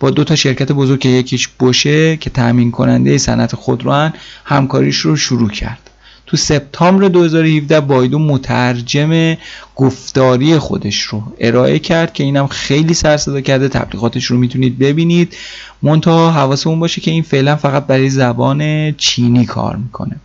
با 0.00 0.10
دو 0.10 0.24
تا 0.24 0.36
شرکت 0.36 0.72
بزرگ 0.72 1.00
که 1.00 1.08
یکیش 1.08 1.48
باشه 1.58 2.16
که 2.16 2.30
تامین 2.30 2.70
کننده 2.70 3.18
صنعت 3.18 3.56
خودرو 3.56 4.10
همکاریش 4.44 4.96
رو 4.96 5.16
شروع 5.16 5.50
کرد. 5.50 5.90
تو 6.26 6.36
سپتامبر 6.36 7.08
2017 7.08 7.80
بایدو 7.80 8.18
مترجم 8.18 9.36
گفتاری 9.76 10.58
خودش 10.58 11.00
رو 11.00 11.22
ارائه 11.40 11.78
کرد 11.78 12.12
که 12.12 12.24
اینم 12.24 12.46
خیلی 12.46 12.94
سر 12.94 13.16
صدا 13.16 13.40
کرده 13.40 13.68
تبلیغاتش 13.68 14.24
رو 14.24 14.36
می‌تونید 14.36 14.78
ببینید. 14.78 15.36
منتها 15.82 16.30
حواسمون 16.30 16.80
باشه 16.80 17.00
که 17.00 17.10
این 17.10 17.22
فعلا 17.22 17.56
فقط 17.56 17.86
برای 17.86 18.10
زبان 18.10 18.92
چینی 18.92 19.46
کار 19.46 19.76
می‌کنه. 19.76 20.16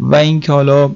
و 0.00 0.14
اینکه 0.14 0.52
حالا 0.52 0.90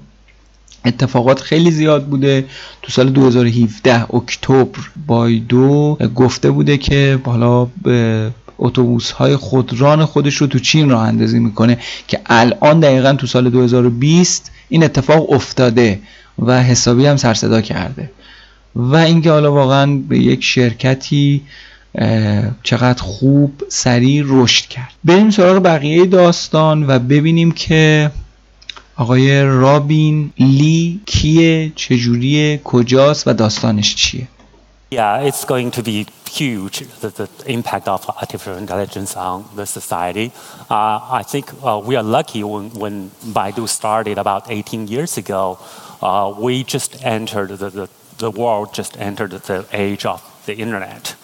اتفاقات 0.85 1.41
خیلی 1.41 1.71
زیاد 1.71 2.07
بوده. 2.07 2.45
تو 2.83 2.93
سال 2.93 3.11
2017 3.11 4.15
اکتبر 4.15 4.79
بایدو 5.07 5.99
گفته 6.15 6.51
بوده 6.51 6.77
که 6.77 7.19
حالا 7.25 7.67
اتوبوس 8.59 9.11
های 9.11 9.37
خودران 9.37 10.05
خودش 10.05 10.37
رو 10.37 10.47
تو 10.47 10.59
چین 10.59 10.91
راه 10.91 11.03
اندازی 11.03 11.39
می‌کنه 11.39 11.79
که 12.09 12.21
الان 12.27 12.81
دقیقا 12.81 13.13
تو 13.13 13.27
سال 13.27 13.51
2020 13.51 14.51
این 14.69 14.85
اتفاق 14.85 15.33
افتاده 15.33 16.01
و 16.39 16.63
حسابی 16.63 17.07
هم 17.07 17.17
سرصدا 17.17 17.61
کرده. 17.61 18.11
و 18.77 18.97
اینکه 18.97 19.31
حالا 19.31 19.53
واقعا 19.53 20.01
به 20.09 20.19
یک 20.19 20.45
شرکتی 20.45 21.43
چقدر 22.63 23.03
خوب 23.03 23.63
سریع 23.69 24.25
رشد 24.27 24.69
کرد. 24.69 24.93
بریم 25.05 25.31
سراغ 25.31 25.63
بقیه 25.63 26.07
داستان 26.07 26.87
و 26.87 26.99
ببینیم 26.99 27.53
که 27.53 28.11
آقای 28.98 29.44
رابین 29.44 30.34
لی 30.40 31.02
کیه 31.06 31.72
چجوریه 31.76 32.58
کجاست 32.64 33.28
و 33.28 33.34
داستانش 33.34 33.96
چیه 33.96 34.28
Yeah, 34.92 35.22
it's 35.22 35.44
going 35.44 35.72
to 35.72 35.82
be 35.82 36.06
huge, 36.30 36.82
the, 37.02 37.10
the 37.10 37.28
impact 37.48 37.88
of 37.88 38.08
artificial 38.08 38.56
intelligence 38.56 39.16
on 39.16 39.46
the 39.56 39.66
society. 39.66 40.32
Uh, 40.70 41.00
I 41.20 41.24
think 41.24 41.46
uh, 41.64 41.82
we 41.84 41.96
are 41.96 42.04
lucky 42.04 42.44
when, 42.44 42.70
when 42.82 43.10
Baidu 43.38 43.68
started 43.68 44.20
about 44.20 44.52
18 44.52 44.88
years 44.88 45.18
ago. 45.18 45.58
Uh, 46.00 46.36
we 46.38 46.64
just 46.64 47.04
entered, 47.04 47.50
the, 47.58 47.72
the, 47.72 47.90
the 48.20 48.30
world 48.30 48.76
just 48.76 48.96
entered 49.00 49.32
the 49.32 49.66
age 49.74 50.06
of 50.06 50.22
the 50.46 50.56
internet. 50.56 51.16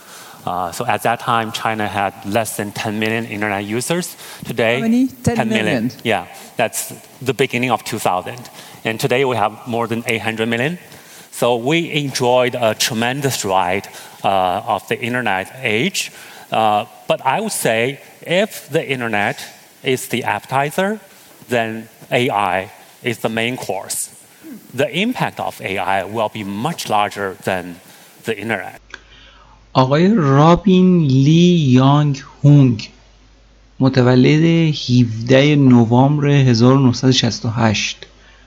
Uh, 0.46 0.70
so 0.72 0.84
at 0.86 1.02
that 1.02 1.20
time, 1.20 1.52
China 1.52 1.88
had 1.88 2.12
less 2.26 2.56
than 2.56 2.72
10 2.72 2.98
million 2.98 3.24
internet 3.24 3.64
users. 3.64 4.16
Today, 4.44 4.74
How 4.76 4.82
many? 4.82 5.08
10, 5.08 5.36
10 5.36 5.48
million. 5.48 5.64
million. 5.64 5.90
Yeah, 6.02 6.26
that's 6.56 6.92
the 7.20 7.32
beginning 7.34 7.70
of 7.70 7.82
2000. 7.84 8.50
And 8.84 9.00
today 9.00 9.24
we 9.24 9.36
have 9.36 9.66
more 9.66 9.86
than 9.86 10.04
800 10.06 10.46
million. 10.46 10.78
So 11.30 11.56
we 11.56 11.90
enjoyed 11.90 12.54
a 12.54 12.74
tremendous 12.74 13.44
ride 13.44 13.88
uh, 14.22 14.62
of 14.66 14.86
the 14.88 15.00
internet 15.00 15.50
age. 15.62 16.12
Uh, 16.52 16.84
but 17.08 17.24
I 17.24 17.40
would 17.40 17.52
say 17.52 18.00
if 18.22 18.68
the 18.68 18.86
internet 18.86 19.42
is 19.82 20.08
the 20.08 20.24
appetizer, 20.24 21.00
then 21.48 21.88
AI 22.10 22.70
is 23.02 23.18
the 23.18 23.28
main 23.28 23.56
course. 23.56 24.10
The 24.72 24.88
impact 24.96 25.40
of 25.40 25.60
AI 25.60 26.04
will 26.04 26.28
be 26.28 26.44
much 26.44 26.88
larger 26.88 27.34
than 27.44 27.80
the 28.24 28.38
internet. 28.38 28.80
آقای 29.76 30.14
رابین 30.14 30.98
لی 31.06 31.54
یانگ 31.70 32.22
هونگ 32.42 32.88
متولد 33.80 34.44
17 34.44 35.56
نوامبر 35.56 36.26
1968 36.26 37.96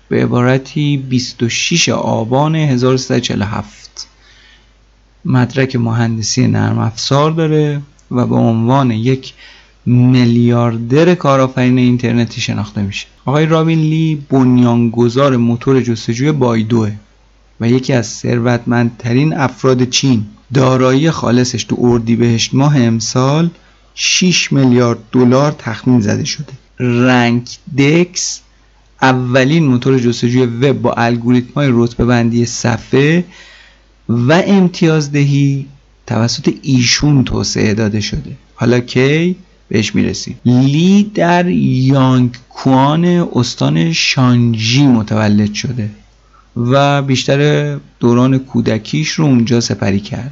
به 0.09 0.23
عبارتی 0.23 0.97
26 0.97 1.89
آبان 1.89 2.55
1347 2.55 4.07
مدرک 5.25 5.75
مهندسی 5.75 6.47
نرم 6.47 6.79
افزار 6.79 7.31
داره 7.31 7.81
و 8.11 8.25
به 8.25 8.35
عنوان 8.35 8.91
یک 8.91 9.33
میلیاردر 9.85 11.15
کارآفرین 11.15 11.77
اینترنتی 11.77 12.41
شناخته 12.41 12.81
میشه. 12.81 13.07
آقای 13.25 13.45
رابین 13.45 13.79
لی 13.79 14.25
بنیانگذار 14.29 15.37
موتور 15.37 15.81
جستجوی 15.81 16.31
بایدوه. 16.31 16.91
و 17.61 17.69
یکی 17.69 17.93
از 17.93 18.07
ثروتمندترین 18.07 19.33
افراد 19.33 19.89
چین. 19.89 20.25
دارایی 20.53 21.11
خالصش 21.11 21.63
تو 21.63 21.75
اردیبهشت 21.79 22.53
ماه 22.53 22.77
امسال 22.77 23.49
6 23.95 24.51
میلیارد 24.53 24.99
دلار 25.11 25.51
تخمین 25.51 26.01
زده 26.01 26.25
شده. 26.25 26.53
رنگ 26.79 27.47
دکس 27.77 28.41
اولین 29.01 29.65
موتور 29.65 29.99
جستجوی 29.99 30.45
وب 30.45 30.81
با 30.81 30.93
الگوریتم 30.93 31.53
های 31.55 31.69
رتبه 31.71 32.05
بندی 32.05 32.45
صفحه 32.45 33.25
و 34.09 34.43
امتیازدهی 34.47 35.65
توسط 36.07 36.53
ایشون 36.61 37.23
توسعه 37.23 37.73
داده 37.73 37.99
شده. 37.99 38.31
حالا 38.55 38.79
کی؟ 38.79 39.35
بهش 39.69 39.95
می‌رسیم. 39.95 40.39
لی 40.45 41.11
در 41.15 41.49
یانگ 41.49 42.37
کوان 42.49 43.05
استان 43.35 43.93
شانجی 43.93 44.87
متولد 44.87 45.53
شده. 45.53 45.89
و 46.57 47.01
بیشتر 47.01 47.73
دوران 47.99 48.37
کودکیش 48.37 49.11
رو 49.11 49.25
اونجا 49.25 49.59
سپری 49.59 49.99
کرده 49.99 50.31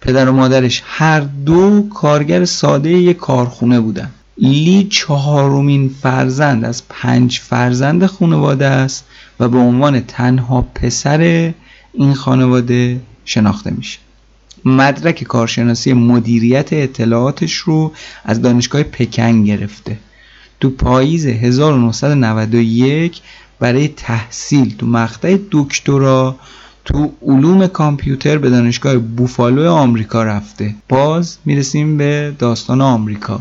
پدر 0.00 0.28
و 0.28 0.32
مادرش 0.32 0.82
هر 0.86 1.20
دو 1.20 1.88
کارگر 1.94 2.44
ساده 2.44 2.90
یک 2.90 3.16
کارخونه 3.16 3.80
بودن. 3.80 4.10
لی 4.38 4.86
چهارمین 4.90 5.94
فرزند 6.02 6.64
از 6.64 6.82
پنج 6.88 7.38
فرزند 7.38 8.06
خانواده 8.06 8.66
است 8.66 9.04
و 9.40 9.48
به 9.48 9.58
عنوان 9.58 10.00
تنها 10.00 10.62
پسر 10.74 11.52
این 11.92 12.14
خانواده 12.14 13.00
شناخته 13.24 13.70
میشه. 13.70 13.98
مدرک 14.64 15.24
کارشناسی 15.24 15.92
مدیریت 15.92 16.72
اطلاعاتش 16.72 17.54
رو 17.54 17.92
از 18.24 18.42
دانشگاه 18.42 18.82
پکن 18.82 19.44
گرفته. 19.44 19.98
تو 20.60 20.70
پاییز 20.70 21.26
1991 21.26 23.22
برای 23.62 23.88
تحصیل 23.88 24.74
تو 24.78 24.86
مقطع 24.86 25.38
دکترا 25.50 26.36
تو 26.84 27.12
علوم 27.22 27.66
کامپیوتر 27.66 28.38
به 28.38 28.50
دانشگاه 28.50 28.98
بوفالو 28.98 29.70
آمریکا 29.70 30.22
رفته. 30.22 30.74
باز 30.88 31.38
می‌رسیم 31.44 31.96
به 31.96 32.34
داستان 32.38 32.80
آمریکا. 32.80 33.40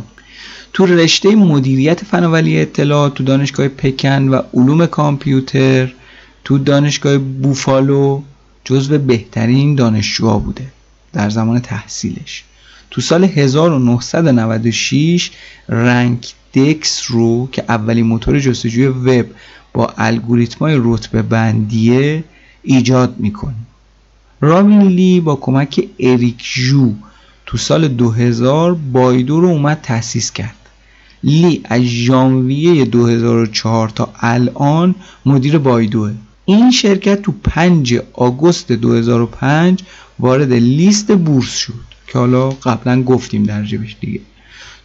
تو 0.73 0.85
رشته 0.85 1.35
مدیریت 1.35 2.03
فناوری 2.03 2.61
اطلاعات 2.61 3.13
تو 3.13 3.23
دانشگاه 3.23 3.67
پکن 3.67 4.27
و 4.27 4.41
علوم 4.53 4.85
کامپیوتر 4.85 5.93
تو 6.43 6.57
دانشگاه 6.57 7.17
بوفالو 7.17 8.21
جزو 8.63 8.97
بهترین 8.97 9.75
دانشجوها 9.75 10.39
بوده 10.39 10.65
در 11.13 11.29
زمان 11.29 11.59
تحصیلش. 11.59 12.43
تو 12.91 13.01
سال 13.01 13.23
1996 13.23 15.31
رنگ 15.69 16.25
دکس 16.53 17.05
رو 17.09 17.49
که 17.51 17.63
اولین 17.69 18.05
موتور 18.05 18.39
جستجوی 18.39 18.87
وب 18.87 19.25
با 19.73 19.93
الگوریتمای 19.97 20.79
رتبه 20.83 21.21
بندیه 21.21 22.23
ایجاد 22.63 23.15
می‌کنه. 23.17 23.55
رامین 24.41 24.81
لی 24.81 25.19
با 25.19 25.35
کمک 25.35 25.87
اریک 25.99 26.43
جو 26.43 26.93
تو 27.45 27.57
سال 27.57 27.87
2000 27.87 28.73
بایدو 28.73 29.39
رو 29.39 29.47
اومد 29.47 29.79
تأسیس 29.83 30.31
کرد. 30.31 30.55
لی 31.23 31.61
از 31.65 31.81
ژانویه 31.81 32.85
2004 32.85 33.89
تا 33.89 34.13
الان 34.19 34.95
مدیر 35.25 35.57
بایدوه. 35.57 36.11
این 36.45 36.71
شرکت 36.71 37.21
تو 37.21 37.33
5 37.43 37.99
آگوست 38.13 38.71
2005 38.71 39.83
وارد 40.19 40.53
لیست 40.53 41.11
بورس 41.11 41.57
شد 41.57 41.73
که 42.07 42.19
حالا 42.19 42.49
قبلا 42.49 43.03
گفتیم 43.03 43.43
در 43.43 43.61
دیگه. 43.61 44.19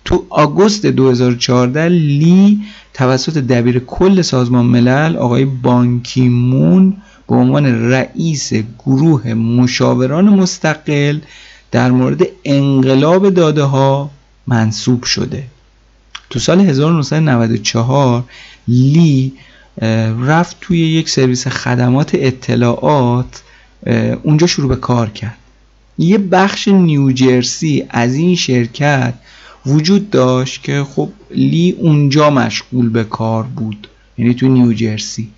تو 0.07 0.26
آگوست 0.30 0.86
2014 0.86 1.88
لی 1.88 2.61
توسط 2.94 3.38
دبیر 3.38 3.78
کل 3.78 4.22
سازمان 4.22 4.66
ملل 4.66 5.16
آقای 5.16 5.44
بانکیمون 5.44 6.96
به 7.28 7.34
عنوان 7.34 7.90
رئیس 7.90 8.52
گروه 8.86 9.34
مشاوران 9.34 10.28
مستقل 10.28 11.18
در 11.70 11.90
مورد 11.90 12.22
انقلاب 12.44 13.30
داده 13.30 13.62
ها 13.62 14.11
منصوب 14.46 15.04
شده. 15.04 15.44
تو 16.30 16.38
سال 16.38 16.61
1994 16.61 18.24
لی 18.68 19.32
رفت 20.26 20.57
توی 20.61 20.78
یک 20.78 21.09
سرویس 21.09 21.48
خدمات 21.48 22.11
اطلاعات 22.14 23.42
اونجا 24.22 24.46
شروع 24.46 24.68
به 24.68 24.76
کار 24.76 25.11
کرد. 25.11 25.36
یه 25.98 26.18
بخش 26.18 26.68
نیوجرسی 26.68 27.84
از 27.90 28.14
این 28.14 28.36
شرکت 28.36 29.14
وجود 29.66 30.10
داشت 30.10 30.62
که 30.62 30.84
خب 30.84 31.08
لی 31.30 31.76
اونجا 31.78 32.30
مشغول 32.30 32.88
به 32.88 33.04
کار 33.04 33.42
بود 33.42 33.88
یعنی 34.18 34.34
تو 34.34 34.48
نیوجرسی 34.48 35.28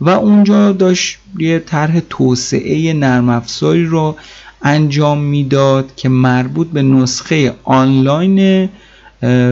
و 0.00 0.08
اونجا 0.08 0.72
داشت 0.72 1.18
یه 1.38 1.58
طرح 1.58 2.00
توسعه 2.10 2.92
نرم 2.92 3.28
افزاری 3.28 3.84
رو 3.84 4.16
انجام 4.62 5.18
می‌داد 5.18 5.90
که 5.96 6.08
مربوط 6.08 6.66
به 6.66 6.82
نسخه 6.82 7.54
آنلاین 7.64 8.68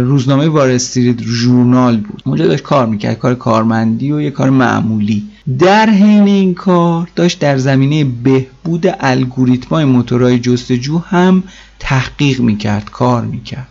روزنامه 0.01 0.49
وار 0.49 0.70
استریت 0.70 1.22
ژورنال 1.22 1.97
بود. 1.97 2.22
اونجا 2.26 2.47
داشت 2.47 2.62
کار 2.62 2.87
می‌کرد 2.87 3.18
کار 3.18 3.35
کارمندی 3.35 4.12
و 4.12 4.20
یه 4.20 4.31
کار 4.31 4.51
معمولی. 4.51 5.22
در 5.59 5.91
حین 5.91 6.22
این 6.22 6.55
کار 6.55 7.09
داشت 7.16 7.39
در 7.39 7.59
زمینه 7.59 8.05
بهبود 8.05 8.87
الگوریتمای 9.01 9.85
موتورهای 9.85 10.39
جستجو 10.39 10.99
هم 10.99 11.43
تحقیق 11.79 12.41
می‌کرد 12.41 12.91
کار 12.91 13.24
می‌کرد. 13.24 13.68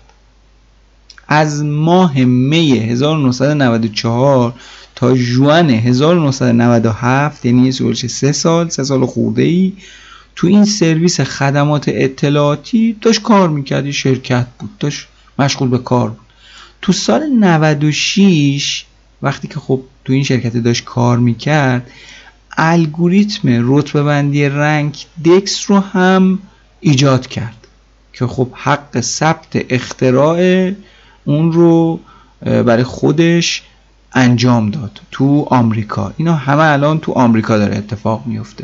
از 1.28 1.64
ماه 1.64 2.24
می 2.24 2.72
1994 2.80 4.54
تا 4.96 5.18
جوان 5.18 5.70
1997 5.70 7.46
یعنی 7.46 7.66
یه 7.66 7.94
سه 7.94 8.32
سال 8.32 8.70
سه 8.70 8.84
سال 8.84 9.06
خورده 9.06 9.42
ای 9.42 9.74
تو 10.36 10.48
این 10.48 10.66
سرویس 10.66 11.22
خدمات 11.22 11.86
اطلاعاتی 11.88 12.98
داشت 13.02 13.22
کار 13.22 13.50
می‌کرد 13.50 13.92
شرکت 13.92 14.48
بود 14.60 14.78
داشت 14.80 15.08
مشغول 15.40 15.70
به 15.70 15.78
کار 15.78 16.10
بود. 16.10 16.26
تو 16.82 16.94
سال 16.94 17.26
96 17.26 18.86
وقتی 19.22 19.48
که 19.48 19.60
خب 19.60 19.82
تو 20.06 20.14
این 20.14 20.24
شرکت 20.24 20.58
داشت 20.58 20.84
کار 20.84 21.18
می‌کرد 21.18 21.92
الگوریتم 22.58 23.40
رتبه 23.76 24.04
بندی 24.04 24.46
رنگ 24.46 24.96
دکس 25.26 25.72
رو 25.72 25.80
هم 25.80 26.40
ایجاد 26.80 27.28
کرد 27.28 27.68
که 28.14 28.28
خب 28.28 28.48
حق 28.54 29.02
ثبت 29.02 29.66
اختراع 29.70 30.72
اون 31.28 31.52
رو 31.52 32.00
برای 32.42 32.84
خودش 32.84 33.64
انجام 34.14 34.70
داد 34.70 35.02
تو 35.12 35.46
آمریکا. 35.50 36.14
اینا 36.18 36.34
همه 36.36 36.64
الان 36.64 37.00
تو 37.00 37.12
آمریکا 37.12 37.58
داره 37.58 37.78
اتفاق 37.78 38.24
میفته. 38.26 38.64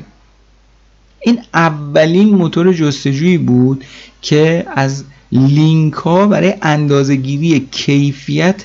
این 1.20 1.39
اولین 1.53 2.36
موتور 2.36 2.74
جستجویی 2.74 3.38
بود 3.38 3.84
که 4.22 4.66
از 4.76 5.03
لینک 5.32 5.93
ها 5.93 6.28
برای 6.28 6.53
اندازهگیری 6.61 7.68
کیفیت 7.72 8.64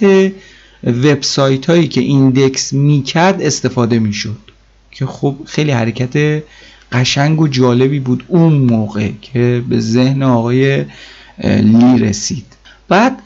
وبسایت 0.85 1.71
هایی 1.71 1.89
که 1.89 2.01
ایندکس 2.01 2.73
می‌کرد 2.73 3.43
استفاده 3.43 3.99
می‌شد. 3.99 4.39
که 4.91 5.07
خب 5.07 5.37
خیلی 5.47 5.71
حرکت 5.71 6.43
قشنگ 6.93 7.41
و 7.41 7.49
جالبی 7.49 8.01
بود 8.01 8.25
اون 8.29 8.53
موقع 8.53 9.11
که 9.23 9.63
به 9.69 9.81
ذهن 9.81 10.23
آقای 10.23 10.85
لی 11.45 11.99
رسید. 11.99 12.47
بعد 12.89 13.21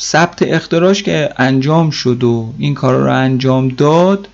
ثبت 0.00 0.42
اختراعش 0.42 1.02
که 1.02 1.30
انجام 1.36 1.90
شد 1.90 2.24
و 2.24 2.52
این 2.58 2.74
کارا 2.74 3.06
رو 3.06 3.12
انجام 3.12 3.68
داد 3.68 4.28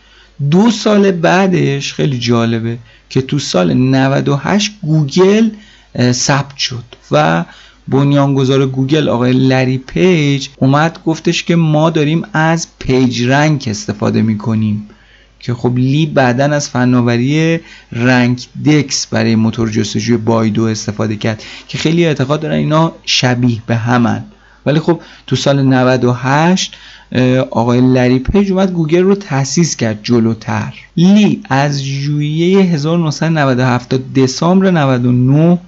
دو 0.51 0.71
سال 0.71 1.11
بعدش 1.11 1.93
خیلی 1.93 2.19
جالبه 2.19 2.79
که 3.11 3.23
تو 3.23 3.39
سال 3.39 3.75
98 3.75 4.73
گوگل 4.83 5.51
ثبت 6.13 6.57
شد 6.57 6.85
و 7.11 7.45
بنیانگذار 7.89 8.67
گوگل 8.67 9.09
آقای 9.09 9.33
لری 9.33 9.79
پیج 9.79 10.49
اومد 10.57 10.99
گفتش 11.07 11.45
که 11.45 11.57
ما 11.57 11.91
داریم 11.91 12.23
از 12.33 12.67
PageRank 12.79 13.65
استفاده 13.67 14.23
می‌کنیم 14.23 14.89
که 15.41 15.55
خب 15.55 15.73
لی 15.77 16.07
بعدا 16.07 16.45
از 16.45 16.69
فناوری 16.69 17.61
RankDex 17.93 19.07
برای 19.07 19.37
موتور 19.37 19.71
جستجوی 19.71 20.17
بایدو 20.17 20.65
استفاده 20.65 21.17
کرد 21.17 21.43
که 21.69 21.79
خیلی 21.79 22.05
اعتقاد 22.05 22.41
دارن 22.41 22.57
اینا 22.57 22.93
شبیه 23.05 23.63
به 23.67 23.77
همن. 23.77 24.25
ولی 24.69 24.81
خب 24.81 25.01
تو 25.27 25.37
سال 25.37 25.63
98 25.63 26.77
آقای 27.51 27.81
لری 27.81 28.19
پیج 28.19 28.53
اومد 28.53 28.73
گوگل 28.73 29.03
رو 29.03 29.15
تأسیس 29.15 29.77
کرد 29.77 30.01
جلوتر. 30.03 30.75
لی 30.97 31.43
از 31.51 31.83
ژوئیه 31.83 32.61
1997 32.61 33.89
تا 33.89 33.97
دسامبر 34.17 34.71
99 34.71 35.59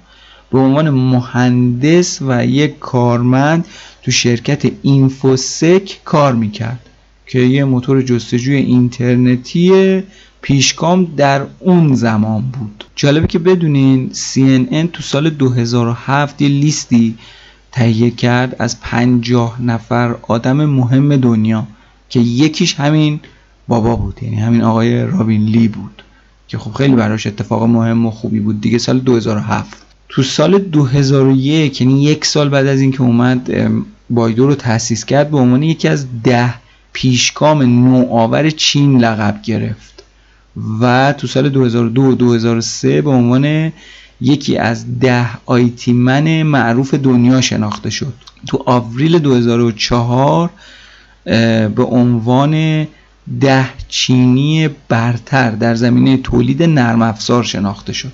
به 0.51 0.59
عنوان 0.59 0.89
مهندس 0.89 2.21
و 2.21 2.45
یک 2.45 2.79
کارمند 2.79 3.65
تو 4.03 4.11
شرکت 4.11 4.71
Infoseek 4.81 5.99
کار 6.05 6.35
می‌کرد 6.35 6.79
که 7.27 7.39
یه 7.39 7.63
موتور 7.63 8.01
جستجوی 8.01 8.55
اینترنتی 8.55 10.03
پیشگام 10.41 11.05
در 11.17 11.41
اون 11.59 11.93
زمان 11.93 12.41
بود. 12.41 12.83
جالبه 12.95 13.27
که 13.27 13.39
بدونین 13.39 14.11
CNN 14.13 14.87
تو 14.93 15.03
سال 15.03 15.29
2007 15.29 16.41
یه 16.41 16.47
لیستی 16.47 17.15
تهیه 17.71 18.11
کرد 18.11 18.55
از 18.59 18.81
پنجاه 18.81 19.61
نفر 19.61 20.15
آدم 20.21 20.65
مهم 20.65 21.17
دنیا 21.17 21.67
که 22.09 22.19
یکیش 22.19 22.75
همین 22.75 23.19
بابا 23.67 23.95
بود 23.95 24.23
یعنی 24.23 24.35
همین 24.35 24.61
آقای 24.61 25.03
رابین 25.03 25.45
لی 25.45 25.67
بود 25.67 26.03
که 26.47 26.57
خب 26.57 26.73
خیلی 26.73 26.95
براش 26.95 27.27
اتفاق 27.27 27.63
مهم 27.63 28.05
و 28.05 28.11
خوبی 28.11 28.39
بود 28.39 28.61
دیگه 28.61 28.77
سال 28.77 28.99
2007 28.99 29.85
تو 30.09 30.23
سال 30.23 30.57
2001 30.57 31.81
یعنی 31.81 32.03
یک 32.03 32.25
سال 32.25 32.49
بعد 32.49 32.67
از 32.67 32.81
اینکه 32.81 33.01
اومد 33.01 33.51
بایدو 34.09 34.47
رو 34.47 34.55
تأسیس 34.55 35.05
کرد 35.05 35.31
به 35.31 35.37
عنوان 35.37 35.63
یکی 35.63 35.87
از 35.87 36.05
ده 36.23 36.53
پیشگام 36.93 37.61
نوآور 37.61 38.49
چین 38.49 38.99
لقب 38.99 39.41
گرفت. 39.43 39.91
و 40.81 41.13
تو 41.13 41.27
سال 41.27 41.49
2002 41.49 42.01
و 42.01 42.15
2003 42.15 43.01
به 43.01 43.09
عنوان 43.09 43.73
یکی 44.21 44.57
از 44.57 44.99
ده 44.99 45.27
آیتی 45.45 45.93
من 45.93 46.43
معروف 46.43 46.93
دنیا 46.93 47.41
شناخته 47.41 47.89
شد. 47.89 48.13
تو 48.47 48.63
آوریل 48.65 49.19
2004 49.19 50.49
به 51.75 51.83
عنوان 51.83 52.87
ده 53.41 53.65
چینی 53.87 54.69
برتر 54.89 55.51
در 55.51 55.75
زمینه 55.75 56.17
تولید 56.17 56.63
نرم 56.63 57.01
افزار 57.01 57.43
شناخته 57.43 57.93
شد. 57.93 58.13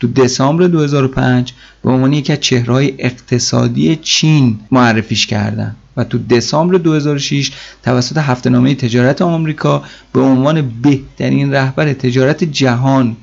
تو 0.00 0.06
دسامبر 0.06 0.66
2005 0.66 1.52
به 1.82 1.90
عنوان 1.90 2.12
یکی 2.12 2.32
از 2.32 2.40
چهرهای 2.40 2.94
اقتصادی 2.98 3.96
چین 3.96 4.60
معرفیش 4.70 5.26
کردن 5.26 5.76
و 5.96 6.04
تو 6.04 6.18
دسامبر 6.18 6.76
2006 6.76 7.50
توسط 7.82 8.18
هفته 8.18 8.50
نامه 8.50 8.74
تجارت 8.74 9.22
آمریکا 9.22 9.82
به 10.12 10.20
عنوان 10.20 10.80
بهترین 10.82 11.52
رهبر 11.52 11.92
تجارت 11.92 12.44
جهان 12.44 13.16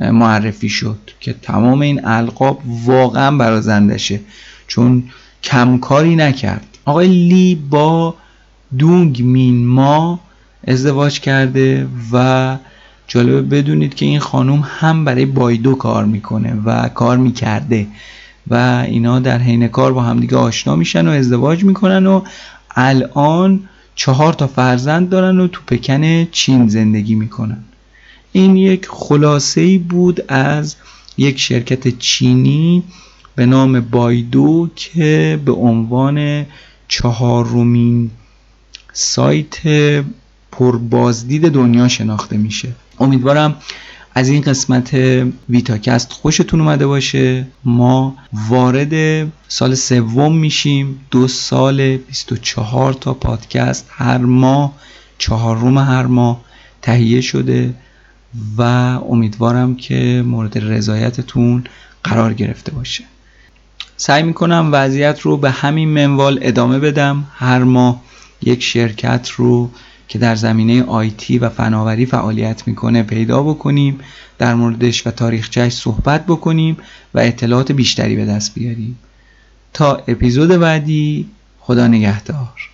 معرفی 0.00 0.68
شد 0.68 0.98
که 1.20 1.32
تمام 1.32 1.80
این 1.80 2.00
القاب 2.04 2.60
واقعا 2.84 3.36
برازندشه 3.36 4.20
چون 4.66 5.02
کمکاری 5.42 6.16
نکرد. 6.16 6.78
آقای 6.84 7.08
لی 7.08 7.54
با 7.70 8.14
دونگ 8.78 9.22
مین 9.22 9.66
ما 9.66 10.20
ازدواج 10.66 11.20
کرده 11.20 11.86
و 12.12 12.56
جالبه 13.08 13.42
بدونید 13.42 13.94
که 13.94 14.06
این 14.06 14.18
خانوم 14.18 14.64
هم 14.78 15.04
برای 15.04 15.26
بایدو 15.26 15.74
کار 15.74 16.04
می‌کنه 16.04 16.54
و 16.64 16.88
کار 16.88 17.16
می‌کرده 17.16 17.86
و 18.50 18.84
اینا 18.86 19.18
در 19.20 19.38
حین 19.38 19.68
کار 19.68 19.92
با 19.92 20.02
همدیگه 20.02 20.36
آشنا 20.36 20.76
میشن 20.76 21.08
و 21.08 21.10
ازدواج 21.10 21.64
می‌کنن 21.64 22.06
و 22.06 22.22
الان 22.70 23.68
چهار 23.94 24.32
تا 24.32 24.46
فرزند 24.46 25.08
دارن 25.08 25.40
و 25.40 25.48
تو 25.48 25.60
پکن 25.66 26.24
چین 26.24 26.68
زندگی 26.68 27.14
می‌کنن. 27.14 27.64
این 28.32 28.56
یک 28.56 28.86
خلاصه 28.90 29.78
بود 29.78 30.32
از 30.32 30.76
یک 31.18 31.38
شرکت 31.40 31.98
چینی 31.98 32.82
به 33.36 33.46
نام 33.46 33.80
بایدو 33.80 34.70
که 34.76 35.40
به 35.44 35.52
عنوان 35.52 36.46
چهارمین 36.88 38.10
سایت 38.92 39.58
پربازدید 40.52 41.48
دنیا 41.48 41.88
شناخته 41.88 42.36
میشه. 42.36 42.68
امیدوارم 43.00 43.56
از 44.14 44.28
این 44.28 44.42
قسمت 44.42 44.94
ویتاکست 45.48 46.12
خوشتون 46.12 46.60
اومده 46.60 46.86
باشه. 46.86 47.46
ما 47.64 48.16
وارد 48.48 49.26
سال 49.48 49.74
سوم 49.74 50.36
میشیم. 50.36 51.00
دو 51.10 51.28
سال 51.28 51.96
24 51.96 52.92
تا 52.92 53.14
پادکست. 53.14 53.86
هر 53.90 54.18
ماه 54.18 54.72
چهارم 55.18 55.78
هر 55.78 56.06
ماه 56.06 56.40
تهیه 56.82 57.20
شده. 57.20 57.74
و 58.58 58.62
امیدوارم 59.08 59.76
که 59.76 60.24
مورد 60.26 60.58
رضایتتون 60.58 61.64
قرار 62.04 62.34
گرفته 62.34 62.72
باشه. 62.72 63.04
سعی 63.96 64.22
می‌کنم 64.22 64.68
وضعیت 64.72 65.20
رو 65.20 65.36
به 65.36 65.50
همین 65.50 65.88
منوال 65.88 66.38
ادامه 66.42 66.78
بدم. 66.78 67.24
هر 67.34 67.58
ماه 67.58 68.02
یک 68.42 68.62
شرکت 68.62 69.28
رو 69.28 69.70
که 70.08 70.18
در 70.18 70.34
زمینه 70.34 70.82
آیتی 70.82 71.38
و 71.38 71.48
فناوری 71.48 72.06
فعالیت 72.06 72.68
می‌کنه 72.68 73.02
پیدا 73.02 73.42
بکنیم 73.42 73.98
در 74.38 74.54
موردش 74.54 75.06
و 75.06 75.10
تاریخچهش 75.10 75.72
صحبت 75.72 76.26
بکنیم 76.26 76.76
و 77.14 77.18
اطلاعات 77.18 77.72
بیشتری 77.72 78.16
به 78.16 78.24
دست 78.24 78.54
بیاریم. 78.54 78.98
تا 79.72 80.02
اپیزود 80.08 80.48
بعدی 80.48 81.28
خدا 81.58 81.86
نگهدار. 81.86 82.70